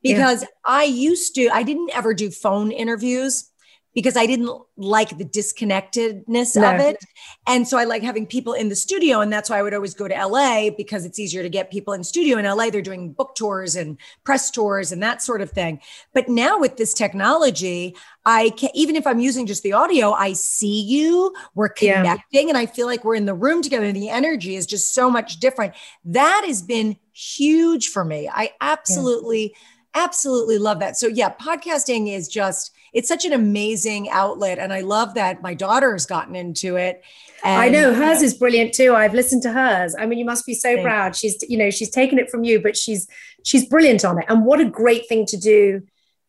Because 0.02 0.42
yeah. 0.42 0.48
I 0.64 0.84
used 0.84 1.34
to, 1.34 1.48
I 1.48 1.62
didn't 1.62 1.90
ever 1.94 2.14
do 2.14 2.30
phone 2.30 2.70
interviews 2.70 3.50
because 3.96 4.14
I 4.14 4.26
didn't 4.26 4.50
like 4.76 5.16
the 5.16 5.24
disconnectedness 5.24 6.54
no. 6.54 6.74
of 6.74 6.80
it. 6.80 7.02
And 7.46 7.66
so 7.66 7.78
I 7.78 7.84
like 7.84 8.02
having 8.02 8.26
people 8.26 8.52
in 8.52 8.68
the 8.68 8.76
studio. 8.76 9.20
And 9.20 9.32
that's 9.32 9.48
why 9.48 9.58
I 9.58 9.62
would 9.62 9.72
always 9.72 9.94
go 9.94 10.06
to 10.06 10.14
LA 10.14 10.68
because 10.68 11.06
it's 11.06 11.18
easier 11.18 11.42
to 11.42 11.48
get 11.48 11.70
people 11.70 11.94
in 11.94 12.04
studio. 12.04 12.36
In 12.36 12.44
LA, 12.44 12.68
they're 12.68 12.82
doing 12.82 13.12
book 13.12 13.34
tours 13.34 13.74
and 13.74 13.96
press 14.22 14.50
tours 14.50 14.92
and 14.92 15.02
that 15.02 15.22
sort 15.22 15.40
of 15.40 15.50
thing. 15.50 15.80
But 16.12 16.28
now 16.28 16.58
with 16.58 16.76
this 16.76 16.92
technology, 16.92 17.96
I 18.26 18.50
can 18.50 18.68
even 18.74 18.96
if 18.96 19.06
I'm 19.06 19.18
using 19.18 19.46
just 19.46 19.62
the 19.62 19.72
audio, 19.72 20.12
I 20.12 20.34
see 20.34 20.82
you, 20.82 21.32
we're 21.54 21.70
connecting, 21.70 22.48
yeah. 22.48 22.48
and 22.50 22.58
I 22.58 22.66
feel 22.66 22.86
like 22.86 23.02
we're 23.02 23.14
in 23.14 23.24
the 23.24 23.34
room 23.34 23.62
together. 23.62 23.86
And 23.86 23.96
the 23.96 24.10
energy 24.10 24.56
is 24.56 24.66
just 24.66 24.92
so 24.92 25.08
much 25.10 25.40
different. 25.40 25.72
That 26.04 26.44
has 26.46 26.60
been 26.60 26.98
huge 27.12 27.88
for 27.88 28.04
me. 28.04 28.28
I 28.28 28.50
absolutely, 28.60 29.54
yeah. 29.54 29.58
Absolutely 29.96 30.58
love 30.58 30.78
that. 30.80 30.96
So 30.96 31.08
yeah, 31.08 31.34
podcasting 31.34 32.12
is 32.12 32.28
just 32.28 32.72
it's 32.92 33.08
such 33.08 33.24
an 33.24 33.32
amazing 33.32 34.08
outlet. 34.10 34.58
And 34.58 34.72
I 34.72 34.80
love 34.80 35.14
that 35.14 35.42
my 35.42 35.54
daughter 35.54 35.92
has 35.92 36.06
gotten 36.06 36.34
into 36.34 36.76
it. 36.76 37.02
And, 37.44 37.60
I 37.60 37.68
know 37.68 37.92
hers 37.92 38.22
is 38.22 38.34
brilliant 38.34 38.72
too. 38.72 38.94
I've 38.94 39.12
listened 39.12 39.42
to 39.42 39.52
hers. 39.52 39.94
I 39.98 40.06
mean, 40.06 40.18
you 40.18 40.24
must 40.24 40.46
be 40.46 40.54
so 40.54 40.80
proud. 40.82 41.14
She's, 41.14 41.44
you 41.48 41.58
know, 41.58 41.70
she's 41.70 41.90
taken 41.90 42.18
it 42.18 42.30
from 42.30 42.44
you, 42.44 42.60
but 42.60 42.76
she's 42.76 43.06
she's 43.44 43.68
brilliant 43.68 44.04
on 44.04 44.18
it. 44.18 44.24
And 44.28 44.46
what 44.46 44.60
a 44.60 44.64
great 44.64 45.08
thing 45.08 45.26
to 45.26 45.36
do 45.36 45.82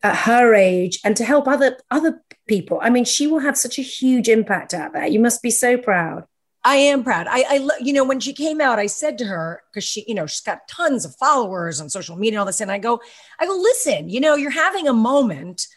at 0.04 0.16
her 0.16 0.54
age 0.54 1.00
and 1.04 1.16
to 1.16 1.24
help 1.24 1.48
other 1.48 1.78
other 1.90 2.22
people. 2.48 2.80
I 2.82 2.90
mean, 2.90 3.06
she 3.06 3.28
will 3.28 3.40
have 3.40 3.58
such 3.58 3.80
a 3.80 3.84
huge 3.84 4.28
impact 4.28 4.74
out 4.74 4.94
there. 4.94 5.08
You 5.08 5.20
must 5.20 5.42
be 5.42 5.52
so 5.52 5.78
proud. 5.78 6.26
I 6.68 6.76
am 6.76 7.04
proud. 7.04 7.28
I, 7.30 7.44
I, 7.50 7.70
you 7.80 7.94
know, 7.94 8.04
when 8.04 8.20
she 8.20 8.34
came 8.34 8.60
out, 8.60 8.78
I 8.78 8.88
said 8.88 9.18
to 9.20 9.26
her 9.26 9.64
because 9.72 9.86
she, 9.86 10.04
you 10.06 10.14
know, 10.14 10.26
she's 10.26 10.42
got 10.42 10.68
tons 10.68 11.06
of 11.06 11.16
followers 11.16 11.80
on 11.80 11.90
social 11.90 12.18
media 12.18 12.34
and 12.34 12.40
all 12.40 12.46
this, 12.46 12.60
and 12.60 12.72
I 12.72 12.78
go, 12.78 13.00
I 13.40 13.46
go, 13.46 13.56
listen, 13.56 14.10
you 14.10 14.20
know, 14.20 14.36
you're 14.36 14.52
having 14.52 14.88
a 14.88 14.94
moment 14.94 15.68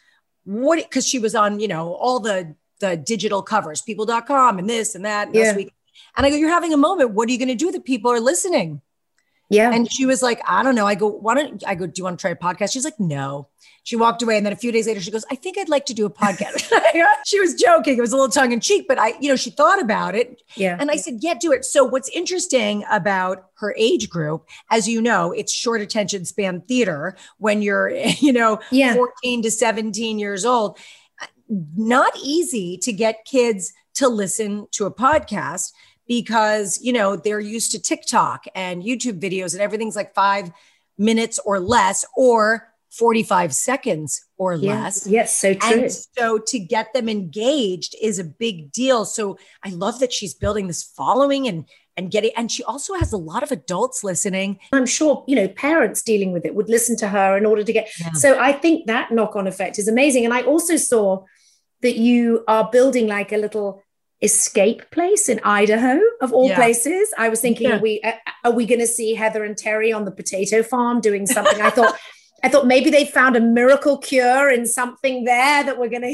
what 0.44 0.78
because 0.78 1.06
she 1.06 1.18
was 1.18 1.34
on 1.34 1.60
you 1.60 1.68
know 1.68 1.94
all 1.94 2.20
the 2.20 2.54
the 2.80 2.96
digital 2.96 3.42
covers 3.42 3.82
people.com 3.82 4.58
and 4.58 4.68
this 4.68 4.94
and 4.94 5.04
that 5.04 5.28
and 5.28 5.36
yeah. 5.36 5.44
this 5.44 5.56
week 5.56 5.74
and 6.16 6.26
i 6.26 6.30
go 6.30 6.36
you're 6.36 6.48
having 6.48 6.72
a 6.72 6.78
moment 6.78 7.10
what 7.10 7.28
are 7.28 7.32
you 7.32 7.38
going 7.38 7.48
to 7.48 7.54
do 7.54 7.70
that 7.70 7.84
people 7.84 8.10
are 8.10 8.20
listening 8.20 8.80
Yeah. 9.50 9.72
And 9.72 9.90
she 9.92 10.06
was 10.06 10.22
like, 10.22 10.40
I 10.46 10.62
don't 10.62 10.76
know. 10.76 10.86
I 10.86 10.94
go, 10.94 11.08
why 11.08 11.34
don't 11.34 11.62
I 11.66 11.74
go, 11.74 11.84
do 11.86 11.92
you 11.96 12.04
want 12.04 12.18
to 12.18 12.22
try 12.22 12.30
a 12.30 12.36
podcast? 12.36 12.72
She's 12.72 12.84
like, 12.84 12.98
no. 13.00 13.48
She 13.82 13.96
walked 13.96 14.22
away. 14.22 14.36
And 14.36 14.46
then 14.46 14.52
a 14.52 14.56
few 14.56 14.70
days 14.70 14.86
later, 14.86 15.00
she 15.00 15.10
goes, 15.10 15.24
I 15.30 15.34
think 15.34 15.58
I'd 15.58 15.68
like 15.68 15.86
to 15.86 15.94
do 15.94 16.06
a 16.06 16.10
podcast. 16.10 16.70
she 17.26 17.40
was 17.40 17.54
joking. 17.54 17.98
It 17.98 18.00
was 18.00 18.12
a 18.12 18.16
little 18.16 18.30
tongue 18.30 18.52
in 18.52 18.60
cheek, 18.60 18.86
but 18.86 18.98
I, 18.98 19.14
you 19.20 19.28
know, 19.28 19.36
she 19.36 19.50
thought 19.50 19.80
about 19.82 20.14
it. 20.14 20.40
Yeah. 20.54 20.76
And 20.78 20.90
I 20.90 20.96
said, 20.96 21.18
yeah, 21.20 21.34
do 21.38 21.50
it. 21.50 21.64
So 21.64 21.84
what's 21.84 22.08
interesting 22.10 22.84
about 22.90 23.46
her 23.54 23.74
age 23.76 24.08
group, 24.08 24.46
as 24.70 24.88
you 24.88 25.02
know, 25.02 25.32
it's 25.32 25.52
short 25.52 25.80
attention 25.80 26.24
span 26.24 26.60
theater 26.62 27.16
when 27.38 27.60
you're, 27.60 27.90
you 28.20 28.32
know, 28.32 28.60
Yeah. 28.70 28.94
14 28.94 29.42
to 29.42 29.50
17 29.50 30.18
years 30.20 30.44
old. 30.44 30.78
Not 31.48 32.12
easy 32.22 32.78
to 32.78 32.92
get 32.92 33.24
kids 33.24 33.72
to 33.94 34.08
listen 34.08 34.68
to 34.72 34.86
a 34.86 34.94
podcast 34.94 35.72
because, 36.10 36.80
you 36.82 36.92
know, 36.92 37.14
they're 37.14 37.38
used 37.38 37.70
to 37.70 37.80
TikTok 37.80 38.44
and 38.56 38.82
YouTube 38.82 39.20
videos 39.20 39.52
and 39.52 39.62
everything's 39.62 39.94
like 39.94 40.12
five 40.12 40.50
minutes 40.98 41.38
or 41.44 41.60
less 41.60 42.04
or 42.16 42.66
45 42.90 43.54
seconds 43.54 44.20
or 44.36 44.54
Yeah. 44.54 44.70
less. 44.82 45.06
Yes, 45.06 45.38
so 45.38 45.54
true. 45.54 45.82
And 45.82 45.92
so 46.18 46.38
to 46.38 46.58
get 46.58 46.92
them 46.94 47.08
engaged 47.08 47.94
is 48.02 48.18
a 48.18 48.24
big 48.24 48.72
deal. 48.72 49.04
So 49.04 49.38
I 49.62 49.68
love 49.68 50.00
that 50.00 50.12
she's 50.12 50.34
building 50.34 50.66
this 50.66 50.82
following 50.82 51.46
and 51.46 51.64
and 51.96 52.10
getting 52.10 52.32
and 52.36 52.50
she 52.50 52.64
also 52.64 52.94
has 52.94 53.12
a 53.12 53.16
lot 53.16 53.44
of 53.44 53.52
adults 53.52 54.02
listening. 54.02 54.58
I'm 54.72 54.86
sure, 54.86 55.24
you 55.28 55.36
know, 55.36 55.46
parents 55.46 56.02
dealing 56.02 56.32
with 56.32 56.44
it 56.44 56.56
would 56.56 56.68
listen 56.68 56.96
to 56.96 57.08
her 57.08 57.36
in 57.36 57.46
order 57.46 57.62
to 57.62 57.72
get. 57.72 57.88
Yeah. 58.00 58.12
So 58.14 58.36
I 58.36 58.52
think 58.52 58.86
that 58.88 59.12
knock 59.12 59.36
on 59.36 59.46
effect 59.46 59.78
is 59.78 59.86
amazing. 59.86 60.24
And 60.24 60.34
I 60.34 60.42
also 60.42 60.76
saw 60.76 61.24
that 61.82 61.96
you 61.96 62.42
are 62.48 62.68
building 62.72 63.06
like 63.06 63.30
a 63.32 63.36
little 63.36 63.84
escape 64.22 64.90
place 64.90 65.28
in 65.28 65.40
Idaho 65.44 65.98
of 66.20 66.32
all 66.32 66.48
Yeah. 66.48 66.56
places. 66.56 67.12
I 67.16 67.28
was 67.28 67.40
thinking, 67.40 67.68
Yeah. 67.68 67.76
are 67.76 67.80
we 67.80 68.00
uh, 68.02 68.12
are 68.44 68.52
we 68.52 68.66
going 68.66 68.80
to 68.80 68.86
see 68.86 69.14
Heather 69.14 69.44
and 69.44 69.56
Terry 69.56 69.92
on 69.92 70.04
the 70.04 70.10
potato 70.10 70.62
farm 70.62 71.00
doing 71.00 71.26
something? 71.26 71.60
I 71.60 71.70
thought 71.70 71.96
I 72.44 72.48
thought 72.48 72.66
maybe 72.66 72.90
they 72.90 73.04
found 73.04 73.36
a 73.36 73.40
miracle 73.40 73.98
cure 73.98 74.50
in 74.50 74.66
something 74.66 75.24
there 75.24 75.64
that 75.64 75.78
we're 75.78 75.88
going 75.88 76.02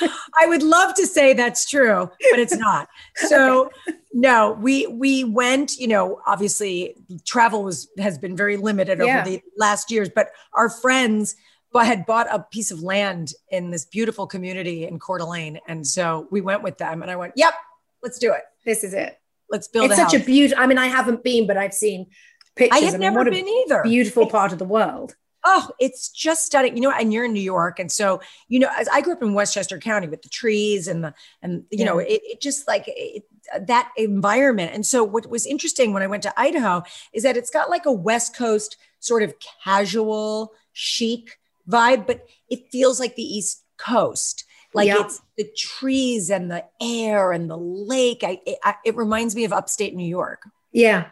to 0.00 0.10
I 0.40 0.46
would 0.46 0.62
love 0.62 0.94
to 0.94 1.06
say 1.06 1.32
that's 1.34 1.64
true, 1.68 2.10
but 2.30 2.40
it's 2.40 2.56
not. 2.56 2.88
So 3.28 3.70
no, 4.12 4.52
we 4.60 4.86
we 4.86 5.24
went, 5.24 5.76
you 5.76 5.86
know, 5.86 6.20
obviously 6.26 6.96
travel 7.26 7.62
was 7.62 7.88
has 7.98 8.18
been 8.18 8.36
very 8.36 8.56
limited 8.56 8.98
Yeah. 8.98 9.20
over 9.20 9.30
the 9.30 9.42
last 9.56 9.90
years, 9.90 10.08
but 10.08 10.28
our 10.54 10.68
friends 10.70 11.36
bu- 11.72 11.80
had 11.80 12.06
bought 12.06 12.26
a 12.30 12.40
piece 12.50 12.70
of 12.70 12.82
land 12.82 13.32
in 13.50 13.70
this 13.70 13.84
beautiful 13.84 14.26
community 14.26 14.86
in 14.86 14.98
Coeur 14.98 15.18
d'Alene. 15.18 15.58
And 15.66 15.86
so 15.86 16.26
we 16.30 16.40
went 16.40 16.62
with 16.62 16.78
them 16.78 17.02
and 17.02 17.10
I 17.10 17.16
went, 17.16 17.34
yep, 17.36 17.54
let's 18.02 18.18
do 18.18 18.32
it. 18.32 18.42
this 18.64 18.84
is 18.84 18.94
it. 18.94 19.18
Let's 19.50 19.68
build 19.68 19.86
it's 19.86 19.94
a 19.94 20.02
such 20.02 20.12
house. 20.12 20.22
a 20.22 20.24
beautiful 20.24 20.62
I 20.62 20.66
mean 20.66 20.78
I 20.78 20.86
haven't 20.86 21.24
been 21.24 21.46
but 21.46 21.56
I've 21.56 21.74
seen 21.74 22.08
pictures. 22.54 22.82
I 22.82 22.84
have 22.84 23.00
never 23.00 23.24
been 23.24 23.48
either. 23.48 23.82
beautiful 23.82 24.26
part 24.26 24.52
of 24.52 24.58
the 24.58 24.64
world. 24.64 25.16
Oh, 25.44 25.70
it's 25.78 26.10
just 26.10 26.44
stunning. 26.44 26.76
You 26.76 26.82
know, 26.82 26.90
and 26.90 27.12
you're 27.12 27.24
in 27.24 27.32
New 27.32 27.40
York. 27.40 27.78
And 27.78 27.90
so, 27.90 28.20
you 28.48 28.58
know, 28.58 28.68
as 28.76 28.88
I 28.88 29.00
grew 29.00 29.14
up 29.14 29.22
in 29.22 29.34
Westchester 29.34 29.78
County 29.78 30.08
with 30.08 30.20
the 30.22 30.28
trees 30.28 30.88
and 30.88 31.04
the, 31.04 31.14
and, 31.42 31.64
you 31.70 31.84
know, 31.84 31.98
it, 31.98 32.20
it 32.24 32.40
just 32.40 32.66
like 32.66 32.84
it, 32.88 33.22
that 33.66 33.90
environment. 33.96 34.72
And 34.74 34.84
so, 34.84 35.04
what 35.04 35.30
was 35.30 35.46
interesting 35.46 35.94
when 35.94 36.02
I 36.02 36.08
went 36.08 36.24
to 36.24 36.38
Idaho 36.38 36.82
is 37.14 37.22
that 37.22 37.36
it's 37.36 37.50
got 37.50 37.70
like 37.70 37.86
a 37.86 37.92
West 37.92 38.36
Coast 38.36 38.76
sort 38.98 39.22
of 39.22 39.34
casual, 39.64 40.52
chic 40.72 41.38
vibe, 41.68 42.06
but 42.06 42.26
it 42.48 42.70
feels 42.70 42.98
like 43.00 43.14
the 43.16 43.22
East 43.22 43.64
Coast. 43.76 44.44
Like 44.74 44.88
Yeah. 44.88 45.00
it's 45.04 45.20
the 45.36 45.48
trees 45.56 46.30
and 46.30 46.50
the 46.50 46.64
air 46.80 47.32
and 47.32 47.48
the 47.50 47.56
lake. 47.56 48.22
I, 48.22 48.40
it, 48.46 48.58
I, 48.62 48.74
it 48.84 48.96
reminds 48.96 49.34
me 49.34 49.44
of 49.44 49.52
upstate 49.52 49.94
New 49.94 50.06
York. 50.08 50.42
Yeah. 50.72 51.06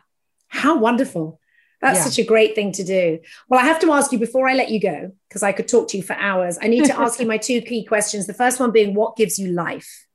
How 0.49 0.77
wonderful. 0.79 1.41
That's 1.81 1.99
Yeah. 1.99 2.05
such 2.05 2.19
a 2.19 2.25
great 2.25 2.55
thing 2.55 2.73
to 2.73 2.85
do. 2.85 3.19
Well, 3.49 3.61
I 3.61 3.65
have 3.65 3.81
to 3.81 3.93
ask 3.93 4.13
you 4.13 4.19
before 4.19 4.49
I 4.49 4.55
let 4.55 4.71
you 4.71 4.81
go, 4.81 5.13
because 5.29 5.43
I 5.43 5.53
could 5.53 5.69
talk 5.69 5.89
to 5.89 5.97
you 5.97 6.03
for 6.03 6.15
hours. 6.15 6.59
I 6.61 6.69
need 6.69 6.85
to 6.87 6.99
ask 6.99 7.19
you 7.21 7.27
my 7.35 7.39
two 7.39 7.61
key 7.63 7.85
questions. 7.85 8.27
The 8.27 8.35
first 8.35 8.61
one 8.61 8.73
being, 8.73 8.95
what 8.95 9.17
gives 9.17 9.39
you 9.39 9.49
life? 9.53 10.06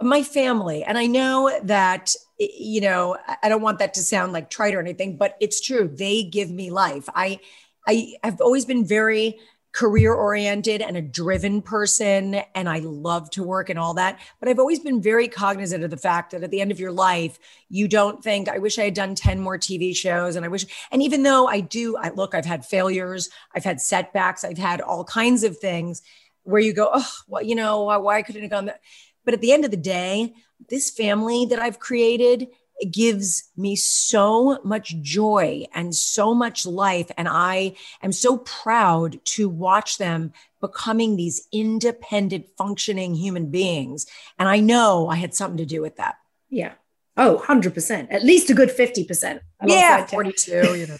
My 0.00 0.22
family 0.22 0.84
and 0.84 0.96
i 0.96 1.06
know 1.06 1.50
that 1.64 2.14
you 2.38 2.80
know 2.80 3.16
i 3.42 3.48
don't 3.48 3.62
want 3.62 3.78
that 3.78 3.94
to 3.94 4.00
sound 4.00 4.32
like 4.32 4.48
trite 4.48 4.74
or 4.74 4.80
anything 4.80 5.16
but 5.16 5.36
it's 5.40 5.60
true. 5.60 5.88
They 5.88 6.22
give 6.22 6.50
me 6.50 6.70
life. 6.70 7.08
I 7.14 7.40
i 7.86 8.14
have 8.22 8.40
always 8.40 8.64
been 8.64 8.84
very 8.86 9.38
career 9.72 10.14
oriented 10.14 10.80
and 10.80 10.96
a 10.96 11.02
driven 11.02 11.60
person 11.60 12.36
and 12.54 12.68
i 12.68 12.78
love 12.78 13.28
to 13.30 13.42
work 13.42 13.68
and 13.68 13.78
all 13.78 13.92
that 13.94 14.18
but 14.40 14.48
i've 14.48 14.58
always 14.58 14.80
been 14.80 15.00
very 15.00 15.28
cognizant 15.28 15.84
of 15.84 15.90
the 15.90 15.96
fact 15.96 16.30
that 16.30 16.42
at 16.42 16.50
the 16.50 16.60
end 16.60 16.70
of 16.70 16.80
your 16.80 16.90
life 16.90 17.38
you 17.68 17.86
don't 17.86 18.24
think 18.24 18.48
i 18.48 18.58
wish 18.58 18.78
i 18.78 18.84
had 18.84 18.94
done 18.94 19.14
10 19.14 19.38
more 19.38 19.58
tv 19.58 19.94
shows 19.94 20.36
and 20.36 20.44
i 20.44 20.48
wish 20.48 20.64
and 20.90 21.02
even 21.02 21.22
though 21.22 21.46
i 21.46 21.60
do 21.60 21.96
i 21.98 22.08
look 22.08 22.34
i've 22.34 22.46
had 22.46 22.64
failures 22.64 23.28
i've 23.54 23.64
had 23.64 23.78
setbacks 23.78 24.42
i've 24.42 24.58
had 24.58 24.80
all 24.80 25.04
kinds 25.04 25.44
of 25.44 25.58
things 25.58 26.02
where 26.44 26.62
you 26.62 26.72
go 26.72 26.88
oh 26.92 27.10
well 27.28 27.42
you 27.42 27.54
know 27.54 27.84
why, 27.84 27.98
why 27.98 28.22
couldn't 28.22 28.42
have 28.42 28.50
gone 28.50 28.66
that 28.66 28.80
but 29.28 29.34
at 29.34 29.42
the 29.42 29.52
end 29.52 29.66
of 29.66 29.70
the 29.70 29.76
day, 29.76 30.32
this 30.70 30.88
family 30.88 31.44
that 31.44 31.58
I've 31.58 31.78
created 31.78 32.48
it 32.78 32.92
gives 32.92 33.50
me 33.58 33.76
so 33.76 34.58
much 34.64 34.96
joy 35.02 35.66
and 35.74 35.94
so 35.94 36.32
much 36.32 36.64
life. 36.64 37.10
And 37.18 37.28
I 37.28 37.74
am 38.02 38.10
so 38.10 38.38
proud 38.38 39.22
to 39.26 39.50
watch 39.50 39.98
them 39.98 40.32
becoming 40.62 41.16
these 41.16 41.46
independent, 41.52 42.46
functioning 42.56 43.16
human 43.16 43.50
beings. 43.50 44.06
And 44.38 44.48
I 44.48 44.60
know 44.60 45.08
I 45.08 45.16
had 45.16 45.34
something 45.34 45.58
to 45.58 45.66
do 45.66 45.82
with 45.82 45.96
that. 45.96 46.14
Yeah. 46.48 46.72
Oh, 47.18 47.44
100%. 47.46 48.06
At 48.10 48.24
least 48.24 48.48
a 48.48 48.54
good 48.54 48.70
50%. 48.70 49.40
Yeah, 49.66 50.06
42, 50.06 50.52
you 50.74 50.86
know. 50.86 50.96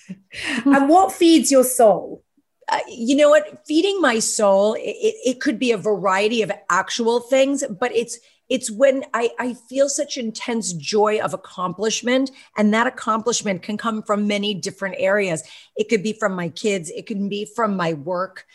and 0.76 0.90
what 0.90 1.12
feeds 1.12 1.50
your 1.50 1.64
soul? 1.64 2.22
Uh, 2.70 2.80
you 2.88 3.16
know 3.16 3.30
what? 3.30 3.66
Feeding 3.66 4.00
my 4.00 4.18
soul 4.18 4.74
it, 4.74 5.14
it, 5.24 5.40
could 5.40 5.58
be 5.58 5.72
a 5.72 5.78
variety 5.78 6.42
of 6.42 6.52
actual 6.68 7.20
things 7.20 7.64
but 7.80 7.94
it's 7.94 8.18
it's 8.48 8.70
when 8.70 9.04
I, 9.12 9.30
I 9.38 9.54
feel 9.54 9.90
such 9.90 10.16
intense 10.16 10.72
joy 10.72 11.20
of 11.20 11.34
accomplishment 11.34 12.30
and 12.56 12.72
that 12.72 12.86
accomplishment 12.86 13.62
can 13.62 13.76
come 13.76 14.02
from 14.02 14.26
many 14.26 14.54
different 14.54 14.96
areas. 14.98 15.42
It 15.76 15.90
could 15.90 16.02
be 16.02 16.14
from 16.14 16.34
my 16.34 16.48
kids 16.48 16.90
it 16.90 17.06
can 17.06 17.28
be 17.28 17.44
from 17.44 17.76
my 17.76 17.94
work. 17.94 18.46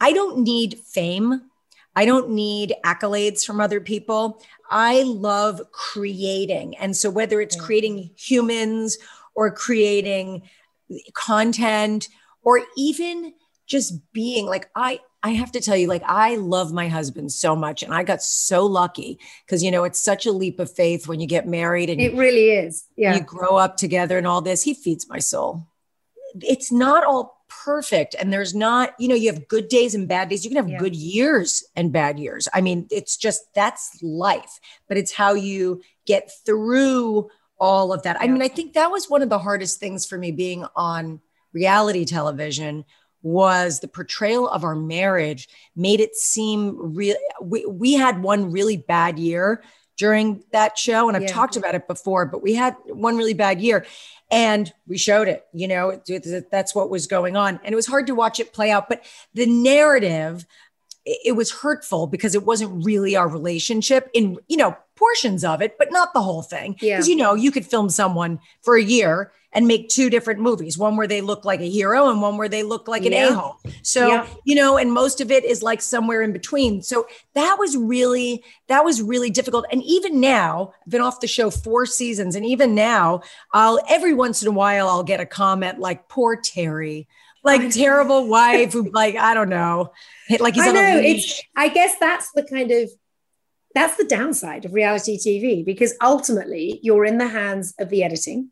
I 0.00 0.12
don't 0.12 0.38
need 0.38 0.78
fame. 0.78 1.42
I 1.94 2.06
don't 2.06 2.30
need 2.30 2.74
accolades 2.84 3.44
from 3.44 3.60
other 3.60 3.80
people. 3.80 4.42
I 4.70 5.02
love 5.02 5.60
creating 5.72 6.76
and 6.76 6.96
so 6.96 7.10
whether 7.10 7.40
it's 7.40 7.56
creating 7.56 8.10
humans 8.16 8.98
or 9.34 9.50
creating 9.50 10.42
content 11.14 12.08
or 12.42 12.60
even 12.76 13.34
just 13.72 13.94
being 14.12 14.44
like 14.46 14.68
I 14.76 15.00
I 15.22 15.30
have 15.30 15.50
to 15.52 15.60
tell 15.60 15.76
you 15.76 15.88
like 15.88 16.02
I 16.04 16.36
love 16.36 16.72
my 16.72 16.88
husband 16.88 17.32
so 17.32 17.56
much 17.56 17.82
and 17.82 17.94
I 17.94 18.02
got 18.02 18.22
so 18.22 18.66
lucky 18.66 19.18
because 19.46 19.62
you 19.64 19.70
know 19.70 19.84
it's 19.84 19.98
such 20.00 20.26
a 20.26 20.32
leap 20.32 20.60
of 20.60 20.70
faith 20.70 21.08
when 21.08 21.20
you 21.20 21.26
get 21.26 21.48
married 21.48 21.88
and 21.88 21.98
It 22.00 22.14
really 22.14 22.50
is. 22.50 22.84
Yeah. 22.96 23.14
you 23.14 23.20
grow 23.22 23.56
up 23.56 23.76
together 23.78 24.18
and 24.18 24.26
all 24.26 24.42
this 24.42 24.62
he 24.62 24.74
feeds 24.74 25.08
my 25.08 25.18
soul 25.20 25.66
it's 26.40 26.70
not 26.70 27.02
all 27.04 27.38
perfect 27.64 28.14
and 28.18 28.30
there's 28.32 28.54
not 28.54 28.94
you 28.98 29.08
know 29.08 29.14
you 29.14 29.30
have 29.32 29.48
good 29.48 29.68
days 29.68 29.94
and 29.94 30.06
bad 30.08 30.28
days 30.28 30.44
you 30.44 30.50
can 30.50 30.56
have 30.62 30.68
Yeah. 30.68 30.78
good 30.78 30.96
years 30.96 31.62
and 31.76 31.92
bad 31.92 32.18
years 32.18 32.48
i 32.54 32.60
mean 32.60 32.86
it's 32.90 33.16
just 33.16 33.42
that's 33.54 33.98
life 34.02 34.58
but 34.88 34.96
it's 34.98 35.12
how 35.12 35.32
you 35.34 35.80
get 36.06 36.30
through 36.46 37.28
all 37.58 37.92
of 37.92 38.02
that 38.04 38.16
i 38.20 38.26
mean 38.26 38.42
i 38.42 38.48
think 38.48 38.72
that 38.74 38.90
was 38.90 39.08
one 39.10 39.22
of 39.22 39.28
the 39.28 39.38
hardest 39.38 39.78
things 39.80 40.04
for 40.06 40.16
me 40.18 40.30
being 40.32 40.64
on 40.74 41.20
reality 41.52 42.04
television 42.06 42.84
was 43.22 43.80
the 43.80 43.88
portrayal 43.88 44.48
of 44.48 44.64
our 44.64 44.74
marriage 44.74 45.48
made 45.76 46.00
it 46.00 46.14
seem 46.16 46.76
real 46.94 47.16
we, 47.40 47.64
we 47.66 47.92
had 47.94 48.22
one 48.22 48.50
really 48.50 48.76
bad 48.76 49.18
year 49.18 49.62
during 49.96 50.42
that 50.52 50.76
show 50.78 51.06
and 51.08 51.16
i've 51.16 51.22
Yeah. 51.22 51.28
talked 51.28 51.56
about 51.56 51.74
it 51.74 51.86
before 51.86 52.26
but 52.26 52.42
we 52.42 52.54
had 52.54 52.74
one 52.86 53.16
really 53.16 53.34
bad 53.34 53.60
year 53.60 53.86
and 54.30 54.72
we 54.88 54.98
showed 54.98 55.28
it 55.28 55.46
you 55.52 55.68
know 55.68 56.00
that's 56.50 56.74
what 56.74 56.90
was 56.90 57.06
going 57.06 57.36
on 57.36 57.60
and 57.62 57.72
it 57.72 57.76
was 57.76 57.86
hard 57.86 58.06
to 58.08 58.14
watch 58.14 58.40
it 58.40 58.52
play 58.52 58.70
out 58.70 58.88
but 58.88 59.04
the 59.34 59.46
narrative 59.46 60.46
it 61.04 61.18
it 61.24 61.32
was 61.32 61.50
hurtful 61.50 62.06
because 62.06 62.34
it 62.34 62.44
wasn't 62.44 62.84
really 62.84 63.14
our 63.16 63.28
relationship 63.28 64.08
in 64.14 64.36
you 64.48 64.56
know 64.56 64.76
portions 64.96 65.44
of 65.44 65.60
it 65.60 65.76
but 65.78 65.88
not 65.90 66.12
the 66.14 66.22
whole 66.22 66.42
thing 66.42 66.76
Yeah. 66.80 66.96
because 66.96 67.08
you 67.08 67.16
know 67.16 67.34
you 67.34 67.50
could 67.52 67.66
film 67.66 67.88
someone 67.90 68.40
for 68.62 68.76
a 68.76 68.82
year 68.82 69.32
and 69.54 69.66
make 69.66 69.88
two 69.88 70.08
different 70.08 70.40
movies 70.40 70.78
one 70.78 70.96
where 70.96 71.06
they 71.06 71.20
look 71.20 71.44
like 71.44 71.60
a 71.60 71.68
hero 71.68 72.08
and 72.10 72.22
one 72.22 72.36
where 72.36 72.48
they 72.48 72.62
look 72.62 72.88
like 72.88 73.04
an 73.04 73.12
Yeah. 73.12 73.28
a-hole 73.28 73.56
so 73.82 74.08
Yeah. 74.08 74.26
you 74.44 74.54
know 74.54 74.76
and 74.78 74.92
most 74.92 75.20
of 75.20 75.30
it 75.30 75.44
is 75.44 75.62
like 75.62 75.82
somewhere 75.82 76.22
in 76.22 76.32
between 76.32 76.82
so 76.82 77.06
that 77.34 77.56
was 77.58 77.76
really 77.76 78.44
that 78.68 78.84
was 78.84 79.02
really 79.02 79.30
difficult 79.30 79.66
and 79.70 79.82
even 79.82 80.20
now 80.20 80.72
i've 80.84 80.90
been 80.90 81.00
off 81.00 81.20
the 81.20 81.26
show 81.26 81.50
four 81.50 81.84
seasons 81.86 82.34
and 82.34 82.46
even 82.46 82.74
now 82.74 83.20
i'll 83.52 83.78
every 83.88 84.14
once 84.14 84.42
in 84.42 84.48
a 84.48 84.52
while 84.52 84.88
i'll 84.88 85.02
get 85.02 85.20
a 85.20 85.26
comment 85.26 85.78
like 85.78 86.08
poor 86.08 86.36
terry 86.36 87.06
like 87.44 87.70
terrible 87.74 88.28
wife 88.28 88.72
who 88.72 88.88
like 88.90 89.16
i 89.16 89.34
don't 89.34 89.48
know 89.50 89.92
like 90.40 90.54
he's 90.54 90.64
I 90.64 90.68
on 90.68 90.74
know 90.74 90.80
a 90.98 91.02
it's 91.02 91.42
I 91.56 91.68
guess 91.68 91.96
that's 92.00 92.30
the 92.32 92.44
kind 92.44 92.70
of 92.70 92.90
that's 93.74 93.96
the 93.96 94.04
downside 94.04 94.64
of 94.66 94.74
reality 94.74 95.18
TV 95.18 95.64
because 95.64 95.94
ultimately 96.02 96.78
you're 96.82 97.04
in 97.06 97.16
the 97.18 97.26
hands 97.26 97.74
of 97.78 97.88
the 97.88 98.02
editing. 98.04 98.50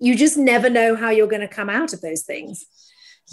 You 0.00 0.16
just 0.16 0.36
never 0.36 0.70
know 0.70 0.96
how 0.96 1.10
you're 1.10 1.26
going 1.26 1.40
to 1.40 1.48
come 1.48 1.70
out 1.70 1.92
of 1.92 2.00
those 2.00 2.22
things. 2.22 2.66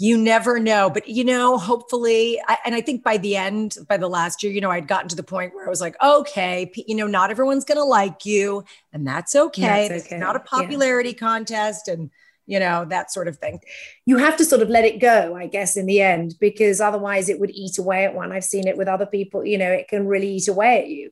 You 0.00 0.16
never 0.16 0.60
know 0.60 0.90
but 0.90 1.08
you 1.08 1.24
know 1.24 1.58
hopefully 1.58 2.40
I, 2.46 2.58
and 2.64 2.72
i 2.72 2.80
think 2.80 3.02
by 3.02 3.16
the 3.16 3.34
end 3.34 3.76
by 3.88 3.96
the 3.96 4.06
last 4.06 4.44
year 4.44 4.52
you 4.52 4.60
know 4.60 4.70
i'd 4.70 4.86
gotten 4.86 5.08
to 5.08 5.16
the 5.16 5.24
point 5.24 5.54
where 5.54 5.66
i 5.66 5.68
was 5.68 5.80
like 5.80 5.96
okay 6.00 6.70
you 6.86 6.94
know 6.94 7.08
not 7.08 7.32
everyone's 7.32 7.64
going 7.64 7.78
to 7.78 7.84
like 7.84 8.24
you 8.24 8.62
and 8.92 9.04
that's 9.04 9.34
okay, 9.34 9.88
that's 9.88 10.06
okay. 10.06 10.14
it's 10.14 10.20
not 10.20 10.36
a 10.36 10.40
popularity 10.40 11.10
yeah. 11.10 11.16
contest 11.16 11.88
and 11.88 12.10
you 12.48 12.58
know 12.58 12.86
that 12.86 13.12
sort 13.12 13.28
of 13.28 13.36
thing. 13.36 13.60
You 14.06 14.16
have 14.16 14.36
to 14.38 14.44
sort 14.44 14.62
of 14.62 14.68
let 14.70 14.84
it 14.84 15.00
go 15.00 15.36
i 15.36 15.46
guess 15.46 15.76
in 15.76 15.86
the 15.86 16.00
end 16.00 16.34
because 16.40 16.80
otherwise 16.80 17.28
it 17.28 17.38
would 17.38 17.50
eat 17.50 17.78
away 17.78 18.04
at 18.04 18.14
one. 18.14 18.32
I've 18.32 18.44
seen 18.44 18.66
it 18.66 18.76
with 18.76 18.88
other 18.88 19.06
people 19.06 19.44
you 19.44 19.58
know 19.58 19.70
it 19.70 19.86
can 19.88 20.06
really 20.06 20.30
eat 20.30 20.48
away 20.48 20.80
at 20.80 20.88
you 20.88 21.10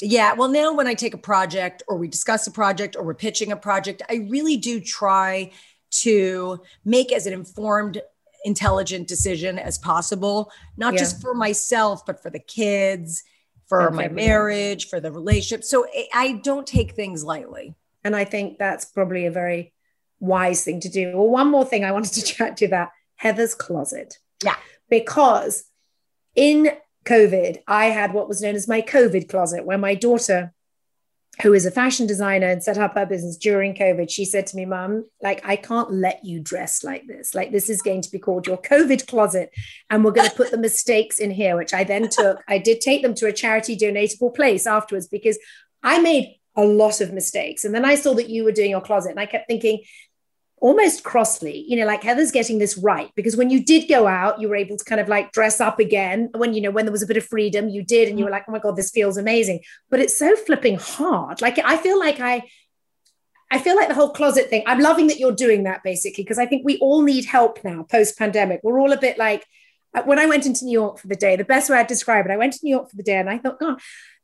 yeah 0.00 0.32
well 0.34 0.48
now 0.48 0.72
when 0.72 0.86
i 0.86 0.94
take 0.94 1.14
a 1.14 1.18
project 1.18 1.82
or 1.88 1.96
we 1.96 2.08
discuss 2.08 2.46
a 2.46 2.50
project 2.50 2.96
or 2.96 3.04
we're 3.04 3.14
pitching 3.14 3.52
a 3.52 3.56
project 3.56 4.02
i 4.08 4.26
really 4.28 4.56
do 4.56 4.80
try 4.80 5.50
to 5.90 6.60
make 6.84 7.12
as 7.12 7.26
an 7.26 7.32
informed 7.32 8.00
intelligent 8.44 9.08
decision 9.08 9.58
as 9.58 9.78
possible, 9.78 10.52
not 10.76 10.94
yeah. 10.94 11.00
just 11.00 11.20
for 11.20 11.34
myself, 11.34 12.04
but 12.06 12.22
for 12.22 12.30
the 12.30 12.38
kids, 12.38 13.24
for 13.66 13.90
my 13.90 14.08
marriage, 14.08 14.88
for 14.88 15.00
the 15.00 15.10
relationship. 15.10 15.64
So 15.64 15.86
I 16.12 16.40
don't 16.44 16.66
take 16.66 16.92
things 16.92 17.24
lightly. 17.24 17.74
And 18.04 18.14
I 18.14 18.26
think 18.26 18.58
that's 18.58 18.84
probably 18.84 19.24
a 19.24 19.30
very 19.30 19.72
wise 20.20 20.62
thing 20.62 20.80
to 20.80 20.90
do. 20.90 21.16
Well, 21.16 21.28
one 21.28 21.50
more 21.50 21.64
thing 21.64 21.84
I 21.84 21.92
wanted 21.92 22.12
to 22.12 22.22
chat 22.34 22.58
to 22.58 22.64
you 22.64 22.68
about 22.68 22.90
Heather's 23.16 23.54
closet. 23.54 24.18
Yeah. 24.44 24.56
Because 24.90 25.64
in 26.34 26.70
COVID, 27.04 27.62
I 27.66 27.86
had 27.86 28.12
what 28.12 28.28
was 28.28 28.42
known 28.42 28.54
as 28.54 28.68
my 28.68 28.82
COVID 28.82 29.28
closet, 29.28 29.64
where 29.64 29.78
my 29.78 29.94
daughter 29.94 30.54
who 31.42 31.52
is 31.52 31.66
a 31.66 31.70
fashion 31.70 32.06
designer 32.06 32.46
and 32.46 32.62
set 32.62 32.78
up 32.78 32.94
her 32.94 33.06
business 33.06 33.36
during 33.36 33.74
COVID, 33.74 34.08
she 34.08 34.24
said 34.24 34.46
to 34.46 34.56
me, 34.56 34.64
Mom, 34.64 35.04
like, 35.20 35.44
I 35.44 35.56
can't 35.56 35.92
let 35.92 36.24
you 36.24 36.38
dress 36.38 36.84
like 36.84 37.06
this. 37.06 37.34
Like, 37.34 37.50
this 37.50 37.68
is 37.68 37.82
going 37.82 38.02
to 38.02 38.10
be 38.10 38.18
called 38.18 38.46
your 38.46 38.58
COVID 38.58 39.08
closet. 39.08 39.50
And 39.90 40.04
we're 40.04 40.12
going 40.12 40.30
to 40.30 40.36
put 40.36 40.50
the 40.50 40.58
mistakes 40.58 41.18
in 41.18 41.30
here, 41.30 41.56
which 41.56 41.74
I 41.74 41.82
then 41.82 42.08
took. 42.08 42.42
I 42.46 42.58
did 42.58 42.80
take 42.80 43.02
them 43.02 43.14
to 43.14 43.26
a 43.26 43.32
charity 43.32 43.76
donatable 43.76 44.34
place 44.34 44.66
afterwards 44.66 45.08
because 45.08 45.38
I 45.82 46.00
made 46.00 46.36
a 46.56 46.62
lot 46.62 47.00
of 47.00 47.12
mistakes. 47.12 47.64
And 47.64 47.74
then 47.74 47.84
I 47.84 47.96
saw 47.96 48.14
that 48.14 48.30
you 48.30 48.44
were 48.44 48.52
doing 48.52 48.70
your 48.70 48.80
closet 48.80 49.10
and 49.10 49.20
I 49.20 49.26
kept 49.26 49.48
thinking, 49.48 49.82
almost 50.64 51.04
crossly, 51.04 51.62
you 51.68 51.76
know, 51.76 51.84
like 51.84 52.02
Heather's 52.02 52.30
getting 52.30 52.56
this 52.56 52.78
right 52.78 53.10
because 53.16 53.36
when 53.36 53.50
you 53.50 53.62
did 53.62 53.86
go 53.86 54.06
out, 54.06 54.40
you 54.40 54.48
were 54.48 54.56
able 54.56 54.78
to 54.78 54.84
kind 54.86 54.98
of 54.98 55.08
like 55.08 55.30
dress 55.30 55.60
up 55.60 55.78
again. 55.78 56.30
When, 56.34 56.54
you 56.54 56.62
know, 56.62 56.70
when 56.70 56.86
there 56.86 56.92
was 56.92 57.02
a 57.02 57.06
bit 57.06 57.18
of 57.18 57.26
freedom, 57.26 57.68
you 57.68 57.82
did, 57.82 58.08
and 58.08 58.18
you 58.18 58.24
were 58.24 58.30
like, 58.30 58.44
oh 58.48 58.52
my 58.52 58.60
God, 58.60 58.74
this 58.74 58.90
feels 58.90 59.18
amazing. 59.18 59.60
But 59.90 60.00
it's 60.00 60.18
so 60.18 60.34
flipping 60.34 60.78
hard. 60.78 61.42
Like, 61.42 61.58
I 61.58 61.76
feel 61.76 61.98
like 61.98 62.18
I, 62.18 62.44
I 63.50 63.58
feel 63.58 63.76
like 63.76 63.88
the 63.88 63.94
whole 63.94 64.08
closet 64.08 64.48
thing, 64.48 64.62
I'm 64.66 64.80
loving 64.80 65.08
that 65.08 65.18
you're 65.18 65.32
doing 65.32 65.64
that 65.64 65.82
basically, 65.82 66.24
because 66.24 66.38
I 66.38 66.46
think 66.46 66.64
we 66.64 66.78
all 66.78 67.02
need 67.02 67.26
help 67.26 67.62
now 67.62 67.82
post 67.82 68.16
pandemic. 68.16 68.60
We're 68.62 68.80
all 68.80 68.92
a 68.92 68.98
bit 68.98 69.18
like, 69.18 69.44
uh, 69.92 70.04
when 70.04 70.18
I 70.18 70.24
went 70.24 70.46
into 70.46 70.64
New 70.64 70.72
York 70.72 70.98
for 70.98 71.08
the 71.08 71.14
day, 71.14 71.36
the 71.36 71.44
best 71.44 71.68
way 71.68 71.76
I'd 71.76 71.88
describe 71.88 72.24
it, 72.24 72.32
I 72.32 72.38
went 72.38 72.54
to 72.54 72.60
New 72.62 72.74
York 72.74 72.88
for 72.88 72.96
the 72.96 73.02
day 73.02 73.18
and 73.18 73.28
I 73.28 73.36
thought, 73.36 73.60
God, 73.60 73.80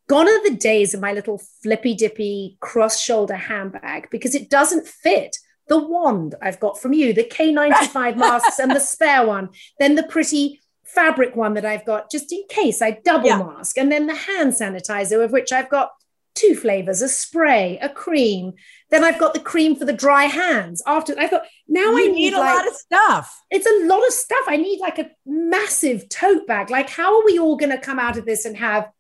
gone 0.09 0.27
are 0.27 0.49
the 0.49 0.57
days 0.57 0.95
of 0.95 1.03
my 1.03 1.13
little 1.13 1.43
flippy 1.63 1.95
dippy 1.95 2.57
cross 2.61 2.99
shoulder 2.99 3.37
handbag 3.37 4.09
because 4.09 4.35
it 4.35 4.49
doesn't 4.49 4.89
fit 4.89 5.37
the 5.71 5.79
wand 5.79 6.35
I've 6.43 6.61
got 6.61 6.83
from 6.83 6.93
you, 6.93 7.15
the 7.15 7.25
KN95 7.25 8.17
masks 8.17 8.59
and 8.59 8.73
the 8.73 8.81
spare 8.81 9.27
one, 9.27 9.51
then 9.79 9.95
the 9.95 10.03
pretty 10.03 10.61
fabric 10.83 11.37
one 11.37 11.55
that 11.55 11.65
I've 11.65 11.87
got 11.87 12.11
just 12.11 12.33
in 12.33 12.43
case 12.49 12.83
I 12.83 12.99
double 13.05 13.29
yeah. 13.29 13.39
mask, 13.39 13.79
and 13.79 13.91
then 13.91 14.07
the 14.07 14.15
hand 14.15 14.53
sanitizer, 14.53 15.25
of 15.25 15.31
which 15.31 15.53
I've 15.53 15.71
got 15.71 15.93
two 16.35 16.55
flavors 16.55 17.01
a 17.01 17.09
spray, 17.09 17.79
a 17.81 17.89
cream. 17.89 18.53
Then 18.91 19.05
I've 19.05 19.19
got 19.19 19.35
the 19.35 19.41
cream 19.41 19.77
for 19.77 19.85
the 19.85 19.93
dry 19.93 20.25
hands. 20.25 20.83
After 20.85 21.15
I 21.17 21.29
thought, 21.29 21.45
now 21.69 21.93
you 21.93 21.99
I 21.99 22.07
need, 22.07 22.15
need 22.15 22.33
a 22.35 22.41
like, 22.41 22.57
lot 22.57 22.69
of 22.69 22.75
stuff. 22.75 23.41
It's 23.51 23.67
a 23.67 23.87
lot 23.87 24.05
of 24.05 24.13
stuff. 24.13 24.45
I 24.49 24.57
need 24.57 24.81
like 24.81 24.99
a 24.99 25.11
massive 25.25 26.09
tote 26.09 26.49
bag. 26.49 26.71
Like, 26.71 26.91
how 26.91 27.21
are 27.21 27.25
we 27.25 27.39
all 27.39 27.57
going 27.57 27.71
to 27.71 27.79
come 27.79 28.01
out 28.01 28.19
of 28.19 28.27
this 28.27 28.45
and 28.45 28.57
have 28.57 28.91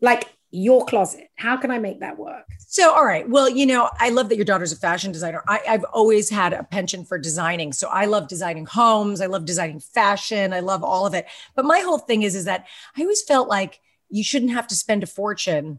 like 0.00 0.30
your 0.50 0.84
closet. 0.86 1.28
How 1.34 1.56
can 1.56 1.70
I 1.70 1.78
make 1.78 2.00
that 2.00 2.18
work? 2.18 2.46
So, 2.68 2.92
all 2.92 3.04
right. 3.04 3.28
Well, 3.28 3.48
you 3.48 3.64
know, 3.64 3.88
I 4.00 4.10
love 4.10 4.28
that 4.28 4.36
your 4.36 4.44
daughter's 4.44 4.72
a 4.72 4.76
fashion 4.76 5.12
designer. 5.12 5.42
I, 5.46 5.60
have 5.66 5.84
always 5.84 6.28
had 6.28 6.52
a 6.52 6.64
penchant 6.64 7.06
for 7.06 7.16
designing. 7.16 7.72
So 7.72 7.88
I 7.88 8.06
love 8.06 8.26
designing 8.26 8.66
homes. 8.66 9.20
I 9.20 9.26
love 9.26 9.44
designing 9.44 9.78
fashion. 9.78 10.52
I 10.52 10.58
love 10.60 10.82
all 10.82 11.06
of 11.06 11.14
it. 11.14 11.26
But 11.54 11.64
my 11.64 11.78
whole 11.78 11.98
thing 11.98 12.24
is, 12.24 12.34
is 12.34 12.44
that 12.46 12.66
I 12.96 13.02
always 13.02 13.22
felt 13.22 13.48
like 13.48 13.80
you 14.10 14.24
shouldn't 14.24 14.50
have 14.50 14.66
to 14.66 14.74
spend 14.74 15.04
a 15.04 15.06
fortune 15.06 15.78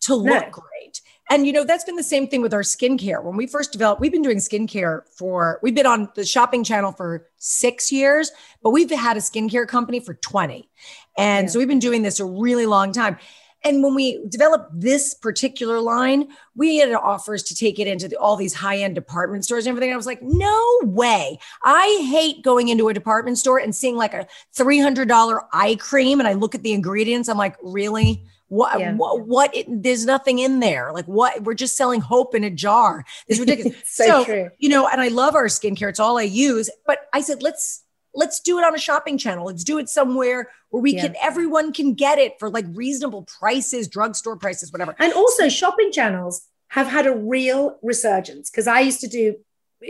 to 0.00 0.16
look 0.16 0.44
no. 0.44 0.50
great. 0.50 1.00
And 1.30 1.46
you 1.46 1.52
know, 1.52 1.64
that's 1.64 1.84
been 1.84 1.96
the 1.96 2.02
same 2.02 2.26
thing 2.26 2.42
with 2.42 2.52
our 2.52 2.62
skincare. 2.62 3.22
When 3.22 3.36
we 3.36 3.46
first 3.46 3.72
developed, 3.72 4.00
we've 4.00 4.12
been 4.12 4.22
doing 4.22 4.38
skincare 4.38 5.02
for 5.16 5.60
we've 5.62 5.74
been 5.74 5.86
on 5.86 6.10
the 6.16 6.24
shopping 6.24 6.64
channel 6.64 6.92
for 6.92 7.28
six 7.38 7.90
years, 7.90 8.30
but 8.62 8.70
we've 8.70 8.90
had 8.90 9.16
a 9.16 9.20
skincare 9.20 9.66
company 9.66 10.00
for 10.00 10.14
20. 10.14 10.68
And 11.16 11.46
yeah. 11.46 11.50
so 11.50 11.58
we've 11.58 11.68
been 11.68 11.78
doing 11.78 12.02
this 12.02 12.20
a 12.20 12.24
really 12.24 12.66
long 12.66 12.92
time. 12.92 13.18
And 13.64 13.82
when 13.82 13.94
we 13.94 14.22
developed 14.28 14.78
this 14.78 15.14
particular 15.14 15.80
line, 15.80 16.28
we 16.54 16.76
had 16.76 16.92
offers 16.92 17.42
to 17.44 17.54
take 17.54 17.78
it 17.78 17.88
into 17.88 18.08
the, 18.08 18.16
all 18.16 18.36
these 18.36 18.52
high 18.52 18.78
end 18.78 18.94
department 18.94 19.44
stores 19.44 19.66
and 19.66 19.70
everything. 19.70 19.92
I 19.92 19.96
was 19.96 20.06
like, 20.06 20.22
no 20.22 20.80
way. 20.82 21.38
I 21.62 22.06
hate 22.10 22.44
going 22.44 22.68
into 22.68 22.88
a 22.88 22.94
department 22.94 23.38
store 23.38 23.58
and 23.58 23.74
seeing 23.74 23.96
like 23.96 24.12
a 24.12 24.26
$300 24.54 25.40
eye 25.52 25.76
cream. 25.76 26.20
And 26.20 26.28
I 26.28 26.34
look 26.34 26.54
at 26.54 26.62
the 26.62 26.72
ingredients. 26.72 27.28
I'm 27.28 27.38
like, 27.38 27.56
really? 27.62 28.24
What, 28.48 28.78
yeah. 28.78 28.94
what, 28.94 29.26
what 29.26 29.56
it, 29.56 29.66
there's 29.68 30.04
nothing 30.04 30.40
in 30.40 30.60
there. 30.60 30.92
Like 30.92 31.06
what, 31.06 31.42
we're 31.42 31.54
just 31.54 31.76
selling 31.76 32.00
hope 32.00 32.34
in 32.34 32.44
a 32.44 32.50
jar. 32.50 33.04
It's 33.26 33.40
ridiculous. 33.40 33.76
so, 33.86 34.24
so 34.24 34.50
you 34.58 34.68
know, 34.68 34.86
and 34.86 35.00
I 35.00 35.08
love 35.08 35.34
our 35.34 35.46
skincare. 35.46 35.88
It's 35.88 36.00
all 36.00 36.18
I 36.18 36.22
use, 36.22 36.68
but 36.86 37.06
I 37.14 37.22
said, 37.22 37.42
let's, 37.42 37.83
let's 38.14 38.40
do 38.40 38.58
it 38.58 38.64
on 38.64 38.74
a 38.74 38.78
shopping 38.78 39.18
channel. 39.18 39.46
Let's 39.46 39.64
do 39.64 39.78
it 39.78 39.88
somewhere 39.88 40.50
where 40.70 40.82
we 40.82 40.94
yeah. 40.94 41.02
can 41.02 41.16
everyone 41.20 41.72
can 41.72 41.94
get 41.94 42.18
it 42.18 42.34
for 42.38 42.50
like 42.50 42.66
reasonable 42.72 43.22
prices, 43.22 43.88
drugstore 43.88 44.36
prices, 44.36 44.72
whatever. 44.72 44.94
And 44.98 45.12
also 45.12 45.48
shopping 45.48 45.92
channels 45.92 46.42
have 46.68 46.86
had 46.86 47.06
a 47.06 47.14
real 47.14 47.78
resurgence 47.82 48.50
because 48.50 48.66
I 48.66 48.80
used 48.80 49.00
to 49.00 49.08
do 49.08 49.36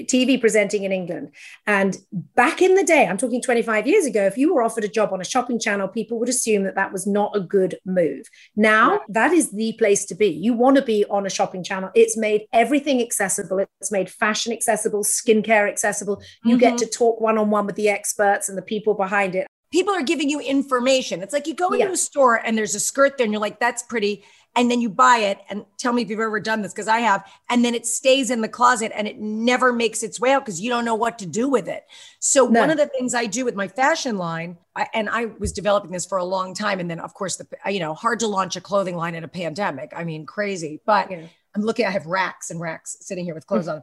TV 0.03 0.41
presenting 0.41 0.85
in 0.85 0.93
England. 0.93 1.31
And 1.67 1.97
back 2.35 2.61
in 2.63 2.75
the 2.75 2.85
day, 2.85 3.07
I'm 3.07 3.17
talking 3.17 3.41
25 3.41 3.87
years 3.87 4.07
ago, 4.07 4.25
if 4.25 4.37
you 4.37 4.55
were 4.55 4.63
offered 4.63 4.85
a 4.85 4.89
job 4.89 5.13
on 5.13 5.21
a 5.21 5.25
shopping 5.25 5.59
channel, 5.59 5.89
people 5.89 6.19
would 6.19 6.29
assume 6.29 6.65
that 6.65 6.75
that 6.75 6.93
was 6.93 7.07
not 7.07 7.37
a 7.37 7.41
good 7.41 7.77
move. 7.85 8.27
Now, 8.57 9.01
that 9.09 9.33
is 9.33 9.53
the 9.53 9.75
place 9.75 10.05
to 10.07 10.15
be. 10.15 10.29
You 10.29 10.55
want 10.55 10.77
to 10.77 10.83
be 10.83 11.05
on 11.11 11.27
a 11.27 11.31
shopping 11.31 11.63
channel. 11.63 11.91
It's 11.95 12.17
made 12.17 12.47
everything 12.53 13.01
accessible, 13.01 13.65
it's 13.81 13.93
made 13.93 14.11
fashion 14.11 14.53
accessible, 14.53 15.05
skincare 15.05 15.69
accessible. 15.69 16.23
You 16.45 16.57
mm-hmm. 16.57 16.61
get 16.61 16.79
to 16.79 16.87
talk 16.87 17.21
one 17.21 17.39
on 17.39 17.51
one 17.51 17.67
with 17.67 17.77
the 17.77 17.89
experts 17.89 18.49
and 18.49 18.59
the 18.59 18.63
people 18.63 18.95
behind 18.95 19.35
it. 19.35 19.47
People 19.71 19.95
are 19.95 20.03
giving 20.03 20.31
you 20.31 20.39
information. 20.41 21.21
It's 21.21 21.33
like 21.33 21.49
you 21.49 21.55
go 21.55 21.73
into 21.73 21.87
yeah. 21.87 21.93
a 21.93 21.97
store 21.97 22.37
and 22.37 22.57
there's 22.57 22.77
a 22.77 22.81
skirt 22.81 23.19
there 23.19 23.25
and 23.25 23.33
you're 23.33 23.41
like, 23.41 23.59
that's 23.59 23.83
pretty 23.83 24.23
and 24.57 24.71
then 24.71 24.81
you 24.81 24.89
buy 24.89 25.19
it 25.19 25.39
and 25.49 25.65
tell 25.79 25.93
me 25.93 26.03
if 26.03 26.11
you've 26.11 26.21
ever 26.21 26.41
done 26.41 26.63
this 26.63 26.73
because 26.73 26.89
I 26.89 27.01
have 27.01 27.29
and 27.51 27.65
then 27.65 27.75
it 27.75 27.87
stays 27.87 28.31
in 28.31 28.41
the 28.41 28.49
closet 28.49 28.93
and 28.95 29.09
it 29.09 29.19
never 29.19 29.73
makes 29.73 30.03
its 30.03 30.21
way 30.21 30.33
out 30.33 30.45
because 30.45 30.61
you 30.61 30.71
don't 30.71 30.85
know 30.85 30.95
what 30.95 31.19
to 31.21 31.27
do 31.27 31.49
with 31.49 31.69
it. 31.69 31.85
So 32.21 32.47
no. 32.47 32.61
one 32.61 32.71
of 32.71 32.77
the 32.77 32.87
things 32.87 33.15
I 33.15 33.27
do 33.27 33.45
with 33.45 33.55
my 33.55 33.69
fashion 33.69 34.17
line 34.17 34.57
I, 34.77 34.87
and 34.95 35.09
I 35.09 35.27
was 35.27 35.53
developing 35.53 35.91
this 35.91 36.07
for 36.07 36.19
a 36.19 36.25
long 36.25 36.55
time 36.55 36.81
and 36.81 36.91
then 36.91 37.01
of 37.01 37.15
course 37.15 37.37
the 37.37 37.47
you 37.71 37.81
know 37.81 37.95
hard 37.95 38.21
to 38.21 38.27
launch 38.27 38.57
a 38.57 38.61
clothing 38.61 38.97
line 38.97 39.15
in 39.15 39.25
a 39.25 39.29
pandemic. 39.29 39.93
I 39.97 40.05
mean 40.05 40.27
crazy. 40.27 40.81
But 40.87 41.11
yeah. 41.11 41.27
I'm 41.55 41.63
looking 41.63 41.87
I 41.87 41.91
have 41.91 42.07
racks 42.07 42.51
and 42.51 42.61
racks 42.61 42.97
sitting 43.01 43.25
here 43.25 43.35
with 43.35 43.47
clothes 43.47 43.67
hmm. 43.67 43.73
on. 43.73 43.83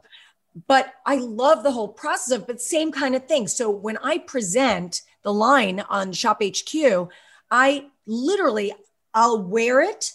But 0.66 0.92
I 1.06 1.16
love 1.16 1.62
the 1.62 1.72
whole 1.72 1.88
process 1.88 2.36
of 2.36 2.46
but 2.46 2.60
same 2.60 2.92
kind 2.92 3.14
of 3.14 3.26
thing. 3.26 3.48
So 3.48 3.70
when 3.70 3.96
I 3.98 4.18
present 4.18 5.02
the 5.22 5.32
line 5.32 5.80
on 5.88 6.12
Shop 6.12 6.42
HQ, 6.42 7.08
I 7.50 7.86
literally 8.06 8.72
I'll 9.14 9.42
wear 9.42 9.80
it 9.80 10.12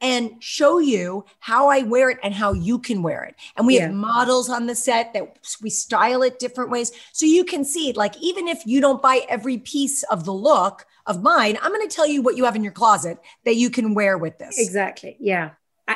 and 0.00 0.42
show 0.42 0.78
you 0.78 1.24
how 1.38 1.68
I 1.68 1.82
wear 1.82 2.10
it 2.10 2.18
and 2.22 2.32
how 2.32 2.52
you 2.52 2.78
can 2.78 3.02
wear 3.02 3.22
it. 3.24 3.34
And 3.56 3.66
we 3.66 3.76
yeah. 3.76 3.86
have 3.86 3.94
models 3.94 4.48
on 4.48 4.66
the 4.66 4.74
set 4.74 5.12
that 5.12 5.38
we 5.62 5.70
style 5.70 6.22
it 6.22 6.38
different 6.38 6.70
ways. 6.70 6.92
So 7.12 7.26
you 7.26 7.44
can 7.44 7.64
see, 7.64 7.92
like, 7.92 8.16
even 8.20 8.48
if 8.48 8.66
you 8.66 8.80
don't 8.80 9.02
buy 9.02 9.26
every 9.28 9.58
piece 9.58 10.02
of 10.04 10.24
the 10.24 10.32
look 10.32 10.86
of 11.06 11.22
mine, 11.22 11.58
I'm 11.62 11.72
going 11.72 11.88
to 11.88 11.94
tell 11.94 12.06
you 12.06 12.22
what 12.22 12.36
you 12.36 12.44
have 12.44 12.56
in 12.56 12.64
your 12.64 12.72
closet 12.72 13.18
that 13.44 13.56
you 13.56 13.70
can 13.70 13.94
wear 13.94 14.16
with 14.16 14.38
this. 14.38 14.58
Exactly. 14.58 15.16
Yeah. 15.20 15.50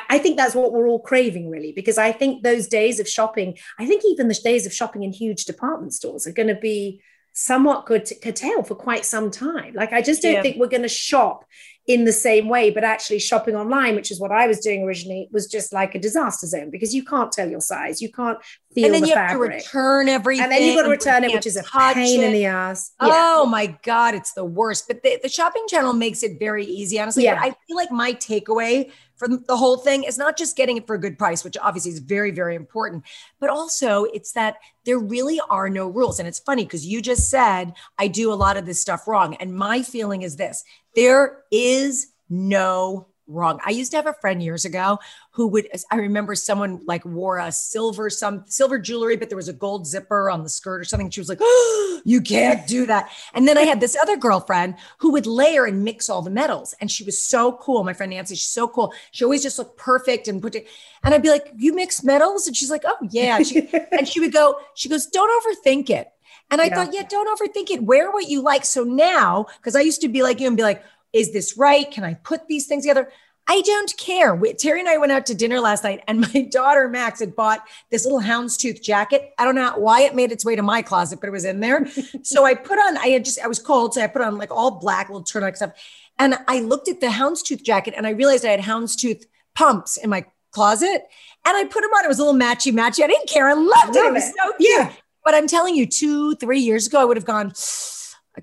I 0.09 0.17
think 0.17 0.35
that's 0.35 0.53
what 0.53 0.73
we're 0.73 0.87
all 0.87 0.99
craving, 0.99 1.49
really, 1.49 1.71
because 1.71 1.97
I 1.97 2.11
think 2.11 2.43
those 2.43 2.67
days 2.67 2.99
of 2.99 3.07
shopping, 3.07 3.57
I 3.79 3.85
think 3.85 4.03
even 4.05 4.27
the 4.27 4.33
days 4.33 4.65
of 4.65 4.73
shopping 4.73 5.03
in 5.03 5.13
huge 5.13 5.45
department 5.45 5.93
stores 5.93 6.27
are 6.27 6.33
going 6.33 6.49
to 6.49 6.55
be 6.55 7.01
somewhat 7.31 7.85
curtailed 7.85 8.67
for 8.67 8.75
quite 8.75 9.05
some 9.05 9.31
time. 9.31 9.73
Like, 9.73 9.93
I 9.93 10.01
just 10.01 10.21
don't 10.21 10.33
yeah. 10.33 10.41
think 10.41 10.57
we're 10.57 10.67
going 10.67 10.81
to 10.81 10.89
shop 10.89 11.45
in 11.87 12.05
the 12.05 12.11
same 12.11 12.49
way. 12.49 12.71
But 12.71 12.83
actually, 12.83 13.19
shopping 13.19 13.55
online, 13.55 13.95
which 13.95 14.11
is 14.11 14.19
what 14.19 14.31
I 14.31 14.47
was 14.47 14.59
doing 14.59 14.83
originally, 14.83 15.29
was 15.31 15.47
just 15.47 15.73
like 15.73 15.95
a 15.95 15.99
disaster 15.99 16.47
zone 16.47 16.69
because 16.69 16.93
you 16.93 17.03
can't 17.03 17.31
tell 17.31 17.49
your 17.49 17.61
size, 17.61 18.01
you 18.01 18.11
can't 18.11 18.39
feel 18.73 18.85
and 18.85 18.93
then 18.93 19.01
the 19.01 19.09
you 19.09 19.13
fabric. 19.13 19.53
have 19.53 19.61
to 19.61 19.67
return 19.67 20.09
everything, 20.09 20.43
and 20.43 20.51
then 20.51 20.63
you've 20.63 20.75
got 20.75 20.83
to 20.83 20.89
return 20.89 21.23
it, 21.23 21.33
which 21.33 21.45
is 21.45 21.55
a 21.55 21.63
pain 21.63 22.21
it. 22.21 22.25
in 22.25 22.33
the 22.33 22.45
ass. 22.45 22.91
Yeah. 23.01 23.09
Oh 23.11 23.45
my 23.45 23.77
god, 23.83 24.15
it's 24.15 24.33
the 24.33 24.45
worst. 24.45 24.87
But 24.87 25.03
the, 25.03 25.19
the 25.21 25.29
shopping 25.29 25.65
channel 25.67 25.93
makes 25.93 26.23
it 26.23 26.39
very 26.39 26.65
easy, 26.65 26.99
honestly. 26.99 27.23
Yeah. 27.23 27.35
But 27.35 27.43
I 27.43 27.55
feel 27.67 27.75
like 27.75 27.91
my 27.91 28.13
takeaway 28.13 28.91
from 29.17 29.43
the 29.47 29.55
whole 29.55 29.77
thing 29.77 30.03
is 30.03 30.17
not 30.17 30.37
just 30.37 30.57
getting 30.57 30.77
it 30.77 30.87
for 30.87 30.95
a 30.95 30.99
good 30.99 31.17
price, 31.17 31.43
which 31.43 31.57
obviously 31.61 31.91
is 31.91 31.99
very, 31.99 32.31
very 32.31 32.55
important, 32.55 33.03
but 33.39 33.49
also 33.49 34.03
it's 34.05 34.33
that 34.33 34.57
there 34.85 34.99
really 34.99 35.39
are 35.49 35.69
no 35.69 35.87
rules. 35.87 36.19
And 36.19 36.27
it's 36.27 36.39
funny 36.39 36.63
because 36.63 36.85
you 36.85 37.01
just 37.01 37.29
said, 37.29 37.73
I 37.97 38.07
do 38.07 38.31
a 38.31 38.35
lot 38.35 38.57
of 38.57 38.65
this 38.65 38.79
stuff 38.79 39.07
wrong. 39.07 39.35
And 39.35 39.55
my 39.55 39.81
feeling 39.81 40.21
is 40.21 40.35
this 40.35 40.63
there 40.95 41.43
is 41.51 42.07
no 42.29 43.07
wrong. 43.27 43.59
I 43.65 43.71
used 43.71 43.91
to 43.91 43.97
have 43.97 44.05
a 44.05 44.13
friend 44.13 44.41
years 44.41 44.65
ago 44.65 44.99
who 45.31 45.47
would 45.47 45.67
I 45.91 45.95
remember 45.97 46.35
someone 46.35 46.81
like 46.85 47.03
wore 47.05 47.39
a 47.39 47.51
silver 47.51 48.09
some 48.09 48.43
silver 48.47 48.77
jewelry 48.77 49.17
but 49.17 49.29
there 49.29 49.35
was 49.35 49.47
a 49.47 49.53
gold 49.53 49.87
zipper 49.87 50.29
on 50.29 50.43
the 50.43 50.49
skirt 50.49 50.81
or 50.81 50.83
something 50.83 51.09
she 51.09 51.19
was 51.19 51.29
like, 51.29 51.39
"Oh, 51.41 52.01
you 52.05 52.21
can't 52.21 52.67
do 52.67 52.85
that." 52.85 53.09
And 53.33 53.47
then 53.47 53.57
I 53.57 53.61
had 53.63 53.81
this 53.81 53.97
other 53.99 54.15
girlfriend 54.15 54.75
who 54.99 55.11
would 55.11 55.25
layer 55.25 55.65
and 55.65 55.83
mix 55.83 56.09
all 56.09 56.21
the 56.21 56.29
metals 56.29 56.75
and 56.79 56.89
she 56.89 57.03
was 57.03 57.19
so 57.19 57.53
cool. 57.53 57.83
My 57.83 57.93
friend 57.93 58.11
Nancy, 58.11 58.35
she's 58.35 58.47
so 58.47 58.67
cool. 58.67 58.93
She 59.11 59.23
always 59.23 59.43
just 59.43 59.57
looked 59.57 59.77
perfect 59.77 60.27
and 60.27 60.41
put 60.41 60.55
it 60.55 60.67
and 61.03 61.13
I'd 61.13 61.23
be 61.23 61.29
like, 61.29 61.51
"You 61.57 61.73
mix 61.73 62.03
metals?" 62.03 62.47
And 62.47 62.55
she's 62.55 62.71
like, 62.71 62.83
"Oh, 62.85 62.97
yeah." 63.09 63.39
She, 63.41 63.67
and 63.91 64.07
she 64.07 64.19
would 64.19 64.33
go 64.33 64.59
she 64.75 64.89
goes, 64.89 65.07
"Don't 65.07 65.31
overthink 65.43 65.89
it." 65.89 66.11
And 66.51 66.61
I 66.61 66.65
yeah. 66.65 66.75
thought, 66.75 66.93
yeah, 66.93 67.03
don't 67.09 67.27
overthink 67.27 67.71
it. 67.71 67.83
Wear 67.83 68.11
what 68.11 68.29
you 68.29 68.41
like. 68.41 68.65
So 68.65 68.83
now, 68.83 69.47
because 69.57 69.75
I 69.75 69.81
used 69.81 70.01
to 70.01 70.07
be 70.07 70.23
like 70.23 70.39
you 70.39 70.47
and 70.47 70.55
be 70.55 70.63
like, 70.63 70.83
is 71.11 71.31
this 71.33 71.57
right? 71.57 71.89
Can 71.89 72.03
I 72.03 72.13
put 72.15 72.47
these 72.47 72.67
things 72.67 72.83
together? 72.83 73.11
I 73.47 73.61
don't 73.61 73.95
care. 73.97 74.35
We, 74.35 74.53
Terry 74.53 74.79
and 74.79 74.89
I 74.89 74.97
went 74.97 75.11
out 75.11 75.27
to 75.27 75.35
dinner 75.35 75.59
last 75.59 75.83
night, 75.83 76.03
and 76.07 76.21
my 76.33 76.41
daughter 76.41 76.89
Max 76.89 77.19
had 77.19 77.35
bought 77.35 77.63
this 77.91 78.03
little 78.03 78.21
houndstooth 78.21 78.81
jacket. 78.81 79.33
I 79.37 79.45
don't 79.45 79.55
know 79.55 79.73
why 79.77 80.01
it 80.01 80.15
made 80.15 80.31
its 80.31 80.43
way 80.43 80.55
to 80.55 80.63
my 80.63 80.81
closet, 80.81 81.19
but 81.19 81.27
it 81.27 81.31
was 81.31 81.45
in 81.45 81.59
there. 81.59 81.87
so 82.23 82.45
I 82.45 82.55
put 82.55 82.79
on. 82.79 82.97
I 82.97 83.07
had 83.07 83.25
just. 83.25 83.39
I 83.39 83.47
was 83.47 83.59
cold, 83.59 83.93
so 83.93 84.01
I 84.01 84.07
put 84.07 84.21
on 84.21 84.37
like 84.37 84.51
all 84.51 84.71
black 84.71 85.09
little 85.09 85.23
turtleneck 85.23 85.55
stuff. 85.55 85.71
And 86.17 86.35
I 86.47 86.61
looked 86.61 86.87
at 86.87 87.01
the 87.01 87.07
houndstooth 87.07 87.63
jacket, 87.63 87.93
and 87.95 88.07
I 88.07 88.11
realized 88.11 88.45
I 88.45 88.49
had 88.49 88.61
houndstooth 88.61 89.25
pumps 89.53 89.97
in 89.97 90.09
my 90.09 90.25
closet, 90.51 91.03
and 91.45 91.57
I 91.57 91.65
put 91.65 91.81
them 91.81 91.91
on. 91.91 92.05
It 92.05 92.07
was 92.07 92.19
a 92.19 92.25
little 92.25 92.39
matchy 92.39 92.71
matchy. 92.71 93.03
I 93.03 93.07
didn't 93.07 93.29
care. 93.29 93.47
I 93.47 93.53
loved 93.53 93.95
Love 93.95 93.95
it. 93.95 94.07
It 94.07 94.13
was 94.13 94.25
so 94.25 94.53
cute. 94.57 94.69
Yeah. 94.71 94.91
But 95.25 95.33
I'm 95.33 95.47
telling 95.47 95.75
you, 95.75 95.85
two, 95.85 96.35
three 96.35 96.59
years 96.59 96.87
ago, 96.87 97.01
I 97.01 97.05
would 97.05 97.17
have 97.17 97.25
gone 97.25 97.51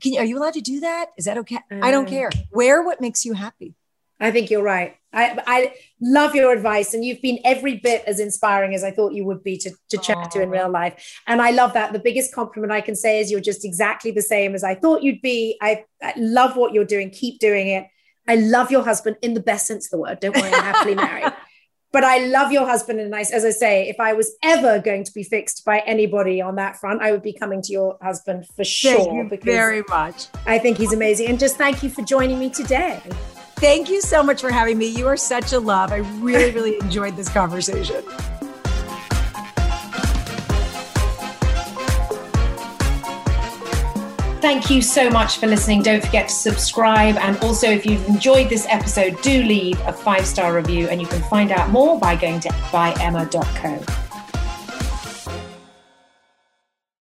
can 0.01 0.15
you, 0.15 0.21
are 0.21 0.25
you 0.25 0.39
allowed 0.39 0.55
to 0.55 0.61
do 0.61 0.81
that? 0.81 1.11
Is 1.19 1.27
that 1.27 1.39
okay? 1.39 1.59
I 1.71 1.91
don't 1.91 2.07
uh. 2.07 2.11
care. 2.11 2.31
Wear 2.51 2.83
what 2.83 3.01
makes 3.01 3.25
you 3.25 3.35
happy. 3.35 3.75
I 4.21 4.31
think 4.31 4.51
you're 4.51 4.63
right. 4.63 4.97
I, 5.13 5.37
I 5.47 5.75
love 6.01 6.35
your 6.35 6.53
advice, 6.53 6.95
and 6.95 7.05
you've 7.05 7.21
been 7.21 7.41
every 7.45 7.79
bit 7.79 8.05
as 8.07 8.21
inspiring 8.21 8.73
as 8.73 8.85
I 8.85 8.93
thought 8.93 9.13
you 9.13 9.25
would 9.25 9.43
be 9.43 9.59
to, 9.59 9.73
to 9.91 9.99
chat 9.99 10.17
Aww. 10.17 10.31
to 10.31 10.43
in 10.43 10.49
real 10.51 10.71
life. 10.71 11.21
And 11.27 11.43
I 11.43 11.51
love 11.51 11.73
that. 11.73 11.93
The 11.93 11.99
biggest 11.99 12.33
compliment 12.33 12.73
I 12.73 12.83
can 12.83 12.95
say 12.95 13.21
is 13.21 13.33
you're 13.33 13.41
just 13.41 13.65
exactly 13.65 14.13
the 14.13 14.23
same 14.23 14.55
as 14.55 14.63
I 14.63 14.77
thought 14.77 15.03
you'd 15.03 15.21
be. 15.23 15.59
I, 15.61 15.85
I 16.01 16.15
love 16.17 16.57
what 16.57 16.73
you're 16.73 16.85
doing. 16.85 17.11
Keep 17.11 17.41
doing 17.41 17.69
it. 17.69 17.89
I 18.29 18.37
love 18.37 18.71
your 18.71 18.85
husband 18.85 19.17
in 19.23 19.35
the 19.35 19.41
best 19.41 19.67
sense 19.67 19.87
of 19.87 19.91
the 19.91 19.99
word. 19.99 20.21
Don't 20.21 20.37
worry, 20.37 20.53
I'm 20.53 20.63
happily 20.63 20.95
married. 20.95 21.33
but 21.93 22.05
I 22.05 22.27
love 22.27 22.51
your 22.51 22.67
husband. 22.67 23.01
And 23.01 23.15
I, 23.15 23.21
as 23.21 23.45
I 23.45 23.51
say, 23.51 23.89
if 23.89 24.01
I 24.01 24.15
was 24.15 24.35
ever 24.43 24.81
going 24.81 25.05
to 25.05 25.13
be 25.13 25.23
fixed 25.23 25.65
by 25.65 25.81
anybody 25.81 26.41
on 26.41 26.57
that 26.57 26.77
front, 26.77 27.03
I 27.03 27.13
would 27.13 27.23
be 27.23 27.33
coming 27.33 27.63
to 27.63 27.73
your 27.73 27.99
husband 28.03 28.47
for 28.57 28.65
sure. 28.65 29.29
Thank 29.29 29.33
you 29.33 29.39
very 29.53 29.83
much. 29.89 30.29
I 30.47 30.59
think 30.59 30.79
he's 30.79 30.93
amazing. 30.93 31.29
And 31.29 31.39
just 31.39 31.57
thank 31.57 31.83
you 31.83 31.91
for 31.91 32.03
joining 32.03 32.39
me 32.39 32.51
today. 32.51 33.01
Thank 33.57 33.89
you 33.89 34.01
so 34.01 34.23
much 34.23 34.41
for 34.41 34.51
having 34.51 34.79
me. 34.79 34.87
You 34.87 35.07
are 35.07 35.17
such 35.17 35.53
a 35.53 35.61
love. 35.61 35.93
I 35.93 35.99
really, 36.21 36.51
really 36.51 36.79
enjoyed 36.81 37.15
this 37.15 37.29
conversation. 37.29 38.03
Thank 44.43 44.71
you 44.71 44.83
so 44.83 45.09
much 45.09 45.39
for 45.39 45.47
listening. 45.47 45.83
Don't 45.83 46.05
forget 46.05 46.29
to 46.29 46.35
subscribe. 46.35 47.17
And 47.19 47.37
also, 47.45 47.69
if 47.71 47.87
you've 47.87 48.05
enjoyed 48.09 48.49
this 48.49 48.67
episode, 48.69 49.23
do 49.23 49.45
leave 49.45 49.79
a 49.83 49.93
five 49.93 50.27
star 50.27 50.53
review. 50.53 50.89
And 50.89 51.01
you 51.01 51.07
can 51.07 51.23
find 51.23 51.53
out 51.53 51.71
more 51.71 51.97
by 52.01 52.17
going 52.17 52.41
to 52.41 52.49
byemma.co. 52.49 54.12